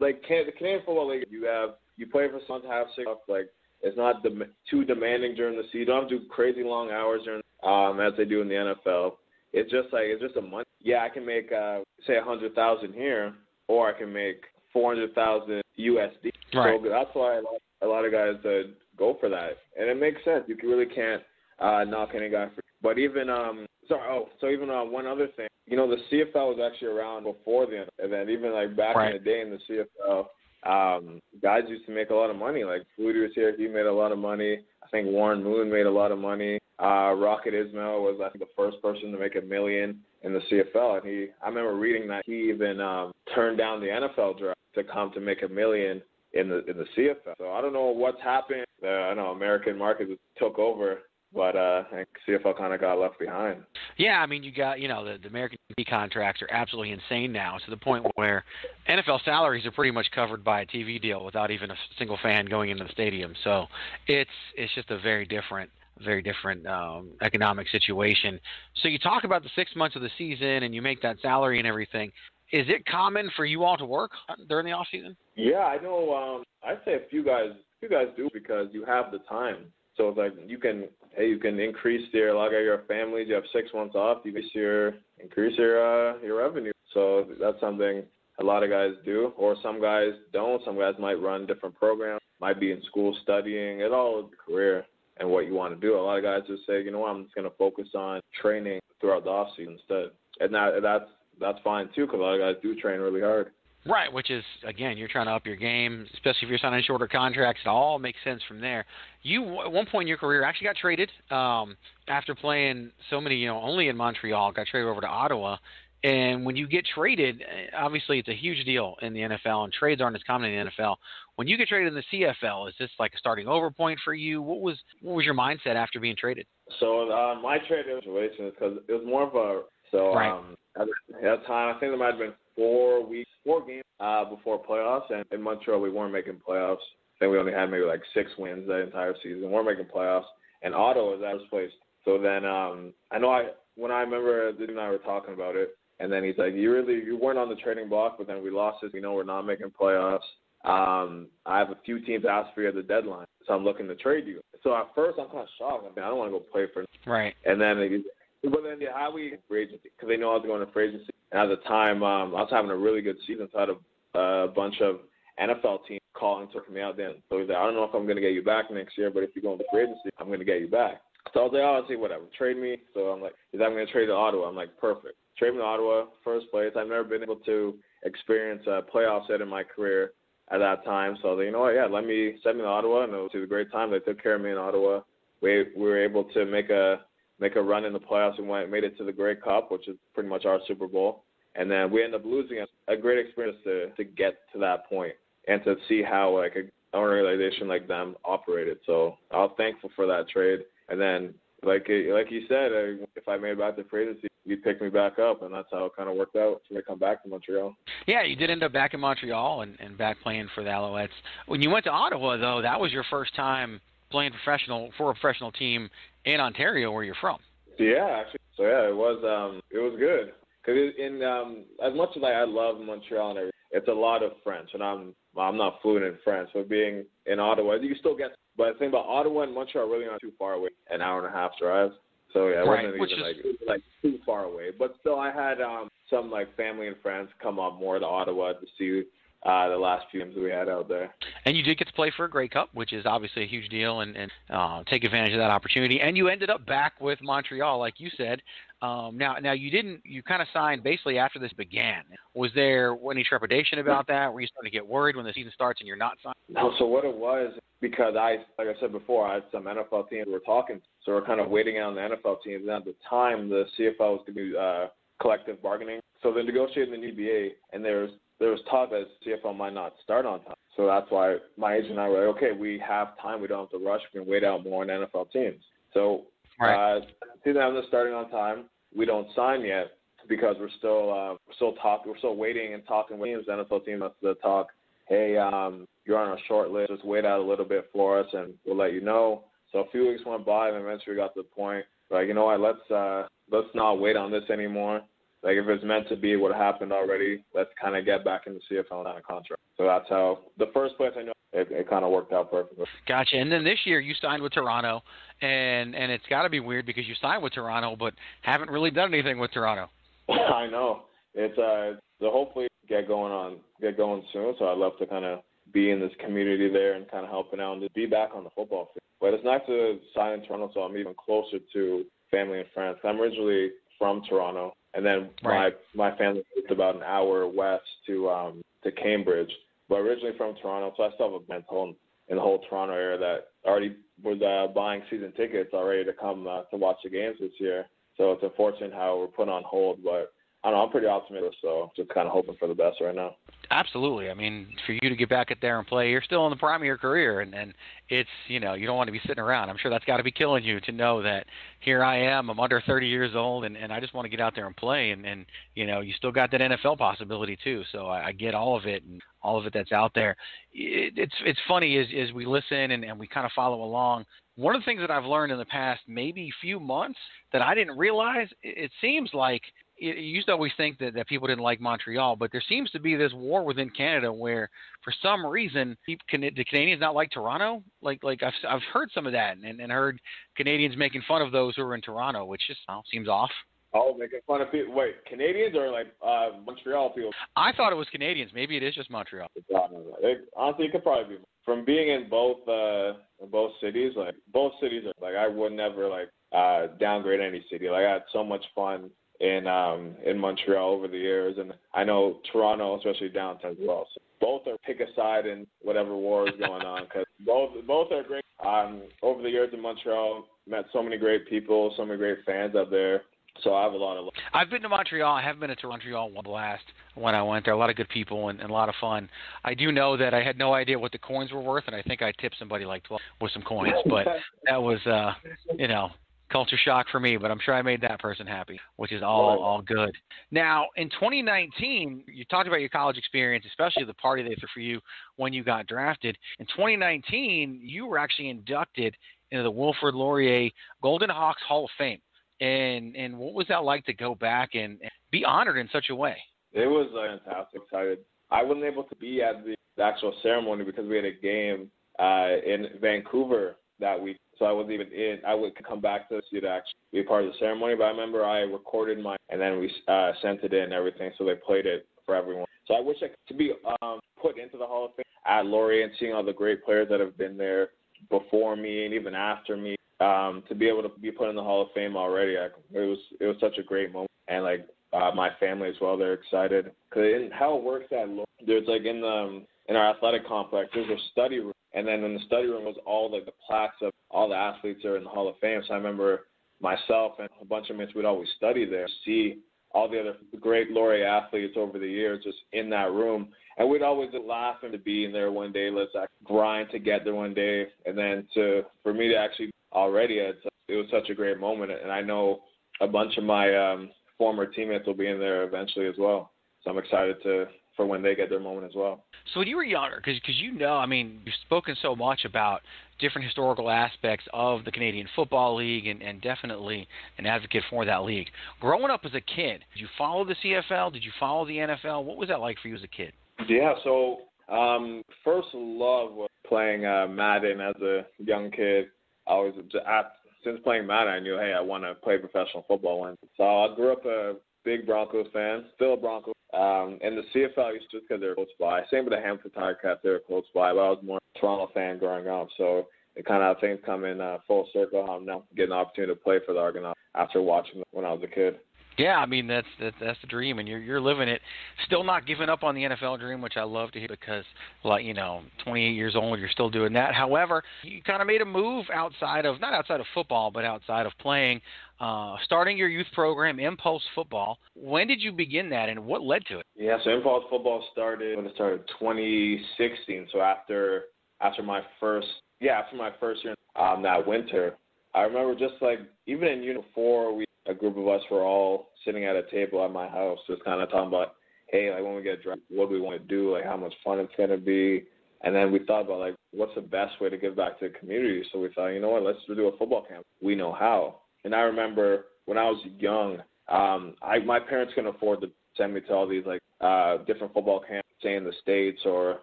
Like 0.00 0.22
can, 0.26 0.46
the 0.46 0.52
Canadian 0.52 0.82
Football 0.84 1.10
League, 1.10 1.24
you 1.30 1.44
have 1.46 1.70
you 1.96 2.06
play 2.06 2.26
for 2.28 2.60
to 2.60 2.68
have 2.68 2.86
six. 2.96 3.08
Like 3.28 3.48
it's 3.82 3.96
not 3.96 4.22
dem- 4.22 4.44
too 4.68 4.84
demanding 4.84 5.34
during 5.34 5.56
the 5.56 5.64
season. 5.64 5.80
You 5.80 5.86
don't 5.86 6.00
have 6.02 6.10
to 6.10 6.18
do 6.18 6.26
crazy 6.26 6.62
long 6.64 6.90
hours 6.90 7.22
during 7.24 7.42
um 7.62 8.00
as 8.00 8.12
they 8.16 8.24
do 8.24 8.42
in 8.42 8.48
the 8.48 8.74
NFL. 8.86 9.12
It's 9.52 9.70
just 9.70 9.92
like 9.92 10.04
it's 10.06 10.22
just 10.22 10.36
a 10.36 10.42
month. 10.42 10.66
Yeah, 10.80 11.04
I 11.04 11.08
can 11.08 11.24
make 11.24 11.50
uh 11.52 11.80
say 12.06 12.16
a 12.16 12.22
hundred 12.22 12.54
thousand 12.54 12.94
here, 12.94 13.34
or 13.68 13.94
I 13.94 13.98
can 13.98 14.12
make 14.12 14.42
four 14.72 14.94
hundred 14.94 15.14
thousand 15.14 15.62
USD. 15.78 16.30
Right. 16.54 16.80
So 16.82 16.88
that's 16.88 17.10
why 17.12 17.36
lot, 17.36 17.62
a 17.82 17.86
lot 17.86 18.04
of 18.04 18.12
guys 18.12 18.34
uh, 18.44 18.68
go 18.96 19.16
for 19.20 19.28
that, 19.28 19.58
and 19.78 19.88
it 19.88 19.98
makes 19.98 20.24
sense. 20.24 20.44
You 20.46 20.56
really 20.62 20.86
can't 20.86 21.22
uh, 21.58 21.84
knock 21.84 22.10
any 22.14 22.28
guy 22.28 22.48
for. 22.54 22.62
But 22.82 22.98
even 22.98 23.30
um, 23.30 23.66
sorry, 23.88 24.08
oh, 24.10 24.28
so 24.40 24.48
even 24.48 24.70
uh, 24.70 24.84
one 24.84 25.06
other 25.06 25.28
thing, 25.36 25.48
you 25.66 25.76
know, 25.76 25.88
the 25.88 25.96
CFL 26.10 26.56
was 26.56 26.58
actually 26.64 26.88
around 26.88 27.24
before 27.24 27.66
the 27.66 27.86
event. 27.98 28.30
Even 28.30 28.52
like 28.52 28.76
back 28.76 28.96
Right. 28.96 29.14
in 29.14 29.22
the 29.22 29.24
day 29.24 29.40
in 29.40 29.50
the 29.50 29.58
CFL, 29.68 30.26
um, 30.64 31.20
guys 31.42 31.62
used 31.68 31.86
to 31.86 31.92
make 31.92 32.10
a 32.10 32.14
lot 32.14 32.30
of 32.30 32.36
money. 32.36 32.64
Like 32.64 32.82
Flutie 32.98 33.22
was 33.22 33.32
here, 33.34 33.54
he 33.56 33.68
made 33.68 33.86
a 33.86 33.92
lot 33.92 34.12
of 34.12 34.18
money. 34.18 34.58
I 34.82 34.88
think 34.90 35.08
Warren 35.08 35.42
Moon 35.42 35.70
made 35.70 35.86
a 35.86 35.90
lot 35.90 36.12
of 36.12 36.18
money. 36.18 36.58
Uh, 36.82 37.14
Rocket 37.16 37.54
Ismail 37.54 38.02
was 38.02 38.20
I 38.20 38.30
think 38.30 38.44
the 38.44 38.50
first 38.56 38.82
person 38.82 39.12
to 39.12 39.18
make 39.18 39.36
a 39.36 39.40
million 39.40 40.00
in 40.22 40.32
the 40.32 40.40
CFL, 40.50 40.98
and 40.98 41.06
he 41.06 41.26
I 41.42 41.48
remember 41.48 41.74
reading 41.74 42.08
that 42.08 42.22
he 42.26 42.48
even 42.50 42.80
um, 42.80 43.12
turned 43.34 43.58
down 43.58 43.80
the 43.80 43.86
NFL 43.86 44.38
draft 44.38 44.58
to 44.74 44.82
come 44.84 45.12
to 45.12 45.20
make 45.20 45.42
a 45.42 45.48
million 45.48 46.02
in 46.34 46.48
the 46.48 46.64
in 46.66 46.76
the 46.78 46.86
CFL. 46.96 47.34
So 47.38 47.50
I 47.50 47.60
don't 47.60 47.72
know 47.72 47.86
what's 47.86 48.20
happened. 48.22 48.66
Uh, 48.82 48.88
I 48.88 49.14
know 49.14 49.26
American 49.26 49.78
market 49.78 50.08
took 50.38 50.58
over, 50.58 51.00
but 51.34 51.56
uh, 51.56 51.84
think 51.90 52.08
CFL 52.28 52.56
kind 52.56 52.74
of 52.74 52.80
got 52.80 52.98
left 52.98 53.18
behind. 53.18 53.62
Yeah, 53.96 54.20
I 54.20 54.26
mean, 54.26 54.42
you 54.42 54.52
got 54.52 54.80
you 54.80 54.88
know 54.88 55.04
the, 55.04 55.18
the 55.18 55.28
American 55.28 55.58
TV 55.78 55.88
contracts 55.88 56.42
are 56.42 56.50
absolutely 56.50 56.92
insane 56.92 57.32
now 57.32 57.58
to 57.64 57.70
the 57.70 57.76
point 57.76 58.06
where 58.14 58.44
NFL 58.88 59.24
salaries 59.24 59.66
are 59.66 59.70
pretty 59.70 59.90
much 59.90 60.06
covered 60.14 60.44
by 60.44 60.62
a 60.62 60.66
TV 60.66 61.00
deal 61.00 61.24
without 61.24 61.50
even 61.50 61.70
a 61.70 61.76
single 61.98 62.18
fan 62.22 62.46
going 62.46 62.70
into 62.70 62.84
the 62.84 62.92
stadium. 62.92 63.34
So 63.44 63.66
it's 64.06 64.30
it's 64.56 64.74
just 64.74 64.90
a 64.90 64.98
very 64.98 65.24
different 65.24 65.70
very 66.02 66.22
different 66.22 66.66
um, 66.66 67.10
economic 67.22 67.68
situation. 67.68 68.40
So 68.82 68.88
you 68.88 68.98
talk 68.98 69.24
about 69.24 69.42
the 69.42 69.50
six 69.54 69.74
months 69.76 69.96
of 69.96 70.02
the 70.02 70.10
season 70.18 70.64
and 70.64 70.74
you 70.74 70.82
make 70.82 71.00
that 71.02 71.16
salary 71.20 71.58
and 71.58 71.66
everything. 71.66 72.10
Is 72.52 72.66
it 72.68 72.84
common 72.84 73.30
for 73.34 73.46
you 73.46 73.64
all 73.64 73.78
to 73.78 73.86
work 73.86 74.10
during 74.48 74.66
the 74.66 74.72
off 74.72 74.86
season? 74.90 75.16
Yeah, 75.36 75.64
I 75.64 75.82
know. 75.82 76.12
Um, 76.14 76.44
I'd 76.62 76.84
say 76.84 76.94
a 76.94 77.08
few 77.08 77.24
guys, 77.24 77.50
a 77.50 77.80
few 77.80 77.88
guys 77.88 78.08
do 78.16 78.28
because 78.32 78.68
you 78.72 78.84
have 78.84 79.10
the 79.10 79.20
time. 79.20 79.72
So 79.96 80.08
it's 80.08 80.18
like 80.18 80.32
you 80.46 80.58
can, 80.58 80.88
hey, 81.16 81.28
you 81.28 81.38
can 81.38 81.58
increase 81.58 82.06
your 82.12 82.34
lot 82.34 82.46
of 82.46 82.52
your 82.52 82.82
families. 82.88 83.26
You 83.28 83.34
have 83.34 83.44
six 83.54 83.68
months 83.74 83.94
off. 83.94 84.18
You 84.24 84.30
increase 84.30 84.54
your 84.54 84.94
increase 85.18 85.58
your 85.58 85.80
uh, 85.80 86.18
your 86.22 86.38
revenue. 86.38 86.72
So 86.92 87.26
that's 87.40 87.60
something 87.60 88.02
a 88.38 88.44
lot 88.44 88.62
of 88.62 88.70
guys 88.70 88.92
do, 89.04 89.32
or 89.36 89.56
some 89.62 89.80
guys 89.80 90.12
don't. 90.32 90.62
Some 90.64 90.78
guys 90.78 90.94
might 90.98 91.20
run 91.20 91.46
different 91.46 91.74
programs, 91.74 92.20
might 92.40 92.60
be 92.60 92.72
in 92.72 92.82
school 92.82 93.16
studying. 93.22 93.80
It 93.80 93.92
all 93.92 94.30
career 94.44 94.84
and 95.18 95.28
what 95.28 95.46
you 95.46 95.54
want 95.54 95.74
to 95.74 95.80
do. 95.80 95.96
A 95.96 96.00
lot 96.00 96.18
of 96.18 96.24
guys 96.24 96.40
just 96.46 96.66
say, 96.66 96.82
you 96.82 96.90
know 96.90 97.00
what, 97.00 97.10
I'm 97.10 97.24
just 97.24 97.34
going 97.34 97.48
to 97.48 97.56
focus 97.56 97.88
on 97.94 98.20
training 98.40 98.80
throughout 99.00 99.24
the 99.24 99.30
off 99.30 99.48
season 99.56 99.74
instead, 99.74 100.10
and 100.40 100.54
that 100.54 100.80
that's 100.82 101.10
that's 101.40 101.58
fine 101.64 101.88
too 101.94 102.06
because 102.06 102.18
a 102.20 102.22
lot 102.22 102.34
of 102.34 102.40
guys 102.40 102.62
do 102.62 102.74
train 102.80 103.00
really 103.00 103.20
hard. 103.20 103.50
Right, 103.84 104.12
which 104.12 104.30
is 104.30 104.44
again, 104.64 104.96
you're 104.96 105.08
trying 105.08 105.26
to 105.26 105.32
up 105.32 105.44
your 105.44 105.56
game, 105.56 106.06
especially 106.14 106.42
if 106.44 106.50
you're 106.50 106.58
signing 106.58 106.84
shorter 106.86 107.08
contracts. 107.08 107.62
It 107.64 107.68
all 107.68 107.98
makes 107.98 108.18
sense 108.22 108.40
from 108.46 108.60
there. 108.60 108.84
You 109.22 109.60
at 109.62 109.72
one 109.72 109.86
point 109.86 110.02
in 110.02 110.08
your 110.08 110.18
career 110.18 110.44
actually 110.44 110.66
got 110.68 110.76
traded 110.76 111.10
um, 111.30 111.76
after 112.06 112.34
playing 112.34 112.92
so 113.10 113.20
many, 113.20 113.36
you 113.36 113.48
know, 113.48 113.60
only 113.60 113.88
in 113.88 113.96
Montreal. 113.96 114.52
Got 114.52 114.68
traded 114.68 114.88
over 114.88 115.00
to 115.00 115.08
Ottawa, 115.08 115.56
and 116.04 116.44
when 116.44 116.56
you 116.56 116.66
get 116.66 116.84
traded, 116.94 117.42
eh, 117.42 117.76
obviously 117.76 118.18
it's 118.18 118.28
a 118.28 118.34
huge 118.34 118.64
deal 118.64 118.96
in 119.02 119.12
the 119.14 119.20
NFL, 119.20 119.64
and 119.64 119.72
trades 119.72 120.00
aren't 120.00 120.16
as 120.16 120.22
common 120.24 120.50
in 120.50 120.66
the 120.66 120.70
NFL. 120.70 120.96
When 121.36 121.46
you 121.46 121.56
get 121.56 121.68
traded 121.68 121.88
in 121.88 121.94
the 121.94 122.04
CFL, 122.12 122.68
is 122.68 122.74
this 122.78 122.90
like 122.98 123.14
a 123.14 123.18
starting 123.18 123.48
over 123.48 123.70
point 123.70 123.98
for 124.04 124.14
you? 124.14 124.42
What 124.42 124.60
was 124.60 124.78
what 125.00 125.14
was 125.14 125.24
your 125.24 125.34
mindset 125.34 125.74
after 125.74 126.00
being 126.00 126.16
traded? 126.16 126.46
So 126.80 127.10
uh, 127.10 127.40
my 127.40 127.58
trade 127.58 127.86
situation 127.86 128.46
is 128.46 128.52
because 128.52 128.78
it 128.88 128.92
was 128.92 129.02
more 129.04 129.24
of 129.24 129.34
a 129.34 129.62
so 129.90 130.14
Right. 130.14 130.30
um, 130.30 130.56
at 130.80 130.88
that 131.22 131.46
time 131.46 131.74
I 131.74 131.78
think 131.78 131.92
there 131.92 131.98
might 131.98 132.10
have 132.10 132.18
been 132.18 132.34
four 132.56 133.04
weeks, 133.04 133.30
four 133.44 133.66
games 133.66 133.84
uh, 134.00 134.24
before 134.24 134.62
playoffs, 134.62 135.10
and 135.10 135.24
in 135.30 135.42
Montreal 135.42 135.80
we 135.80 135.90
weren't 135.90 136.12
making 136.12 136.40
playoffs. 136.46 136.76
I 136.76 137.26
think 137.26 137.32
we 137.32 137.38
only 137.38 137.52
had 137.52 137.70
maybe 137.70 137.84
like 137.84 138.02
six 138.14 138.30
wins 138.38 138.66
that 138.66 138.80
entire 138.80 139.14
season. 139.22 139.42
We 139.42 139.48
weren't 139.48 139.66
making 139.66 139.86
playoffs, 139.94 140.24
and 140.62 140.74
Ottawa 140.74 141.16
was 141.16 141.22
at 141.24 141.38
first 141.38 141.50
place. 141.50 141.70
So 142.04 142.18
then 142.18 142.44
um, 142.44 142.92
I 143.10 143.18
know 143.18 143.30
I 143.30 143.48
when 143.76 143.90
I 143.90 144.00
remember 144.00 144.52
Dude 144.52 144.70
and 144.70 144.80
I 144.80 144.90
were 144.90 144.98
talking 144.98 145.34
about 145.34 145.56
it, 145.56 145.76
and 146.00 146.12
then 146.12 146.24
he's 146.24 146.38
like, 146.38 146.54
"You 146.54 146.72
really 146.72 147.04
you 147.04 147.16
weren't 147.16 147.38
on 147.38 147.48
the 147.48 147.56
trading 147.56 147.88
block, 147.88 148.16
but 148.18 148.26
then 148.26 148.42
we 148.42 148.50
lost 148.50 148.82
it. 148.82 148.92
We 148.92 149.00
know 149.00 149.12
we're 149.14 149.24
not 149.24 149.42
making 149.42 149.72
playoffs. 149.80 150.18
Um, 150.64 151.28
I 151.46 151.58
have 151.58 151.70
a 151.70 151.78
few 151.84 152.04
teams 152.04 152.24
asked 152.28 152.54
for 152.54 152.62
you 152.62 152.68
at 152.68 152.74
the 152.74 152.82
deadline, 152.82 153.26
so 153.46 153.54
I'm 153.54 153.64
looking 153.64 153.88
to 153.88 153.94
trade 153.96 154.26
you." 154.26 154.40
So 154.62 154.74
at 154.76 154.88
first 154.94 155.18
I'm 155.18 155.26
kind 155.26 155.40
of 155.40 155.48
shocked. 155.58 155.84
I 155.84 155.94
mean, 155.94 156.04
I 156.04 156.08
don't 156.08 156.18
want 156.18 156.32
to 156.32 156.38
go 156.38 156.44
play 156.52 156.66
for 156.72 156.84
Right. 157.04 157.34
and 157.44 157.60
then, 157.60 158.04
but 158.42 158.62
then 158.62 158.80
how 158.94 159.12
we 159.12 159.34
free 159.48 159.62
agency 159.64 159.90
because 159.96 160.08
they 160.08 160.16
know 160.16 160.30
I 160.30 160.34
was 160.34 160.46
going 160.46 160.64
to 160.64 160.72
free 160.72 160.88
agency. 160.88 161.10
And 161.30 161.40
at 161.40 161.46
the 161.48 161.62
time, 161.68 162.02
um, 162.02 162.34
I 162.34 162.42
was 162.42 162.50
having 162.50 162.70
a 162.70 162.76
really 162.76 163.00
good 163.00 163.16
season, 163.26 163.48
so 163.52 163.58
I 163.58 163.60
had 163.62 163.70
a, 163.70 164.18
a 164.18 164.48
bunch 164.48 164.80
of 164.80 165.00
NFL 165.40 165.86
team 165.86 165.98
calling 166.14 166.48
took 166.52 166.70
me 166.70 166.80
out 166.80 166.96
then. 166.96 167.14
So 167.28 167.38
he's 167.38 167.48
like, 167.48 167.56
I 167.56 167.64
don't 167.64 167.74
know 167.74 167.84
if 167.84 167.94
I'm 167.94 168.04
going 168.04 168.16
to 168.16 168.22
get 168.22 168.32
you 168.32 168.42
back 168.42 168.70
next 168.70 168.98
year, 168.98 169.10
but 169.10 169.22
if 169.22 169.30
you 169.34 169.42
go 169.42 169.52
into 169.52 169.64
free 169.72 169.84
agency, 169.84 170.10
I'm 170.18 170.26
going 170.26 170.40
to 170.40 170.44
get 170.44 170.60
you 170.60 170.68
back. 170.68 171.00
So 171.32 171.40
I 171.40 171.42
was 171.44 171.52
like, 171.52 171.62
oh, 171.62 171.74
I'll 171.80 171.88
see, 171.88 171.96
whatever. 171.96 172.24
Trade 172.36 172.58
me. 172.58 172.76
So 172.94 173.08
I'm 173.08 173.22
like, 173.22 173.34
he's 173.50 173.60
like, 173.60 173.68
I'm 173.68 173.74
going 173.74 173.86
to 173.86 173.92
trade 173.92 174.06
to 174.06 174.12
Ottawa. 174.12 174.48
I'm 174.48 174.56
like, 174.56 174.76
perfect. 174.78 175.14
Trade 175.38 175.52
me 175.52 175.58
to 175.58 175.64
Ottawa, 175.64 176.06
first 176.22 176.50
place. 176.50 176.72
I've 176.76 176.88
never 176.88 177.04
been 177.04 177.22
able 177.22 177.36
to 177.36 177.74
experience 178.04 178.62
a 178.66 178.82
playoff 178.94 179.26
set 179.26 179.40
in 179.40 179.48
my 179.48 179.62
career 179.62 180.12
at 180.50 180.58
that 180.58 180.84
time. 180.84 181.16
So 181.22 181.28
I 181.28 181.30
was 181.32 181.38
like, 181.38 181.46
you 181.46 181.52
know 181.52 181.60
what? 181.60 181.74
Yeah, 181.74 181.86
let 181.86 182.04
me 182.04 182.36
send 182.42 182.58
me 182.58 182.64
to 182.64 182.68
Ottawa, 182.68 183.04
and 183.04 183.14
it 183.14 183.16
was 183.16 183.30
a 183.34 183.46
great 183.46 183.72
time. 183.72 183.90
They 183.90 184.00
took 184.00 184.22
care 184.22 184.34
of 184.34 184.42
me 184.42 184.50
in 184.50 184.58
Ottawa. 184.58 185.00
We 185.40 185.66
we 185.76 185.82
were 185.82 186.02
able 186.02 186.24
to 186.24 186.44
make 186.44 186.70
a 186.70 187.00
make 187.42 187.56
a 187.56 187.62
run 187.62 187.84
in 187.84 187.92
the 187.92 188.00
playoffs 188.00 188.38
and 188.38 188.48
went 188.48 188.70
made 188.70 188.84
it 188.84 188.96
to 188.98 189.04
the 189.04 189.12
Grey 189.12 189.34
Cup, 189.34 189.70
which 189.70 189.88
is 189.88 189.96
pretty 190.14 190.28
much 190.28 190.46
our 190.46 190.60
Super 190.66 190.86
Bowl. 190.86 191.24
And 191.54 191.70
then 191.70 191.90
we 191.90 192.02
ended 192.02 192.20
up 192.20 192.26
losing 192.26 192.58
it. 192.58 192.68
A 192.88 192.96
great 192.96 193.18
experience 193.18 193.58
to 193.64 193.90
to 193.90 194.04
get 194.04 194.34
to 194.52 194.58
that 194.60 194.88
point 194.88 195.12
and 195.48 195.62
to 195.64 195.76
see 195.88 196.02
how 196.02 196.38
like 196.38 196.56
a 196.56 196.62
an 196.94 197.00
organization 197.00 197.68
like 197.68 197.88
them 197.88 198.16
operated. 198.24 198.78
So 198.86 199.16
I 199.30 199.38
was 199.38 199.52
thankful 199.56 199.90
for 199.96 200.06
that 200.06 200.28
trade. 200.28 200.60
And 200.88 201.00
then 201.00 201.34
like 201.62 201.88
like 201.88 202.30
you 202.30 202.42
said, 202.48 202.70
if 203.16 203.28
I 203.28 203.36
made 203.36 203.58
back 203.58 203.76
to 203.76 203.84
free 203.84 204.08
agency, 204.08 204.28
you'd 204.44 204.64
pick 204.64 204.82
me 204.82 204.88
back 204.88 205.18
up, 205.18 205.42
and 205.42 205.54
that's 205.54 205.68
how 205.70 205.86
it 205.86 205.92
kind 205.96 206.08
of 206.08 206.16
worked 206.16 206.36
out 206.36 206.60
to 206.68 206.82
come 206.82 206.98
back 206.98 207.22
to 207.22 207.28
Montreal. 207.28 207.74
Yeah, 208.06 208.24
you 208.24 208.36
did 208.36 208.50
end 208.50 208.62
up 208.62 208.72
back 208.72 208.94
in 208.94 209.00
Montreal 209.00 209.62
and, 209.62 209.76
and 209.80 209.96
back 209.96 210.16
playing 210.22 210.48
for 210.54 210.64
the 210.64 210.70
Alouettes. 210.70 211.08
When 211.46 211.62
you 211.62 211.70
went 211.70 211.84
to 211.84 211.90
Ottawa, 211.90 212.36
though, 212.36 212.60
that 212.62 212.78
was 212.80 212.92
your 212.92 213.04
first 213.10 213.34
time 213.36 213.80
playing 214.10 214.32
professional 214.32 214.90
for 214.98 215.10
a 215.10 215.14
professional 215.14 215.52
team 215.52 215.88
in 216.24 216.40
Ontario, 216.40 216.90
where 216.92 217.04
you're 217.04 217.14
from. 217.20 217.38
Yeah, 217.78 218.20
actually. 218.20 218.40
So 218.56 218.64
yeah, 218.64 218.88
it 218.88 218.96
was 218.96 219.18
um 219.24 219.60
it 219.70 219.78
was 219.78 219.94
good 219.98 220.32
because 220.60 220.92
in 220.98 221.22
um 221.22 221.64
as 221.84 221.94
much 221.94 222.10
as 222.16 222.22
I, 222.22 222.32
I 222.32 222.44
love 222.44 222.80
Montreal 222.80 223.30
and 223.30 223.38
everything, 223.38 223.52
it's 223.70 223.88
a 223.88 223.92
lot 223.92 224.22
of 224.22 224.32
French, 224.44 224.70
and 224.74 224.82
I'm 224.82 225.14
I'm 225.38 225.56
not 225.56 225.80
fluent 225.80 226.04
in 226.04 226.18
French. 226.22 226.50
So 226.52 226.62
being 226.62 227.04
in 227.26 227.40
Ottawa, 227.40 227.74
you 227.76 227.94
still 227.96 228.16
get. 228.16 228.32
But 228.56 228.74
the 228.74 228.78
thing 228.78 228.88
about 228.90 229.06
Ottawa 229.06 229.42
and 229.42 229.54
Montreal 229.54 229.88
really 229.88 230.04
not 230.04 230.20
too 230.20 230.32
far 230.38 230.52
away, 230.52 230.68
an 230.90 231.00
hour 231.00 231.24
and 231.24 231.34
a 231.34 231.36
half 231.36 231.52
drive. 231.58 231.90
So 232.34 232.48
yeah, 232.48 232.56
it 232.62 232.66
Right, 232.66 232.84
wasn't 232.84 233.00
which 233.00 233.12
even 233.12 233.24
is- 233.24 233.36
like 233.66 233.68
like 233.68 233.82
too 234.02 234.18
far 234.26 234.44
away. 234.44 234.70
But 234.78 234.94
still, 235.00 235.18
I 235.18 235.32
had 235.32 235.60
um 235.62 235.88
some 236.10 236.30
like 236.30 236.54
family 236.56 236.88
and 236.88 236.96
friends 237.00 237.30
come 237.42 237.58
up 237.58 237.78
more 237.80 237.98
to 237.98 238.04
Ottawa 238.04 238.52
to 238.52 238.66
see 238.78 239.04
uh 239.44 239.68
the 239.68 239.76
last 239.76 240.06
few 240.10 240.20
games 240.20 240.34
that 240.34 240.42
we 240.42 240.50
had 240.50 240.68
out 240.68 240.88
there. 240.88 241.14
And 241.44 241.56
you 241.56 241.62
did 241.62 241.78
get 241.78 241.88
to 241.88 241.94
play 241.94 242.12
for 242.16 242.24
a 242.24 242.30
Grey 242.30 242.48
Cup, 242.48 242.68
which 242.74 242.92
is 242.92 243.04
obviously 243.06 243.44
a 243.44 243.46
huge 243.46 243.68
deal, 243.68 244.00
and, 244.00 244.16
and 244.16 244.30
uh, 244.50 244.82
take 244.88 245.04
advantage 245.04 245.32
of 245.32 245.38
that 245.38 245.50
opportunity. 245.50 246.00
And 246.00 246.16
you 246.16 246.28
ended 246.28 246.50
up 246.50 246.64
back 246.66 247.00
with 247.00 247.18
Montreal, 247.22 247.78
like 247.78 247.94
you 247.98 248.10
said. 248.16 248.40
Um, 248.82 249.16
now, 249.16 249.36
now 249.40 249.52
you 249.52 249.70
didn't. 249.70 250.00
You 250.04 250.22
kind 250.22 250.42
of 250.42 250.48
signed 250.52 250.82
basically 250.82 251.18
after 251.18 251.38
this 251.38 251.52
began. 251.52 252.02
Was 252.34 252.50
there 252.54 252.96
any 253.10 253.22
trepidation 253.22 253.78
about 253.78 254.08
that? 254.08 254.32
Were 254.32 254.40
you 254.40 254.48
starting 254.48 254.70
to 254.70 254.76
get 254.76 254.86
worried 254.86 255.16
when 255.16 255.24
the 255.24 255.32
season 255.32 255.52
starts 255.54 255.80
and 255.80 255.86
you're 255.86 255.96
not 255.96 256.18
signed? 256.22 256.34
No, 256.48 256.72
so 256.78 256.86
what 256.86 257.04
it 257.04 257.14
was 257.14 257.52
because 257.80 258.14
I, 258.16 258.38
like 258.58 258.68
I 258.68 258.80
said 258.80 258.92
before, 258.92 259.26
I 259.26 259.34
had 259.34 259.44
some 259.52 259.64
NFL 259.64 260.08
teams 260.08 260.26
we 260.26 260.32
were 260.32 260.40
talking, 260.40 260.80
so 261.04 261.12
we're 261.12 261.26
kind 261.26 261.40
of 261.40 261.50
waiting 261.50 261.78
on 261.78 261.94
the 261.94 262.00
NFL 262.00 262.42
teams. 262.42 262.62
And 262.62 262.70
at 262.70 262.84
the 262.84 262.94
time, 263.08 263.48
the 263.48 263.64
CFL 263.78 263.98
was 263.98 264.20
going 264.26 264.36
to 264.36 264.50
do 264.50 264.56
uh, 264.56 264.86
collective 265.20 265.62
bargaining, 265.62 266.00
so 266.22 266.32
they're 266.32 266.44
negotiating 266.44 266.92
the 266.92 266.98
new 266.98 267.12
CBA, 267.12 267.50
and 267.72 267.84
there's 267.84 268.10
there 268.38 268.50
was 268.50 268.60
talk 268.70 268.90
that 268.90 269.06
CFL 269.26 269.56
might 269.56 269.74
not 269.74 269.94
start 270.02 270.26
on 270.26 270.42
time. 270.44 270.54
So 270.76 270.86
that's 270.86 271.10
why 271.10 271.36
my 271.56 271.74
agent 271.74 271.92
and 271.92 272.00
I 272.00 272.08
were 272.08 272.26
like, 272.26 272.36
okay, 272.36 272.52
we 272.52 272.82
have 272.86 273.20
time, 273.20 273.40
we 273.40 273.46
don't 273.46 273.70
have 273.70 273.80
to 273.80 273.86
rush, 273.86 274.00
we 274.12 274.20
can 274.20 274.28
wait 274.28 274.42
out 274.42 274.64
more 274.64 274.82
on 274.82 274.88
NFL 274.88 275.30
teams. 275.30 275.62
So 275.92 276.22
Right. 276.60 276.96
uh, 276.96 277.00
season 277.44 277.76
is 277.76 277.84
starting 277.88 278.14
on 278.14 278.30
time. 278.30 278.64
We 278.94 279.06
don't 279.06 279.26
sign 279.34 279.62
yet 279.62 279.92
because 280.28 280.56
we're 280.60 280.70
still 280.78 281.12
uh, 281.12 281.32
we're 281.46 281.54
still 281.56 281.72
talking, 281.74 282.12
we're 282.12 282.18
still 282.18 282.36
waiting 282.36 282.74
and 282.74 282.86
talking 282.86 283.18
with 283.18 283.30
teams. 283.30 283.46
NFL 283.48 283.84
teams 283.84 284.02
to 284.22 284.34
talk. 284.36 284.68
Hey, 285.08 285.36
um, 285.36 285.86
you're 286.04 286.18
on 286.18 286.28
our 286.28 286.38
short 286.46 286.70
list. 286.70 286.90
Just 286.90 287.04
wait 287.04 287.24
out 287.24 287.40
a 287.40 287.42
little 287.42 287.64
bit 287.64 287.90
for 287.92 288.20
us, 288.20 288.26
and 288.32 288.54
we'll 288.64 288.76
let 288.76 288.92
you 288.92 289.00
know. 289.00 289.44
So 289.72 289.80
a 289.80 289.90
few 289.90 290.08
weeks 290.08 290.22
went 290.24 290.46
by, 290.46 290.68
and 290.68 290.76
eventually 290.76 291.16
we 291.16 291.22
got 291.22 291.34
to 291.34 291.40
the 291.40 291.48
point. 291.48 291.84
Like, 292.10 292.28
you 292.28 292.34
know 292.34 292.44
what? 292.44 292.60
Let's 292.60 292.90
uh, 292.90 293.26
let's 293.50 293.74
not 293.74 293.94
wait 293.94 294.16
on 294.16 294.30
this 294.30 294.48
anymore. 294.50 295.00
Like, 295.42 295.56
if 295.56 295.66
it's 295.68 295.84
meant 295.84 296.08
to 296.08 296.16
be 296.16 296.36
what 296.36 296.54
happened 296.54 296.92
already, 296.92 297.44
let's 297.54 297.70
kind 297.80 297.96
of 297.96 298.04
get 298.04 298.24
back 298.24 298.42
in 298.46 298.54
the 298.54 298.60
CFL 298.70 299.04
on 299.04 299.16
a 299.16 299.22
contract. 299.22 299.60
So 299.76 299.84
that's 299.84 300.08
how 300.08 300.40
the 300.58 300.66
first 300.72 300.96
place 300.96 301.12
I 301.18 301.22
know 301.22 301.32
it, 301.52 301.68
it 301.70 301.88
kind 301.88 302.04
of 302.04 302.10
worked 302.10 302.32
out 302.32 302.50
perfectly. 302.50 302.86
Gotcha. 303.06 303.36
And 303.36 303.50
then 303.50 303.64
this 303.64 303.78
year 303.84 304.00
you 304.00 304.14
signed 304.20 304.42
with 304.42 304.52
Toronto, 304.52 305.02
and 305.40 305.94
and 305.94 306.10
it's 306.10 306.24
got 306.28 306.42
to 306.42 306.48
be 306.48 306.60
weird 306.60 306.86
because 306.86 307.06
you 307.06 307.14
signed 307.20 307.42
with 307.42 307.52
Toronto, 307.52 307.96
but 307.96 308.14
haven't 308.42 308.70
really 308.70 308.90
done 308.90 309.12
anything 309.12 309.38
with 309.38 309.52
Toronto. 309.52 309.88
I 310.28 310.66
know. 310.68 311.02
It's 311.34 311.58
uh 311.58 311.98
so 312.20 312.30
hopefully 312.30 312.68
get 312.88 313.08
going 313.08 313.32
on 313.32 313.58
get 313.80 313.96
going 313.96 314.22
soon. 314.32 314.54
So 314.58 314.66
I'd 314.68 314.78
love 314.78 314.92
to 314.98 315.06
kind 315.06 315.24
of 315.24 315.40
be 315.72 315.90
in 315.90 316.00
this 316.00 316.12
community 316.24 316.70
there 316.70 316.94
and 316.94 317.10
kind 317.10 317.24
of 317.24 317.30
helping 317.30 317.60
out 317.60 317.74
and 317.74 317.82
just 317.82 317.94
be 317.94 318.06
back 318.06 318.30
on 318.34 318.44
the 318.44 318.50
football 318.50 318.86
field. 318.86 318.98
But 319.20 319.34
it's 319.34 319.44
nice 319.44 319.60
to 319.66 319.98
sign 320.14 320.32
in 320.32 320.44
Toronto, 320.44 320.70
so 320.74 320.80
I'm 320.80 320.96
even 320.96 321.14
closer 321.14 321.58
to 321.72 322.04
family 322.30 322.58
and 322.58 322.68
friends. 322.74 322.98
I'm 323.04 323.20
originally 323.20 323.70
from 323.98 324.22
Toronto, 324.28 324.72
and 324.94 325.04
then 325.04 325.30
Right. 325.42 325.74
my 325.94 326.10
my 326.10 326.16
family 326.16 326.44
moved 326.56 326.70
about 326.70 326.96
an 326.96 327.02
hour 327.02 327.46
west 327.46 327.84
to 328.06 328.28
um 328.30 328.62
to 328.84 328.92
Cambridge, 328.92 329.52
but 329.88 329.96
originally 329.96 330.36
from 330.36 330.54
Toronto. 330.56 330.92
So 330.96 331.04
I 331.04 331.12
still 331.14 331.32
have 331.32 331.42
a 331.42 331.52
mental 331.52 331.94
in 332.28 332.36
the 332.36 332.42
whole 332.42 332.60
Toronto 332.68 332.94
area 332.94 333.18
that 333.18 333.48
already 333.64 333.96
was 334.22 334.40
uh, 334.42 334.72
buying 334.72 335.02
season 335.10 335.32
tickets 335.36 335.70
already 335.74 336.04
to 336.04 336.12
come 336.12 336.46
uh, 336.46 336.62
to 336.70 336.76
watch 336.76 336.96
the 337.04 337.10
games 337.10 337.36
this 337.40 337.52
year. 337.58 337.86
So 338.16 338.32
it's 338.32 338.42
unfortunate 338.42 338.92
how 338.92 339.18
we're 339.18 339.26
put 339.26 339.48
on 339.48 339.62
hold, 339.64 340.02
but 340.04 340.32
I 340.64 340.70
don't 340.70 340.78
know. 340.78 340.84
I'm 340.84 340.90
pretty 340.90 341.08
optimistic, 341.08 341.54
so 341.60 341.90
just 341.96 342.08
kind 342.10 342.28
of 342.28 342.32
hoping 342.32 342.54
for 342.56 342.68
the 342.68 342.74
best 342.74 343.00
right 343.00 343.14
now. 343.14 343.34
Absolutely. 343.72 344.30
I 344.30 344.34
mean, 344.34 344.68
for 344.86 344.92
you 344.92 345.00
to 345.00 345.16
get 345.16 345.28
back 345.28 345.50
out 345.50 345.56
there 345.60 345.78
and 345.78 345.86
play, 345.86 346.10
you're 346.10 346.22
still 346.22 346.46
in 346.46 346.50
the 346.50 346.56
prime 346.56 346.80
of 346.80 346.86
your 346.86 346.98
career, 346.98 347.40
and 347.40 347.52
and 347.52 347.74
it's 348.08 348.28
you 348.46 348.60
know 348.60 348.74
you 348.74 348.86
don't 348.86 348.96
want 348.96 349.08
to 349.08 349.12
be 349.12 349.20
sitting 349.26 349.42
around. 349.42 349.70
I'm 349.70 349.76
sure 349.78 349.90
that's 349.90 350.04
got 350.04 350.18
to 350.18 350.22
be 350.22 350.30
killing 350.30 350.62
you 350.62 350.80
to 350.82 350.92
know 350.92 351.20
that 351.22 351.46
here 351.80 352.04
I 352.04 352.18
am, 352.18 352.48
I'm 352.48 352.60
under 352.60 352.80
30 352.86 353.08
years 353.08 353.34
old, 353.34 353.64
and 353.64 353.76
and 353.76 353.92
I 353.92 353.98
just 353.98 354.14
want 354.14 354.24
to 354.26 354.28
get 354.28 354.40
out 354.40 354.54
there 354.54 354.66
and 354.66 354.76
play, 354.76 355.10
and 355.10 355.26
and 355.26 355.46
you 355.74 355.86
know 355.86 356.00
you 356.00 356.12
still 356.16 356.30
got 356.30 356.52
that 356.52 356.60
NFL 356.60 356.98
possibility 356.98 357.58
too. 357.64 357.82
So 357.90 358.06
I, 358.06 358.26
I 358.26 358.32
get 358.32 358.54
all 358.54 358.76
of 358.76 358.86
it 358.86 359.02
and 359.02 359.20
all 359.42 359.58
of 359.58 359.66
it 359.66 359.72
that's 359.72 359.90
out 359.90 360.12
there. 360.14 360.36
It, 360.72 361.14
it's 361.16 361.34
it's 361.44 361.60
funny 361.66 361.98
as 361.98 362.06
as 362.28 362.32
we 362.32 362.46
listen 362.46 362.92
and 362.92 363.04
and 363.04 363.18
we 363.18 363.26
kind 363.26 363.46
of 363.46 363.52
follow 363.56 363.82
along. 363.82 364.26
One 364.56 364.74
of 364.76 364.82
the 364.82 364.84
things 364.84 365.00
that 365.00 365.10
I've 365.10 365.24
learned 365.24 365.50
in 365.50 365.58
the 365.58 365.64
past 365.64 366.02
maybe 366.06 366.52
few 366.60 366.78
months 366.78 367.18
that 367.54 367.62
I 367.62 367.74
didn't 367.74 367.96
realize, 367.96 368.48
it, 368.62 368.84
it 368.84 368.90
seems 369.00 369.30
like 369.32 369.62
you 369.96 370.12
you 370.12 370.34
used 370.34 370.46
to 370.46 370.52
always 370.52 370.72
think 370.76 370.98
that, 370.98 371.14
that 371.14 371.28
people 371.28 371.48
didn't 371.48 371.62
like 371.62 371.80
Montreal, 371.80 372.36
but 372.36 372.50
there 372.52 372.62
seems 372.68 372.90
to 372.90 373.00
be 373.00 373.14
this 373.14 373.32
war 373.34 373.64
within 373.64 373.90
Canada 373.90 374.32
where, 374.32 374.68
for 375.02 375.12
some 375.22 375.44
reason, 375.46 375.96
peop- 376.04 376.20
Can- 376.28 376.40
the 376.40 376.64
Canadians 376.64 377.00
not 377.00 377.14
like 377.14 377.30
Toronto. 377.30 377.82
Like 378.00 378.22
like 378.22 378.42
I've 378.42 378.52
I've 378.68 378.82
heard 378.92 379.10
some 379.14 379.26
of 379.26 379.32
that 379.32 379.56
and, 379.56 379.80
and 379.80 379.92
heard 379.92 380.18
Canadians 380.56 380.96
making 380.96 381.22
fun 381.26 381.42
of 381.42 381.52
those 381.52 381.76
who 381.76 381.82
are 381.82 381.94
in 381.94 382.00
Toronto, 382.00 382.44
which 382.44 382.62
just 382.66 382.80
seems 383.10 383.28
off. 383.28 383.50
Oh, 383.94 384.16
making 384.18 384.40
fun 384.46 384.62
of 384.62 384.72
people. 384.72 384.94
Wait, 384.94 385.22
Canadians 385.26 385.76
or 385.76 385.90
like 385.90 386.06
uh, 386.26 386.58
Montreal 386.66 387.10
people? 387.10 387.30
I 387.56 387.72
thought 387.72 387.92
it 387.92 387.96
was 387.96 388.08
Canadians. 388.10 388.50
Maybe 388.54 388.76
it 388.76 388.82
is 388.82 388.94
just 388.94 389.10
Montreal. 389.10 389.48
It, 389.54 390.48
honestly, 390.56 390.86
it 390.86 390.92
could 390.92 391.02
probably 391.02 391.36
be 391.36 391.42
from 391.64 391.84
being 391.84 392.08
in 392.08 392.28
both 392.28 392.66
uh 392.66 393.18
in 393.42 393.50
both 393.50 393.72
cities. 393.80 394.12
Like 394.16 394.34
both 394.52 394.72
cities 394.80 395.04
are 395.06 395.12
like 395.20 395.36
I 395.36 395.46
would 395.46 395.72
never 395.72 396.08
like 396.08 396.30
uh 396.52 396.94
downgrade 396.98 397.40
any 397.40 397.64
city. 397.70 397.88
Like 397.88 398.06
I 398.06 398.12
had 398.12 398.22
so 398.32 398.42
much 398.42 398.64
fun 398.74 399.10
in 399.42 399.66
um 399.66 400.14
in 400.24 400.38
Montreal 400.38 400.90
over 400.90 401.08
the 401.08 401.18
years, 401.18 401.56
and 401.58 401.74
I 401.92 402.04
know 402.04 402.38
Toronto, 402.50 402.96
especially 402.96 403.28
downtown 403.28 403.72
as 403.72 403.76
well. 403.80 404.06
So 404.14 404.22
both 404.40 404.66
are 404.66 404.78
pick 404.86 405.00
a 405.00 405.12
side 405.14 405.46
in 405.46 405.66
whatever 405.82 406.16
war 406.16 406.48
is 406.48 406.54
going 406.58 406.86
on 406.86 407.04
because 407.04 407.26
both 407.44 407.70
both 407.86 408.10
are 408.12 408.22
great. 408.22 408.44
Um, 408.64 409.02
over 409.22 409.42
the 409.42 409.50
years 409.50 409.70
in 409.72 409.82
Montreal, 409.82 410.46
met 410.68 410.84
so 410.92 411.02
many 411.02 411.18
great 411.18 411.48
people, 411.48 411.92
so 411.96 412.04
many 412.04 412.16
great 412.16 412.38
fans 412.46 412.76
up 412.76 412.90
there. 412.90 413.22
So 413.62 413.74
I 413.74 413.82
have 413.82 413.92
a 413.92 413.96
lot 413.96 414.16
of 414.16 414.28
I've 414.54 414.70
been 414.70 414.80
to 414.82 414.88
Montreal. 414.88 415.34
I 415.34 415.42
haven't 415.42 415.60
been 415.60 415.76
to 415.76 415.88
Montreal 415.88 416.30
one 416.30 416.44
blast 416.44 416.84
when 417.16 417.34
I 417.34 417.42
went 417.42 417.64
there. 417.64 417.74
A 417.74 417.76
lot 417.76 417.90
of 417.90 417.96
good 417.96 418.08
people 418.08 418.48
and, 418.48 418.60
and 418.60 418.70
a 418.70 418.72
lot 418.72 418.88
of 418.88 418.94
fun. 419.00 419.28
I 419.64 419.74
do 419.74 419.92
know 419.92 420.16
that 420.16 420.32
I 420.32 420.42
had 420.42 420.56
no 420.56 420.72
idea 420.72 420.98
what 420.98 421.12
the 421.12 421.18
coins 421.18 421.52
were 421.52 421.60
worth, 421.60 421.84
and 421.86 421.94
I 421.94 422.02
think 422.02 422.22
I 422.22 422.32
tipped 422.40 422.56
somebody 422.58 422.84
like 422.84 423.04
twelve 423.04 423.20
with 423.40 423.52
some 423.52 423.62
coins. 423.62 423.94
But 424.06 424.26
that 424.66 424.80
was, 424.80 425.04
uh, 425.06 425.32
you 425.76 425.86
know, 425.88 426.10
culture 426.52 426.78
shock 426.84 427.06
for 427.10 427.18
me. 427.18 427.36
But 427.36 427.50
I'm 427.50 427.58
sure 427.64 427.74
I 427.74 427.82
made 427.82 428.00
that 428.02 428.20
person 428.20 428.46
happy, 428.46 428.78
which 428.96 429.12
is 429.12 429.22
all 429.22 429.58
all 429.62 429.82
good. 429.82 430.14
Now, 430.50 430.86
in 430.96 431.08
2019, 431.10 432.24
you 432.26 432.44
talked 432.44 432.68
about 432.68 432.80
your 432.80 432.90
college 432.90 433.16
experience, 433.16 433.64
especially 433.68 434.04
the 434.04 434.14
party 434.14 434.42
they 434.42 434.54
threw 434.54 434.68
for 434.72 434.80
you 434.80 435.00
when 435.36 435.52
you 435.52 435.64
got 435.64 435.86
drafted. 435.86 436.36
In 436.58 436.66
2019, 436.66 437.80
you 437.82 438.06
were 438.06 438.18
actually 438.18 438.50
inducted 438.50 439.16
into 439.50 439.62
the 439.62 439.70
Wilfrid 439.70 440.14
Laurier 440.14 440.70
Golden 441.02 441.30
Hawks 441.30 441.62
Hall 441.66 441.84
of 441.84 441.90
Fame 441.98 442.20
and 442.62 443.16
and 443.16 443.36
what 443.36 443.54
was 443.54 443.66
that 443.68 443.84
like 443.84 444.06
to 444.06 444.14
go 444.14 444.34
back 444.34 444.70
and, 444.74 444.98
and 445.02 445.10
be 445.30 445.44
honored 445.44 445.76
in 445.76 445.88
such 445.92 446.06
a 446.10 446.14
way? 446.14 446.36
It 446.72 446.86
was 446.86 447.08
fantastic. 447.12 447.82
Excited. 447.82 448.18
I 448.50 448.62
wasn't 448.62 448.84
able 448.84 449.04
to 449.04 449.16
be 449.16 449.42
at 449.42 449.64
the, 449.64 449.74
the 449.96 450.02
actual 450.02 450.32
ceremony 450.42 450.84
because 450.84 451.06
we 451.06 451.16
had 451.16 451.24
a 451.24 451.32
game 451.32 451.90
uh, 452.18 452.56
in 452.64 452.86
Vancouver 453.00 453.76
that 453.98 454.20
week, 454.20 454.38
so 454.62 454.66
I 454.66 454.72
wasn't 454.72 454.92
even 454.92 455.08
in. 455.08 455.38
I 455.44 455.56
would 455.56 455.72
come 455.84 456.00
back 456.00 456.28
to 456.28 456.36
the 456.36 456.42
city 456.48 456.60
to 456.60 456.68
actually 456.68 456.94
be 457.12 457.24
part 457.24 457.44
of 457.44 457.50
the 457.52 457.58
ceremony. 457.58 457.96
But 457.96 458.04
I 458.04 458.10
remember 458.10 458.44
I 458.44 458.60
recorded 458.60 459.18
my 459.18 459.36
and 459.50 459.60
then 459.60 459.80
we 459.80 459.92
uh, 460.06 460.30
sent 460.40 460.62
it 460.62 460.72
in 460.72 460.92
everything, 460.92 461.32
so 461.36 461.44
they 461.44 461.56
played 461.56 461.84
it 461.84 462.06
for 462.24 462.36
everyone. 462.36 462.66
So 462.86 462.94
I 462.94 463.00
wish 463.00 463.16
I 463.22 463.30
could 463.48 463.58
be 463.58 463.72
um, 464.00 464.20
put 464.40 464.58
into 464.58 464.78
the 464.78 464.86
Hall 464.86 465.06
of 465.06 465.10
Fame 465.16 465.24
at 465.46 465.66
Laurier 465.66 466.04
and 466.04 466.12
seeing 466.20 466.32
all 466.32 466.44
the 466.44 466.52
great 466.52 466.84
players 466.84 467.08
that 467.10 467.18
have 467.18 467.36
been 467.36 467.56
there 467.58 467.88
before 468.30 468.76
me 468.76 469.04
and 469.04 469.12
even 469.12 469.34
after 469.34 469.76
me. 469.76 469.96
Um, 470.20 470.62
to 470.68 470.76
be 470.76 470.86
able 470.86 471.02
to 471.02 471.08
be 471.20 471.32
put 471.32 471.50
in 471.50 471.56
the 471.56 471.62
Hall 471.62 471.82
of 471.82 471.88
Fame 471.92 472.16
already, 472.16 472.56
I, 472.56 472.66
it 472.66 472.72
was 472.92 473.18
it 473.40 473.46
was 473.46 473.56
such 473.58 473.78
a 473.78 473.82
great 473.82 474.12
moment, 474.12 474.30
and 474.46 474.62
like 474.62 474.86
uh, 475.12 475.32
my 475.34 475.50
family 475.58 475.88
as 475.88 475.96
well, 476.00 476.16
they're 476.16 476.34
excited 476.34 476.92
because 477.10 477.50
how 477.52 477.76
it 477.76 477.82
works 477.82 478.06
at 478.12 478.28
Laurier, 478.28 478.44
there's 478.64 478.86
like 478.86 479.04
in 479.04 479.20
the 479.22 479.26
um, 479.26 479.66
in 479.88 479.96
our 479.96 480.10
athletic 480.14 480.46
complex, 480.46 480.90
there's 480.94 481.10
a 481.10 481.20
study 481.32 481.58
room, 481.58 481.72
and 481.94 482.06
then 482.06 482.24
in 482.24 482.34
the 482.34 482.40
study 482.46 482.66
room 482.66 482.84
was 482.84 482.96
all 483.06 483.30
like 483.30 483.44
the 483.44 483.52
plaques 483.66 483.96
of 484.02 484.12
all 484.30 484.48
the 484.48 484.54
athletes 484.54 485.04
are 485.04 485.16
in 485.16 485.24
the 485.24 485.30
Hall 485.30 485.48
of 485.48 485.58
Fame. 485.60 485.82
So 485.86 485.94
I 485.94 485.96
remember 485.96 486.46
myself 486.80 487.34
and 487.38 487.48
a 487.60 487.64
bunch 487.64 487.90
of 487.90 487.96
mates 487.96 488.14
would 488.14 488.24
always 488.24 488.48
study 488.56 488.84
there, 488.88 489.08
see 489.24 489.58
all 489.92 490.08
the 490.08 490.20
other 490.20 490.36
great 490.60 490.90
Laurier 490.90 491.26
athletes 491.26 491.74
over 491.76 491.98
the 491.98 492.08
years 492.08 492.42
just 492.42 492.56
in 492.72 492.88
that 492.90 493.12
room. 493.12 493.48
And 493.78 493.88
we'd 493.88 494.02
always 494.02 494.30
laugh 494.46 494.76
and 494.82 494.92
to 494.92 494.98
be 494.98 495.24
in 495.24 495.32
there 495.32 495.52
one 495.52 495.72
day. 495.72 495.90
Let's 495.90 496.12
grind 496.44 496.88
to 496.90 496.98
get 496.98 497.24
there 497.24 497.34
one 497.34 497.54
day. 497.54 497.86
And 498.06 498.16
then 498.16 498.46
to 498.54 498.82
for 499.02 499.12
me 499.12 499.28
to 499.28 499.36
actually 499.36 499.70
already, 499.92 500.38
it's, 500.38 500.58
it 500.88 500.96
was 500.96 501.06
such 501.10 501.30
a 501.30 501.34
great 501.34 501.60
moment. 501.60 501.92
And 501.92 502.10
I 502.10 502.22
know 502.22 502.60
a 503.00 503.06
bunch 503.06 503.36
of 503.36 503.44
my 503.44 503.74
um, 503.74 504.10
former 504.38 504.66
teammates 504.66 505.06
will 505.06 505.14
be 505.14 505.28
in 505.28 505.38
there 505.38 505.64
eventually 505.64 506.06
as 506.06 506.14
well. 506.18 506.52
So 506.82 506.90
I'm 506.90 506.98
excited 506.98 507.36
to 507.44 507.66
for 507.96 508.06
when 508.06 508.22
they 508.22 508.34
get 508.34 508.48
their 508.48 508.60
moment 508.60 508.86
as 508.86 508.94
well. 508.94 509.24
So 509.52 509.60
when 509.60 509.68
you 509.68 509.76
were 509.76 509.84
younger, 509.84 510.22
because 510.24 510.60
you 510.60 510.72
know, 510.72 510.94
I 510.94 511.06
mean, 511.06 511.40
you've 511.44 511.54
spoken 511.66 511.96
so 512.00 512.16
much 512.16 512.44
about 512.44 512.80
different 513.20 513.46
historical 513.46 513.90
aspects 513.90 514.46
of 514.52 514.84
the 514.84 514.90
Canadian 514.90 515.28
Football 515.36 515.76
League 515.76 516.06
and, 516.06 516.22
and 516.22 516.40
definitely 516.40 517.06
an 517.38 517.46
advocate 517.46 517.84
for 517.90 518.04
that 518.04 518.24
league. 518.24 518.48
Growing 518.80 519.10
up 519.10 519.20
as 519.24 519.34
a 519.34 519.40
kid, 519.40 519.84
did 519.94 520.00
you 520.00 520.08
follow 520.18 520.44
the 520.44 520.56
CFL? 520.64 521.12
Did 521.12 521.24
you 521.24 521.32
follow 521.38 521.66
the 521.66 521.76
NFL? 521.76 522.24
What 522.24 522.36
was 522.36 522.48
that 522.48 522.60
like 522.60 522.78
for 522.80 522.88
you 522.88 522.96
as 522.96 523.04
a 523.04 523.08
kid? 523.08 523.32
Yeah, 523.68 523.94
so 524.02 524.38
um, 524.68 525.22
first 525.44 525.68
love 525.74 526.32
was 526.32 526.48
playing 526.66 527.04
uh, 527.04 527.26
Madden 527.28 527.80
as 527.80 527.94
a 528.02 528.26
young 528.38 528.70
kid. 528.70 529.06
I 529.46 529.54
was 529.54 529.74
at, 530.06 530.32
since 530.64 530.80
playing 530.82 531.06
Madden, 531.06 531.32
I 531.32 531.40
knew, 531.40 531.58
hey, 531.58 531.74
I 531.76 531.80
want 531.80 532.04
to 532.04 532.14
play 532.14 532.38
professional 532.38 532.84
football. 532.88 533.20
One. 533.20 533.36
So 533.56 533.64
I 533.64 533.94
grew 533.94 534.12
up 534.12 534.24
a 534.24 534.54
big 534.84 535.06
Broncos 535.06 535.46
fan, 535.52 535.84
still 535.94 536.14
a 536.14 536.16
Broncos. 536.16 536.54
Um, 536.72 537.18
and 537.22 537.36
the 537.36 537.42
CFL 537.54 537.94
used 537.94 538.10
to 538.12 538.20
because 538.20 538.40
they're 538.40 538.54
close 538.54 538.68
by. 538.80 539.02
Same 539.10 539.24
with 539.24 539.34
the 539.34 539.40
Hamilton 539.40 539.70
Tiger 539.72 540.18
they 540.22 540.30
were 540.30 540.40
close 540.46 540.64
by. 540.74 540.92
But 540.92 541.00
I 541.00 541.10
was 541.10 541.18
more 541.22 541.38
a 541.38 541.58
Toronto 541.58 541.90
fan 541.92 542.18
growing 542.18 542.48
up, 542.48 542.68
so 542.78 543.08
it 543.36 543.44
kind 543.44 543.62
of 543.62 543.78
things 543.80 543.98
come 544.04 544.24
in 544.24 544.40
uh, 544.40 544.58
full 544.66 544.88
circle. 544.92 545.28
I'm 545.28 545.44
now 545.44 545.64
getting 545.76 545.92
an 545.92 545.98
opportunity 545.98 546.32
to 546.34 546.40
play 546.40 546.58
for 546.64 546.72
the 546.72 546.80
Argonauts 546.80 547.18
after 547.34 547.60
watching 547.60 548.02
when 548.12 548.24
I 548.24 548.32
was 548.32 548.42
a 548.42 548.46
kid. 548.46 548.76
Yeah, 549.22 549.36
I 549.36 549.46
mean 549.46 549.68
that's 549.68 549.86
that's 550.00 550.16
that's 550.20 550.40
the 550.40 550.48
dream, 550.48 550.80
and 550.80 550.88
you're 550.88 550.98
you're 550.98 551.20
living 551.20 551.48
it. 551.48 551.60
Still 552.06 552.24
not 552.24 552.44
giving 552.44 552.68
up 552.68 552.82
on 552.82 552.96
the 552.96 553.02
NFL 553.02 553.38
dream, 553.38 553.60
which 553.62 553.76
I 553.76 553.84
love 553.84 554.10
to 554.12 554.18
hear 554.18 554.26
because, 554.26 554.64
like 555.04 555.24
you 555.24 555.32
know, 555.32 555.60
28 555.84 556.10
years 556.10 556.34
old, 556.34 556.58
you're 556.58 556.68
still 556.68 556.90
doing 556.90 557.12
that. 557.12 557.32
However, 557.32 557.84
you 558.02 558.20
kind 558.20 558.40
of 558.40 558.48
made 558.48 558.62
a 558.62 558.64
move 558.64 559.06
outside 559.14 559.64
of 559.64 559.80
not 559.80 559.92
outside 559.92 560.18
of 560.18 560.26
football, 560.34 560.72
but 560.72 560.84
outside 560.84 561.24
of 561.24 561.32
playing, 561.38 561.80
uh, 562.18 562.56
starting 562.64 562.98
your 562.98 563.08
youth 563.08 563.28
program, 563.32 563.78
Impulse 563.78 564.24
Football. 564.34 564.78
When 564.96 565.28
did 565.28 565.40
you 565.40 565.52
begin 565.52 565.88
that, 565.90 566.08
and 566.08 566.26
what 566.26 566.42
led 566.42 566.66
to 566.66 566.80
it? 566.80 566.86
Yeah, 566.96 567.18
so 567.22 567.30
Impulse 567.30 567.62
Football 567.70 568.04
started 568.10 568.56
when 568.56 568.66
it 568.66 568.72
started 568.74 569.06
2016. 569.20 570.48
So 570.50 570.60
after 570.60 571.26
after 571.60 571.84
my 571.84 572.00
first 572.18 572.48
yeah 572.80 572.98
after 572.98 573.14
my 573.14 573.30
first 573.38 573.62
year 573.62 573.76
um, 573.94 574.20
that 574.24 574.44
winter, 574.44 574.96
I 575.32 575.42
remember 575.42 575.76
just 575.76 576.02
like 576.02 576.18
even 576.48 576.66
in 576.66 576.82
unit 576.82 577.04
four 577.14 577.54
we 577.54 577.64
a 577.86 577.94
group 577.94 578.16
of 578.16 578.28
us 578.28 578.42
were 578.50 578.62
all 578.62 579.08
sitting 579.24 579.44
at 579.44 579.56
a 579.56 579.64
table 579.70 580.04
at 580.04 580.12
my 580.12 580.28
house, 580.28 580.58
just 580.68 580.84
kind 580.84 581.00
of 581.00 581.10
talking 581.10 581.28
about, 581.28 581.54
hey, 581.88 582.12
like 582.12 582.22
when 582.22 582.34
we 582.34 582.42
get 582.42 582.62
drunk, 582.62 582.80
what 582.88 583.08
do 583.08 583.14
we 583.14 583.20
want 583.20 583.40
to 583.40 583.48
do, 583.48 583.72
like 583.72 583.84
how 583.84 583.96
much 583.96 584.14
fun 584.24 584.38
it's 584.38 584.52
gonna 584.56 584.76
be, 584.76 585.24
and 585.62 585.74
then 585.74 585.92
we 585.92 586.00
thought 586.00 586.22
about 586.22 586.40
like 586.40 586.54
what's 586.72 586.94
the 586.94 587.00
best 587.00 587.40
way 587.40 587.48
to 587.48 587.58
give 587.58 587.76
back 587.76 587.98
to 587.98 588.08
the 588.08 588.18
community. 588.18 588.64
So 588.72 588.80
we 588.80 588.88
thought, 588.94 589.08
you 589.08 589.20
know 589.20 589.30
what, 589.30 589.42
let's 589.42 589.58
do 589.66 589.88
a 589.88 589.96
football 589.96 590.24
camp. 590.28 590.44
We 590.60 590.74
know 590.74 590.92
how. 590.92 591.40
And 591.64 591.74
I 591.74 591.80
remember 591.80 592.46
when 592.64 592.78
I 592.78 592.84
was 592.84 593.00
young, 593.18 593.58
um, 593.88 594.34
I 594.42 594.58
my 594.60 594.80
parents 594.80 595.12
couldn't 595.14 595.34
afford 595.34 595.60
to 595.60 595.70
send 595.96 596.14
me 596.14 596.20
to 596.22 596.32
all 596.32 596.48
these 596.48 596.64
like 596.66 596.80
uh, 597.00 597.38
different 597.46 597.74
football 597.74 598.00
camps, 598.00 598.28
say 598.42 598.56
in 598.56 598.64
the 598.64 598.72
states 598.80 599.20
or 599.24 599.60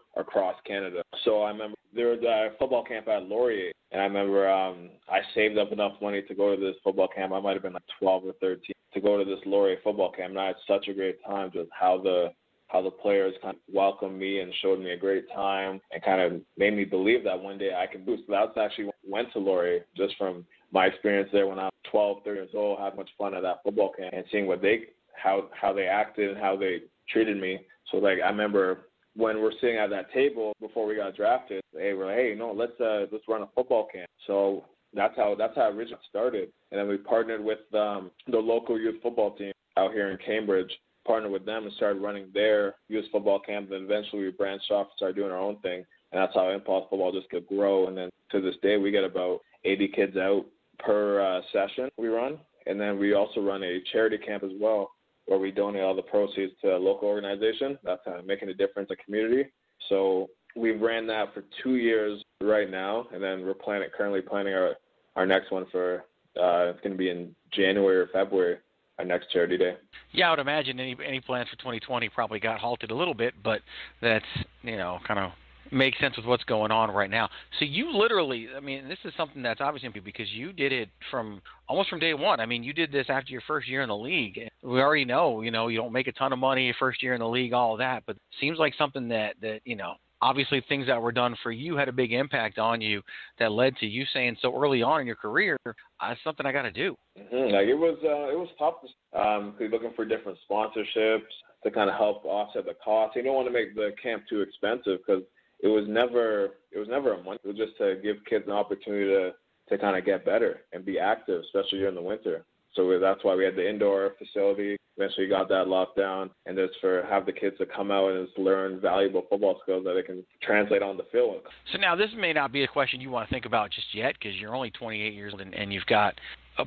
across 0.15 0.55
Canada. 0.65 1.03
So 1.25 1.41
I 1.41 1.49
remember 1.49 1.75
there 1.93 2.09
was 2.09 2.19
a 2.23 2.57
football 2.59 2.83
camp 2.83 3.07
at 3.07 3.23
Laurier, 3.23 3.71
and 3.91 4.01
I 4.01 4.05
remember 4.05 4.49
um, 4.49 4.89
I 5.09 5.19
saved 5.33 5.57
up 5.57 5.71
enough 5.71 5.93
money 6.01 6.21
to 6.21 6.35
go 6.35 6.55
to 6.55 6.61
this 6.61 6.75
football 6.83 7.07
camp. 7.07 7.33
I 7.33 7.39
might 7.39 7.53
have 7.53 7.63
been 7.63 7.73
like 7.73 7.83
12 7.99 8.25
or 8.25 8.33
13 8.33 8.61
to 8.93 9.01
go 9.01 9.17
to 9.17 9.25
this 9.25 9.39
Laurier 9.45 9.77
football 9.83 10.11
camp, 10.11 10.31
and 10.31 10.39
I 10.39 10.47
had 10.47 10.55
such 10.67 10.87
a 10.87 10.93
great 10.93 11.23
time. 11.25 11.51
Just 11.53 11.69
how 11.77 11.99
the 12.01 12.31
how 12.67 12.83
the 12.83 12.91
players 12.91 13.33
kind 13.41 13.55
of 13.55 13.73
welcomed 13.73 14.19
me 14.19 14.41
and 14.41 14.53
showed 14.61 14.79
me 14.79 14.91
a 14.91 14.97
great 14.97 15.25
time, 15.33 15.81
and 15.91 16.03
kind 16.03 16.21
of 16.21 16.41
made 16.57 16.75
me 16.75 16.85
believe 16.85 17.23
that 17.23 17.39
one 17.39 17.57
day 17.57 17.71
I 17.75 17.87
could 17.91 18.05
boost. 18.05 18.23
So 18.27 18.33
that's 18.33 18.57
actually 18.57 18.91
went 19.07 19.33
to 19.33 19.39
Laurier 19.39 19.85
just 19.97 20.15
from 20.17 20.45
my 20.71 20.85
experience 20.85 21.29
there 21.33 21.47
when 21.47 21.57
I 21.59 21.65
was 21.65 21.73
12, 21.91 22.17
13 22.23 22.35
years 22.35 22.49
old. 22.53 22.79
Had 22.79 22.95
much 22.95 23.09
fun 23.17 23.33
at 23.33 23.41
that 23.41 23.63
football 23.63 23.91
camp 23.97 24.13
and 24.13 24.25
seeing 24.31 24.45
what 24.45 24.61
they 24.61 24.83
how 25.15 25.49
how 25.59 25.73
they 25.73 25.85
acted 25.85 26.29
and 26.29 26.39
how 26.39 26.55
they 26.55 26.81
treated 27.09 27.39
me. 27.39 27.59
So 27.91 27.97
like 27.97 28.19
I 28.23 28.29
remember 28.29 28.88
when 29.19 29.41
we're 29.41 29.51
sitting 29.59 29.75
at 29.75 29.89
that 29.89 30.11
table 30.13 30.53
before 30.61 30.87
we 30.87 30.95
got 30.95 31.13
drafted, 31.15 31.61
hey, 31.73 31.93
we're 31.93 32.05
like, 32.05 32.15
hey, 32.15 32.35
no, 32.37 32.53
let's 32.53 32.79
uh 32.79 33.05
let's 33.11 33.27
run 33.27 33.41
a 33.41 33.49
football 33.53 33.87
camp. 33.91 34.09
So 34.25 34.63
that's 34.93 35.15
how 35.17 35.35
that's 35.37 35.55
how 35.55 35.67
it 35.69 35.75
originally 35.75 36.01
started. 36.09 36.49
And 36.71 36.79
then 36.79 36.87
we 36.87 36.97
partnered 36.97 37.43
with 37.43 37.59
um 37.73 38.11
the 38.27 38.37
local 38.37 38.79
youth 38.79 39.01
football 39.03 39.35
team 39.35 39.51
out 39.75 39.91
here 39.91 40.09
in 40.09 40.17
Cambridge, 40.25 40.71
partnered 41.05 41.33
with 41.33 41.45
them 41.45 41.65
and 41.65 41.73
started 41.73 42.01
running 42.01 42.27
their 42.33 42.75
youth 42.87 43.05
football 43.11 43.41
camp. 43.41 43.71
And 43.71 43.83
eventually 43.83 44.23
we 44.23 44.31
branched 44.31 44.71
off 44.71 44.87
and 44.87 44.95
started 44.95 45.17
doing 45.17 45.31
our 45.31 45.39
own 45.39 45.59
thing. 45.59 45.83
And 46.11 46.21
that's 46.21 46.33
how 46.33 46.49
Impulse 46.49 46.87
Football 46.89 47.11
just 47.11 47.29
could 47.29 47.45
grow. 47.45 47.87
And 47.87 47.97
then 47.97 48.09
to 48.31 48.41
this 48.41 48.55
day, 48.63 48.77
we 48.77 48.89
get 48.89 49.03
about 49.03 49.41
80 49.63 49.89
kids 49.89 50.17
out 50.17 50.45
per 50.79 51.21
uh, 51.21 51.41
session 51.51 51.89
we 51.97 52.07
run. 52.07 52.39
And 52.65 52.79
then 52.79 52.97
we 52.97 53.13
also 53.13 53.41
run 53.41 53.63
a 53.63 53.79
charity 53.91 54.17
camp 54.17 54.43
as 54.43 54.51
well 54.59 54.91
where 55.29 55.37
we 55.37 55.51
donate 55.51 55.83
all 55.83 55.95
the 55.95 56.01
proceeds 56.01 56.53
to 56.59 56.75
a 56.75 56.77
local 56.77 57.07
organization 57.07 57.77
that's 57.83 58.01
of 58.07 58.25
making 58.25 58.49
a 58.49 58.53
difference 58.53 58.89
in 58.89 58.97
the 58.97 59.03
community. 59.03 59.47
So 59.87 60.27
we've 60.55 60.81
ran 60.81 61.05
that 61.07 61.35
for 61.35 61.43
two 61.63 61.75
years 61.75 62.19
right 62.41 62.69
now, 62.69 63.05
and 63.13 63.21
then 63.21 63.45
we're 63.45 63.53
planning 63.53 63.89
currently 63.95 64.21
planning 64.21 64.53
our 64.55 64.73
our 65.15 65.27
next 65.27 65.51
one 65.51 65.67
for 65.71 66.05
uh, 66.35 66.71
it's 66.71 66.81
going 66.81 66.93
to 66.93 66.97
be 66.97 67.09
in 67.09 67.35
January 67.53 67.97
or 67.97 68.07
February. 68.07 68.57
Our 68.97 69.05
next 69.05 69.31
charity 69.31 69.57
day. 69.57 69.77
Yeah, 70.11 70.27
I 70.27 70.31
would 70.31 70.39
imagine 70.39 70.77
any 70.77 70.97
any 71.05 71.21
plans 71.21 71.47
for 71.47 71.55
2020 71.55 72.09
probably 72.09 72.39
got 72.41 72.59
halted 72.59 72.91
a 72.91 72.95
little 72.95 73.13
bit, 73.13 73.33
but 73.41 73.61
that's 74.01 74.25
you 74.61 74.75
know 74.75 74.99
kind 75.07 75.21
of 75.21 75.31
makes 75.71 75.99
sense 75.99 76.15
with 76.17 76.25
what's 76.25 76.43
going 76.43 76.71
on 76.71 76.91
right 76.91 77.09
now. 77.09 77.29
So 77.59 77.65
you 77.65 77.91
literally, 77.91 78.47
I 78.55 78.59
mean, 78.59 78.87
this 78.87 78.97
is 79.05 79.13
something 79.17 79.41
that's 79.41 79.61
obviously 79.61 79.89
because 79.99 80.29
you 80.31 80.53
did 80.53 80.71
it 80.71 80.89
from 81.11 81.41
almost 81.67 81.89
from 81.89 81.99
day 81.99 82.13
one. 82.13 82.39
I 82.39 82.45
mean, 82.45 82.63
you 82.63 82.73
did 82.73 82.91
this 82.91 83.07
after 83.09 83.31
your 83.31 83.41
first 83.47 83.67
year 83.67 83.81
in 83.81 83.89
the 83.89 83.97
league. 83.97 84.39
We 84.63 84.81
already 84.81 85.05
know, 85.05 85.41
you 85.41 85.51
know, 85.51 85.67
you 85.67 85.77
don't 85.77 85.93
make 85.93 86.07
a 86.07 86.11
ton 86.13 86.33
of 86.33 86.39
money 86.39 86.73
first 86.79 87.03
year 87.03 87.13
in 87.13 87.19
the 87.19 87.27
league, 87.27 87.53
all 87.53 87.77
that, 87.77 88.03
but 88.05 88.17
seems 88.39 88.57
like 88.57 88.73
something 88.77 89.07
that 89.09 89.35
that 89.41 89.59
you 89.65 89.75
know. 89.75 89.95
Obviously, 90.21 90.61
things 90.67 90.85
that 90.87 91.01
were 91.01 91.13
done 91.13 91.33
for 91.41 91.49
you 91.49 91.77
had 91.77 91.87
a 91.87 91.93
big 91.93 92.11
impact 92.11 92.59
on 92.59 92.81
you 92.81 93.01
that 93.39 93.53
led 93.53 93.77
to 93.77 93.85
you 93.85 94.03
saying 94.13 94.35
so 94.41 94.53
early 94.53 94.83
on 94.83 94.99
in 94.99 95.07
your 95.07 95.15
career, 95.15 95.57
uh, 95.65 96.13
something 96.25 96.45
I 96.45 96.51
got 96.51 96.63
to 96.63 96.71
do. 96.71 96.93
Mm-hmm. 97.17 97.53
Like 97.53 97.67
it 97.67 97.73
was, 97.73 97.97
uh, 98.03 98.29
it 98.29 98.37
was 98.37 98.49
tough. 98.59 98.73
Um, 99.17 99.55
looking 99.57 99.93
for 99.95 100.03
different 100.03 100.37
sponsorships 100.51 101.21
to 101.63 101.71
kind 101.71 101.89
of 101.89 101.95
help 101.95 102.25
offset 102.25 102.65
the 102.65 102.73
cost. 102.83 103.15
You 103.15 103.23
don't 103.23 103.33
want 103.35 103.47
to 103.47 103.53
make 103.53 103.75
the 103.75 103.91
camp 104.03 104.23
too 104.29 104.41
expensive 104.41 104.99
because 105.05 105.23
it 105.61 105.67
was 105.67 105.85
never 105.87 106.51
it 106.71 106.79
was 106.79 106.87
never 106.87 107.13
a 107.13 107.23
month. 107.23 107.41
It 107.43 107.47
was 107.47 107.57
just 107.57 107.77
to 107.77 107.99
give 108.01 108.17
kids 108.29 108.45
an 108.47 108.53
opportunity 108.53 109.05
to 109.05 109.31
to 109.69 109.77
kind 109.77 109.97
of 109.97 110.05
get 110.05 110.25
better 110.25 110.61
and 110.73 110.83
be 110.83 110.99
active, 110.99 111.41
especially 111.41 111.79
during 111.79 111.95
the 111.95 112.01
winter. 112.01 112.43
So 112.75 112.99
that's 112.99 113.23
why 113.23 113.35
we 113.35 113.43
had 113.43 113.55
the 113.55 113.67
indoor 113.67 114.13
facility. 114.17 114.77
Eventually 114.97 115.27
got 115.27 115.47
that 115.49 115.67
locked 115.67 115.97
down, 115.97 116.29
and 116.45 116.57
just 116.57 116.73
for 116.81 117.03
have 117.09 117.25
the 117.25 117.31
kids 117.31 117.57
to 117.57 117.65
come 117.65 117.89
out 117.89 118.11
and 118.11 118.27
just 118.27 118.37
learn 118.37 118.81
valuable 118.81 119.23
football 119.29 119.57
skills 119.63 119.85
that 119.85 119.93
they 119.93 120.01
can 120.01 120.25
translate 120.43 120.83
on 120.83 120.97
the 120.97 121.05
field. 121.11 121.37
So 121.71 121.77
now 121.77 121.95
this 121.95 122.09
may 122.17 122.33
not 122.33 122.51
be 122.51 122.63
a 122.63 122.67
question 122.67 122.99
you 122.99 123.09
want 123.09 123.27
to 123.27 123.33
think 123.33 123.45
about 123.45 123.71
just 123.71 123.87
yet 123.93 124.15
because 124.19 124.37
you're 124.37 124.53
only 124.53 124.71
28 124.71 125.13
years 125.13 125.33
old 125.33 125.41
and, 125.41 125.55
and 125.55 125.71
you've 125.71 125.85
got 125.85 126.15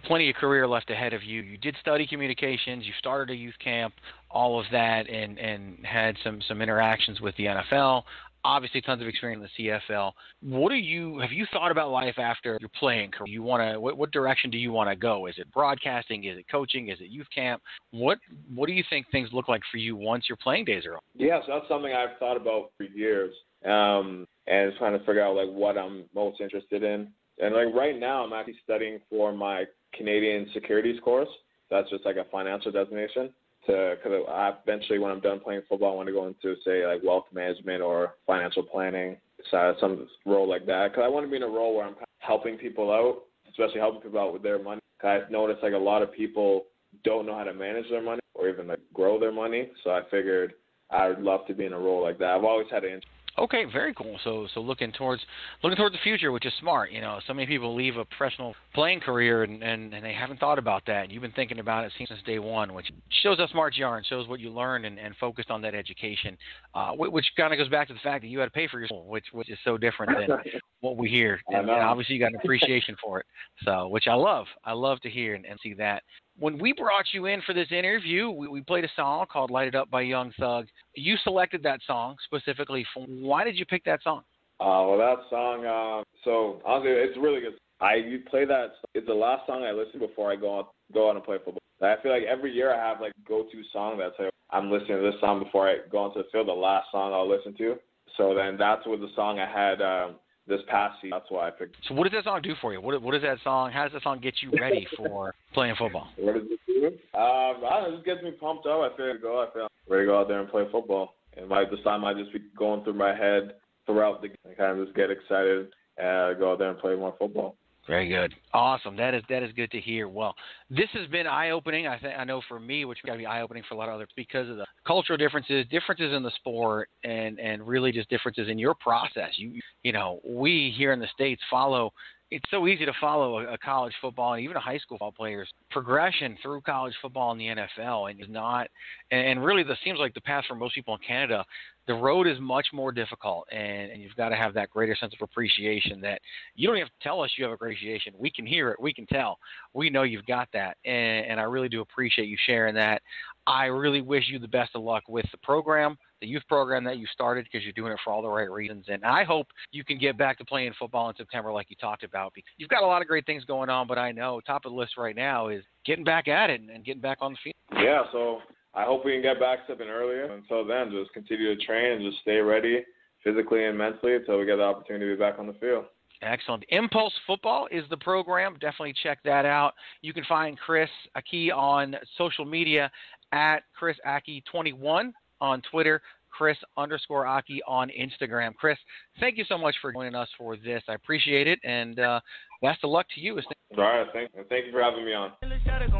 plenty 0.04 0.30
of 0.30 0.36
career 0.36 0.66
left 0.66 0.90
ahead 0.90 1.12
of 1.12 1.22
you. 1.22 1.42
You 1.42 1.58
did 1.58 1.76
study 1.80 2.06
communications. 2.06 2.86
You 2.86 2.92
started 2.98 3.32
a 3.32 3.36
youth 3.36 3.54
camp, 3.62 3.92
all 4.30 4.58
of 4.58 4.66
that, 4.72 5.08
and 5.08 5.38
and 5.38 5.84
had 5.84 6.16
some 6.24 6.40
some 6.48 6.62
interactions 6.62 7.20
with 7.20 7.36
the 7.36 7.44
NFL 7.44 8.04
obviously 8.44 8.80
tons 8.80 9.00
of 9.00 9.08
experience 9.08 9.48
in 9.58 9.64
the 9.64 9.70
CFL. 9.90 10.12
What 10.42 10.70
do 10.70 10.76
you 10.76 11.18
have 11.18 11.32
you 11.32 11.46
thought 11.52 11.70
about 11.70 11.90
life 11.90 12.18
after 12.18 12.58
your 12.60 12.70
playing 12.78 13.10
career? 13.10 13.32
You 13.32 13.42
want 13.42 13.62
to 13.62 13.80
what, 13.80 13.96
what 13.96 14.10
direction 14.10 14.50
do 14.50 14.58
you 14.58 14.72
want 14.72 14.90
to 14.90 14.96
go? 14.96 15.26
Is 15.26 15.34
it 15.38 15.52
broadcasting? 15.52 16.24
Is 16.24 16.38
it 16.38 16.46
coaching? 16.50 16.88
Is 16.88 17.00
it 17.00 17.10
youth 17.10 17.26
camp? 17.34 17.62
What 17.90 18.18
what 18.54 18.66
do 18.66 18.72
you 18.72 18.84
think 18.90 19.06
things 19.10 19.28
look 19.32 19.48
like 19.48 19.62
for 19.70 19.78
you 19.78 19.96
once 19.96 20.28
your 20.28 20.36
playing 20.36 20.64
days 20.64 20.84
are 20.86 20.92
over? 20.92 21.00
Yeah, 21.14 21.40
so 21.46 21.52
that's 21.54 21.68
something 21.68 21.92
I've 21.92 22.18
thought 22.18 22.36
about 22.36 22.70
for 22.76 22.84
years, 22.84 23.34
um, 23.64 24.26
and 24.46 24.72
trying 24.78 24.98
to 24.98 25.04
figure 25.04 25.22
out 25.22 25.36
like 25.36 25.50
what 25.50 25.78
I'm 25.78 26.04
most 26.14 26.40
interested 26.40 26.82
in. 26.82 27.08
And 27.38 27.54
like 27.54 27.74
right 27.74 27.98
now, 27.98 28.24
I'm 28.24 28.32
actually 28.32 28.58
studying 28.62 29.00
for 29.08 29.32
my 29.32 29.64
Canadian 29.94 30.48
Securities 30.52 31.00
course. 31.02 31.28
That's 31.70 31.88
just 31.88 32.04
like 32.04 32.16
a 32.16 32.24
financial 32.30 32.70
designation. 32.70 33.30
To 33.66 33.96
because 33.96 34.24
eventually 34.64 34.98
when 34.98 35.10
I'm 35.10 35.20
done 35.20 35.40
playing 35.40 35.62
football, 35.68 35.92
I 35.92 35.96
want 35.96 36.08
to 36.08 36.12
go 36.12 36.26
into 36.26 36.56
say 36.64 36.86
like 36.86 37.02
wealth 37.02 37.26
management 37.32 37.82
or 37.82 38.14
financial 38.26 38.62
planning, 38.62 39.16
so 39.50 39.74
some 39.80 40.08
role 40.26 40.48
like 40.48 40.66
that. 40.66 40.90
Because 40.90 41.04
I 41.04 41.08
want 41.08 41.26
to 41.26 41.30
be 41.30 41.36
in 41.36 41.42
a 41.42 41.48
role 41.48 41.76
where 41.76 41.86
I'm 41.86 41.96
helping 42.18 42.56
people 42.56 42.92
out, 42.92 43.22
especially 43.50 43.80
helping 43.80 44.00
people 44.00 44.20
out 44.20 44.32
with 44.32 44.42
their 44.42 44.62
money. 44.62 44.80
Cause 45.00 45.22
I've 45.24 45.30
noticed 45.30 45.62
like 45.62 45.72
a 45.72 45.78
lot 45.78 46.02
of 46.02 46.12
people 46.12 46.64
don't 47.04 47.26
know 47.26 47.36
how 47.36 47.44
to 47.44 47.54
manage 47.54 47.88
their 47.90 48.02
money 48.02 48.20
or 48.34 48.48
even 48.48 48.68
like 48.68 48.80
grow 48.92 49.18
their 49.18 49.32
money. 49.32 49.70
So 49.84 49.90
I 49.90 50.02
figured 50.10 50.54
I 50.90 51.08
would 51.08 51.20
love 51.20 51.46
to 51.46 51.54
be 51.54 51.64
in 51.64 51.72
a 51.72 51.78
role 51.78 52.02
like 52.02 52.18
that. 52.18 52.30
I've 52.30 52.44
always 52.44 52.68
had 52.70 52.84
an 52.84 52.90
interest 52.90 53.11
Okay, 53.38 53.64
very 53.64 53.94
cool. 53.94 54.18
So 54.24 54.46
so 54.52 54.60
looking 54.60 54.92
towards 54.92 55.22
looking 55.62 55.76
towards 55.76 55.94
the 55.94 56.00
future, 56.02 56.32
which 56.32 56.44
is 56.44 56.52
smart. 56.60 56.92
You 56.92 57.00
know, 57.00 57.18
so 57.26 57.32
many 57.32 57.46
people 57.46 57.74
leave 57.74 57.96
a 57.96 58.04
professional 58.04 58.54
playing 58.74 59.00
career 59.00 59.44
and, 59.44 59.62
and, 59.62 59.94
and 59.94 60.04
they 60.04 60.12
haven't 60.12 60.38
thought 60.38 60.58
about 60.58 60.82
that. 60.86 61.04
And 61.04 61.12
You've 61.12 61.22
been 61.22 61.32
thinking 61.32 61.58
about 61.58 61.84
it 61.84 61.92
since 61.96 62.10
day 62.26 62.38
one, 62.38 62.74
which 62.74 62.90
shows 63.22 63.38
how 63.38 63.46
smart 63.46 63.76
you 63.76 63.86
are 63.86 63.96
and 63.96 64.04
shows 64.06 64.28
what 64.28 64.38
you 64.38 64.50
learned 64.50 64.84
and, 64.84 64.98
and 64.98 65.16
focused 65.16 65.50
on 65.50 65.62
that 65.62 65.74
education, 65.74 66.36
uh, 66.74 66.92
which 66.92 67.26
kind 67.36 67.52
of 67.54 67.58
goes 67.58 67.68
back 67.68 67.88
to 67.88 67.94
the 67.94 68.00
fact 68.00 68.22
that 68.22 68.28
you 68.28 68.38
had 68.38 68.46
to 68.46 68.50
pay 68.50 68.68
for 68.68 68.78
your 68.78 68.88
school, 68.88 69.06
which 69.06 69.26
which 69.32 69.50
is 69.50 69.58
so 69.64 69.78
different 69.78 70.12
than 70.18 70.38
what 70.80 70.98
we 70.98 71.08
hear. 71.08 71.40
And, 71.48 71.70
and 71.70 71.70
obviously, 71.70 72.16
you 72.16 72.20
got 72.20 72.32
an 72.32 72.40
appreciation 72.42 72.96
for 73.02 73.20
it. 73.20 73.26
So, 73.64 73.88
which 73.88 74.08
I 74.08 74.14
love. 74.14 74.46
I 74.64 74.72
love 74.72 75.00
to 75.00 75.10
hear 75.10 75.34
and, 75.34 75.46
and 75.46 75.58
see 75.62 75.72
that 75.74 76.02
when 76.42 76.58
we 76.58 76.72
brought 76.72 77.04
you 77.12 77.26
in 77.26 77.40
for 77.42 77.54
this 77.54 77.68
interview, 77.70 78.28
we, 78.28 78.48
we, 78.48 78.60
played 78.62 78.84
a 78.84 78.88
song 78.96 79.26
called 79.32 79.52
"Light 79.52 79.68
It 79.68 79.76
Up" 79.76 79.88
by 79.90 80.00
Young 80.00 80.32
Thug. 80.40 80.66
You 80.96 81.16
selected 81.22 81.62
that 81.62 81.78
song 81.86 82.16
specifically. 82.24 82.84
For, 82.92 83.06
why 83.06 83.44
did 83.44 83.56
you 83.56 83.64
pick 83.64 83.84
that 83.84 84.02
song? 84.02 84.22
Uh, 84.58 84.82
well, 84.88 84.98
that 84.98 85.18
song. 85.30 85.64
Uh, 85.64 86.02
so 86.24 86.60
honestly, 86.64 86.90
it's 86.90 87.16
really 87.16 87.40
good. 87.40 87.52
I 87.80 87.94
you 87.94 88.22
play 88.28 88.44
that. 88.44 88.72
It's 88.92 89.06
the 89.06 89.14
last 89.14 89.46
song 89.46 89.62
I 89.62 89.70
listen 89.70 90.00
before 90.00 90.32
I 90.32 90.36
go 90.36 90.58
out 90.58 90.72
go 90.92 91.08
out 91.08 91.14
and 91.14 91.24
play 91.24 91.36
football. 91.44 91.62
I 91.80 91.94
feel 92.02 92.12
like 92.12 92.24
every 92.24 92.52
year 92.52 92.74
I 92.74 92.88
have 92.88 93.00
like 93.00 93.12
a 93.12 93.28
go-to 93.28 93.62
song 93.72 93.98
that's 93.98 94.14
like 94.18 94.32
I'm 94.50 94.68
listening 94.68 94.98
to 94.98 95.02
this 95.02 95.20
song 95.20 95.44
before 95.44 95.68
I 95.68 95.76
go 95.92 95.98
onto 95.98 96.24
the 96.24 96.28
field. 96.32 96.48
The 96.48 96.52
last 96.52 96.88
song 96.90 97.12
I'll 97.12 97.28
listen 97.28 97.54
to. 97.58 97.76
So 98.16 98.34
then 98.34 98.56
that's 98.58 98.84
what 98.84 98.98
the 98.98 99.10
song 99.14 99.38
I 99.38 99.46
had. 99.46 99.80
Um, 99.80 100.16
this 100.46 100.60
past 100.68 100.96
season. 101.00 101.10
That's 101.10 101.30
why 101.30 101.48
I 101.48 101.50
picked. 101.50 101.76
So 101.88 101.94
what 101.94 102.04
does 102.04 102.12
that 102.12 102.24
song 102.24 102.40
do 102.42 102.54
for 102.60 102.72
you? 102.72 102.80
What 102.80 103.00
what 103.02 103.12
does 103.12 103.22
that 103.22 103.38
song? 103.44 103.70
How 103.70 103.84
does 103.84 103.92
that 103.92 104.02
song 104.02 104.20
get 104.20 104.34
you 104.42 104.50
ready 104.58 104.86
for 104.96 105.34
playing 105.54 105.74
football? 105.78 106.08
What 106.16 106.34
does 106.34 106.44
it 106.50 106.60
do? 106.66 106.86
Um, 106.86 106.92
I 107.14 107.54
don't 107.54 107.82
know, 107.82 107.88
it 107.88 107.92
just 107.96 108.06
gets 108.06 108.22
me 108.22 108.32
pumped 108.32 108.66
up. 108.66 108.80
I 108.80 108.96
feel 108.96 109.06
ready 109.06 109.18
to 109.18 109.22
go. 109.22 109.40
I 109.40 109.52
feel 109.52 109.68
ready 109.88 110.04
to 110.04 110.10
go 110.10 110.20
out 110.20 110.28
there 110.28 110.40
and 110.40 110.48
play 110.48 110.64
football. 110.70 111.14
And 111.36 111.48
my 111.48 111.64
this 111.64 111.80
time 111.84 112.02
might 112.02 112.16
just 112.16 112.32
be 112.32 112.40
going 112.56 112.84
through 112.84 112.94
my 112.94 113.14
head 113.14 113.54
throughout 113.86 114.20
the 114.20 114.28
game. 114.28 114.36
I 114.50 114.54
kind 114.54 114.78
of 114.78 114.84
just 114.84 114.96
get 114.96 115.10
excited 115.10 115.68
and 115.98 116.38
go 116.38 116.52
out 116.52 116.58
there 116.58 116.70
and 116.70 116.78
play 116.78 116.96
more 116.96 117.14
football. 117.18 117.56
Very 117.88 118.08
good, 118.08 118.32
awesome. 118.54 118.96
That 118.96 119.12
is 119.12 119.24
that 119.28 119.42
is 119.42 119.52
good 119.54 119.70
to 119.72 119.80
hear. 119.80 120.08
Well, 120.08 120.34
this 120.70 120.88
has 120.92 121.08
been 121.08 121.26
eye 121.26 121.50
opening. 121.50 121.88
I 121.88 121.98
think 121.98 122.14
I 122.16 122.22
know 122.22 122.40
for 122.46 122.60
me, 122.60 122.84
which 122.84 122.98
got 123.04 123.12
to 123.12 123.18
be 123.18 123.26
eye 123.26 123.42
opening 123.42 123.64
for 123.68 123.74
a 123.74 123.76
lot 123.78 123.88
of 123.88 123.96
others 123.96 124.08
because 124.14 124.48
of 124.48 124.56
the 124.56 124.66
cultural 124.86 125.16
differences, 125.16 125.66
differences 125.68 126.12
in 126.12 126.22
the 126.22 126.30
sport, 126.36 126.88
and 127.02 127.40
and 127.40 127.66
really 127.66 127.90
just 127.90 128.08
differences 128.08 128.48
in 128.48 128.56
your 128.56 128.74
process. 128.74 129.30
You 129.36 129.60
you 129.82 129.90
know, 129.90 130.20
we 130.24 130.72
here 130.76 130.92
in 130.92 131.00
the 131.00 131.08
states 131.12 131.42
follow 131.50 131.92
it's 132.32 132.50
so 132.50 132.66
easy 132.66 132.86
to 132.86 132.92
follow 132.98 133.40
a, 133.40 133.52
a 133.52 133.58
college 133.58 133.92
football 134.00 134.32
and 134.32 134.42
even 134.42 134.56
a 134.56 134.60
high 134.60 134.78
school 134.78 134.96
football 134.96 135.12
player's 135.12 135.48
progression 135.70 136.36
through 136.42 136.62
college 136.62 136.94
football 137.02 137.30
in 137.32 137.38
the 137.38 137.46
NFL, 137.46 138.10
and 138.10 138.20
is 138.20 138.26
not. 138.30 138.68
And, 139.10 139.26
and 139.26 139.44
really, 139.44 139.62
this 139.62 139.76
seems 139.84 139.98
like 139.98 140.14
the 140.14 140.20
path 140.22 140.44
for 140.48 140.54
most 140.54 140.74
people 140.74 140.94
in 140.94 141.00
Canada. 141.06 141.44
The 141.86 141.94
road 141.94 142.26
is 142.26 142.38
much 142.40 142.66
more 142.72 142.92
difficult, 142.92 143.46
and, 143.50 143.90
and 143.90 144.00
you've 144.00 144.14
got 144.16 144.28
to 144.28 144.36
have 144.36 144.54
that 144.54 144.70
greater 144.70 144.94
sense 144.94 145.14
of 145.14 145.22
appreciation. 145.22 146.00
That 146.00 146.20
you 146.54 146.68
don't 146.68 146.78
have 146.78 146.88
to 146.88 146.92
tell 147.02 147.22
us 147.22 147.30
you 147.36 147.44
have 147.44 147.52
appreciation. 147.52 148.14
We 148.16 148.30
can 148.30 148.46
hear 148.46 148.70
it. 148.70 148.80
We 148.80 148.94
can 148.94 149.06
tell. 149.06 149.38
We 149.74 149.90
know 149.90 150.02
you've 150.02 150.26
got 150.26 150.48
that, 150.52 150.76
and, 150.84 151.26
and 151.26 151.40
I 151.40 151.44
really 151.44 151.68
do 151.68 151.80
appreciate 151.80 152.28
you 152.28 152.36
sharing 152.46 152.74
that. 152.76 153.02
I 153.46 153.66
really 153.66 154.00
wish 154.00 154.24
you 154.28 154.38
the 154.38 154.48
best 154.48 154.70
of 154.74 154.82
luck 154.82 155.04
with 155.08 155.26
the 155.32 155.38
program 155.38 155.96
the 156.22 156.28
youth 156.28 156.44
program 156.48 156.84
that 156.84 156.98
you 156.98 157.06
started 157.12 157.44
because 157.44 157.64
you're 157.64 157.72
doing 157.72 157.92
it 157.92 157.98
for 158.02 158.12
all 158.12 158.22
the 158.22 158.28
right 158.28 158.50
reasons. 158.50 158.86
And 158.88 159.04
I 159.04 159.24
hope 159.24 159.48
you 159.72 159.84
can 159.84 159.98
get 159.98 160.16
back 160.16 160.38
to 160.38 160.44
playing 160.44 160.72
football 160.78 161.10
in 161.10 161.16
September 161.16 161.52
like 161.52 161.68
you 161.68 161.76
talked 161.80 162.04
about. 162.04 162.32
Because 162.32 162.48
you've 162.56 162.70
got 162.70 162.84
a 162.84 162.86
lot 162.86 163.02
of 163.02 163.08
great 163.08 163.26
things 163.26 163.44
going 163.44 163.68
on, 163.68 163.88
but 163.88 163.98
I 163.98 164.12
know 164.12 164.40
top 164.46 164.64
of 164.64 164.70
the 164.70 164.78
list 164.78 164.96
right 164.96 165.16
now 165.16 165.48
is 165.48 165.64
getting 165.84 166.04
back 166.04 166.28
at 166.28 166.48
it 166.48 166.60
and 166.60 166.84
getting 166.84 167.02
back 167.02 167.18
on 167.20 167.32
the 167.32 167.38
field. 167.42 167.82
Yeah, 167.84 168.04
so 168.12 168.38
I 168.74 168.84
hope 168.84 169.04
we 169.04 169.12
can 169.12 169.22
get 169.22 169.38
back 169.38 169.60
stepping 169.64 169.88
earlier. 169.88 170.24
Until 170.24 170.64
then, 170.64 170.90
just 170.90 171.12
continue 171.12 171.54
to 171.54 171.64
train 171.64 171.92
and 171.92 172.10
just 172.10 172.22
stay 172.22 172.38
ready 172.38 172.84
physically 173.22 173.64
and 173.66 173.76
mentally 173.76 174.16
until 174.16 174.38
we 174.38 174.46
get 174.46 174.56
the 174.56 174.62
opportunity 174.62 175.06
to 175.06 175.16
be 175.16 175.18
back 175.18 175.38
on 175.38 175.46
the 175.46 175.52
field. 175.54 175.84
Excellent. 176.22 176.64
Impulse 176.68 177.12
Football 177.26 177.68
is 177.70 177.84
the 177.90 177.96
program. 177.96 178.54
Definitely 178.54 178.94
check 179.02 179.18
that 179.24 179.44
out. 179.44 179.74
You 180.02 180.12
can 180.12 180.24
find 180.24 180.58
Chris 180.58 180.90
Ackie 181.16 181.52
on 181.54 181.96
social 182.16 182.44
media 182.44 182.90
at 183.32 183.60
Chris 183.76 183.96
Ackie21 184.06 185.12
on 185.40 185.62
Twitter, 185.70 186.00
Chris 186.30 186.56
underscore 186.76 187.26
Aki 187.26 187.62
on 187.66 187.90
Instagram. 187.90 188.54
Chris, 188.54 188.78
thank 189.18 189.36
you 189.36 189.44
so 189.48 189.58
much 189.58 189.74
for 189.82 189.92
joining 189.92 190.14
us 190.14 190.28
for 190.38 190.56
this. 190.56 190.82
I 190.88 190.94
appreciate 190.94 191.48
it, 191.48 191.58
and 191.64 191.98
uh, 191.98 192.20
best 192.62 192.84
of 192.84 192.90
luck 192.90 193.06
to 193.14 193.20
you. 193.20 193.34
All 193.76 193.84
right, 193.84 194.06
thank, 194.12 194.30
thank 194.48 194.66
you 194.66 194.72
for 194.72 194.80
having 194.80 195.04
me 195.04 195.12
on. 195.12 195.32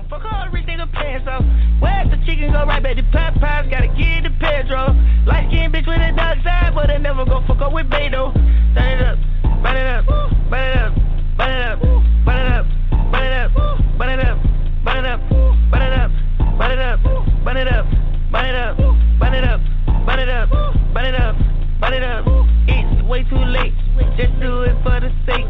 Fuck 0.08 0.22
everything 0.46 0.78
a 0.80 0.86
pants 0.86 1.26
off. 1.28 1.42
Where's 1.80 2.08
the 2.08 2.16
chicken 2.24 2.52
go 2.52 2.64
right 2.64 2.82
back 2.82 2.96
to 2.96 3.02
Popeyes? 3.02 3.68
Gotta 3.68 3.88
get 3.98 4.22
the 4.22 4.30
Pedro. 4.40 4.94
Light 5.26 5.50
skin 5.50 5.72
bitch 5.72 5.86
with 5.86 6.00
a 6.00 6.14
dark 6.16 6.38
side, 6.44 6.72
but 6.74 6.88
I 6.88 6.98
never 6.98 7.24
go 7.24 7.42
fuck 7.46 7.60
up 7.60 7.72
with 7.72 7.90
Beto. 7.90 8.32
Turn 8.74 8.88
it 8.88 9.02
up, 9.02 9.18
burn 9.62 9.76
it 9.76 9.86
up, 9.90 10.06
burn 10.48 10.62
it 10.62 10.76
up, 10.78 10.94
burn 11.36 11.50
it 11.50 11.66
up, 11.66 11.80
burn 12.24 12.38
it 12.38 12.52
up, 12.52 12.66
burn 13.10 13.26
it 13.26 14.22
up, 14.22 14.38
burn 14.84 14.98
it 14.98 15.08
up, 15.08 15.18
burn 15.58 15.76
it 15.76 15.82
up, 15.82 16.00
burn 16.58 17.56
it 17.56 17.68
up, 17.68 17.86
burn 18.30 18.46
it 18.46 18.56
up, 18.56 18.76
burn 19.20 19.34
it 19.34 19.44
up, 19.44 19.60
burn 20.06 20.18
it 20.18 20.28
up, 20.28 20.48
burn 20.94 21.04
it 21.04 21.14
up, 21.14 21.36
burn 21.80 21.92
it 21.94 22.02
up 22.04 22.41
way 23.12 23.24
too 23.24 23.44
late. 23.44 23.74
Just 24.16 24.32
do 24.40 24.62
it 24.62 24.74
for 24.82 24.98
the 24.98 25.12
sake. 25.28 25.44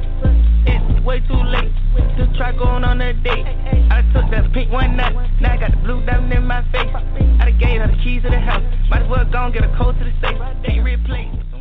It's 0.66 1.04
way 1.06 1.20
too 1.20 1.42
late 1.46 1.70
to 2.18 2.26
try 2.36 2.50
going 2.50 2.82
on 2.82 3.00
a 3.00 3.12
date. 3.12 3.46
I 3.88 4.02
took 4.12 4.28
that 4.32 4.52
pink 4.52 4.72
one 4.72 4.96
night, 4.96 5.14
now 5.40 5.52
I 5.52 5.58
got 5.58 5.70
the 5.70 5.76
blue 5.76 6.04
diamond 6.04 6.32
in 6.32 6.44
my 6.44 6.62
face. 6.72 6.90
I 6.92 7.50
done 7.50 7.58
gave 7.60 7.80
her 7.80 7.86
the 7.86 8.02
keys 8.02 8.24
of 8.24 8.32
the 8.32 8.40
house. 8.40 8.64
Might 8.90 9.02
as 9.02 9.08
well 9.08 9.24
go 9.30 9.44
and 9.44 9.54
get 9.54 9.62
a 9.62 9.72
code 9.78 9.96
to 9.96 10.04
the 10.04 10.12
safe. 10.20 10.42
Ain't 10.64 10.84
replace. 10.84 11.51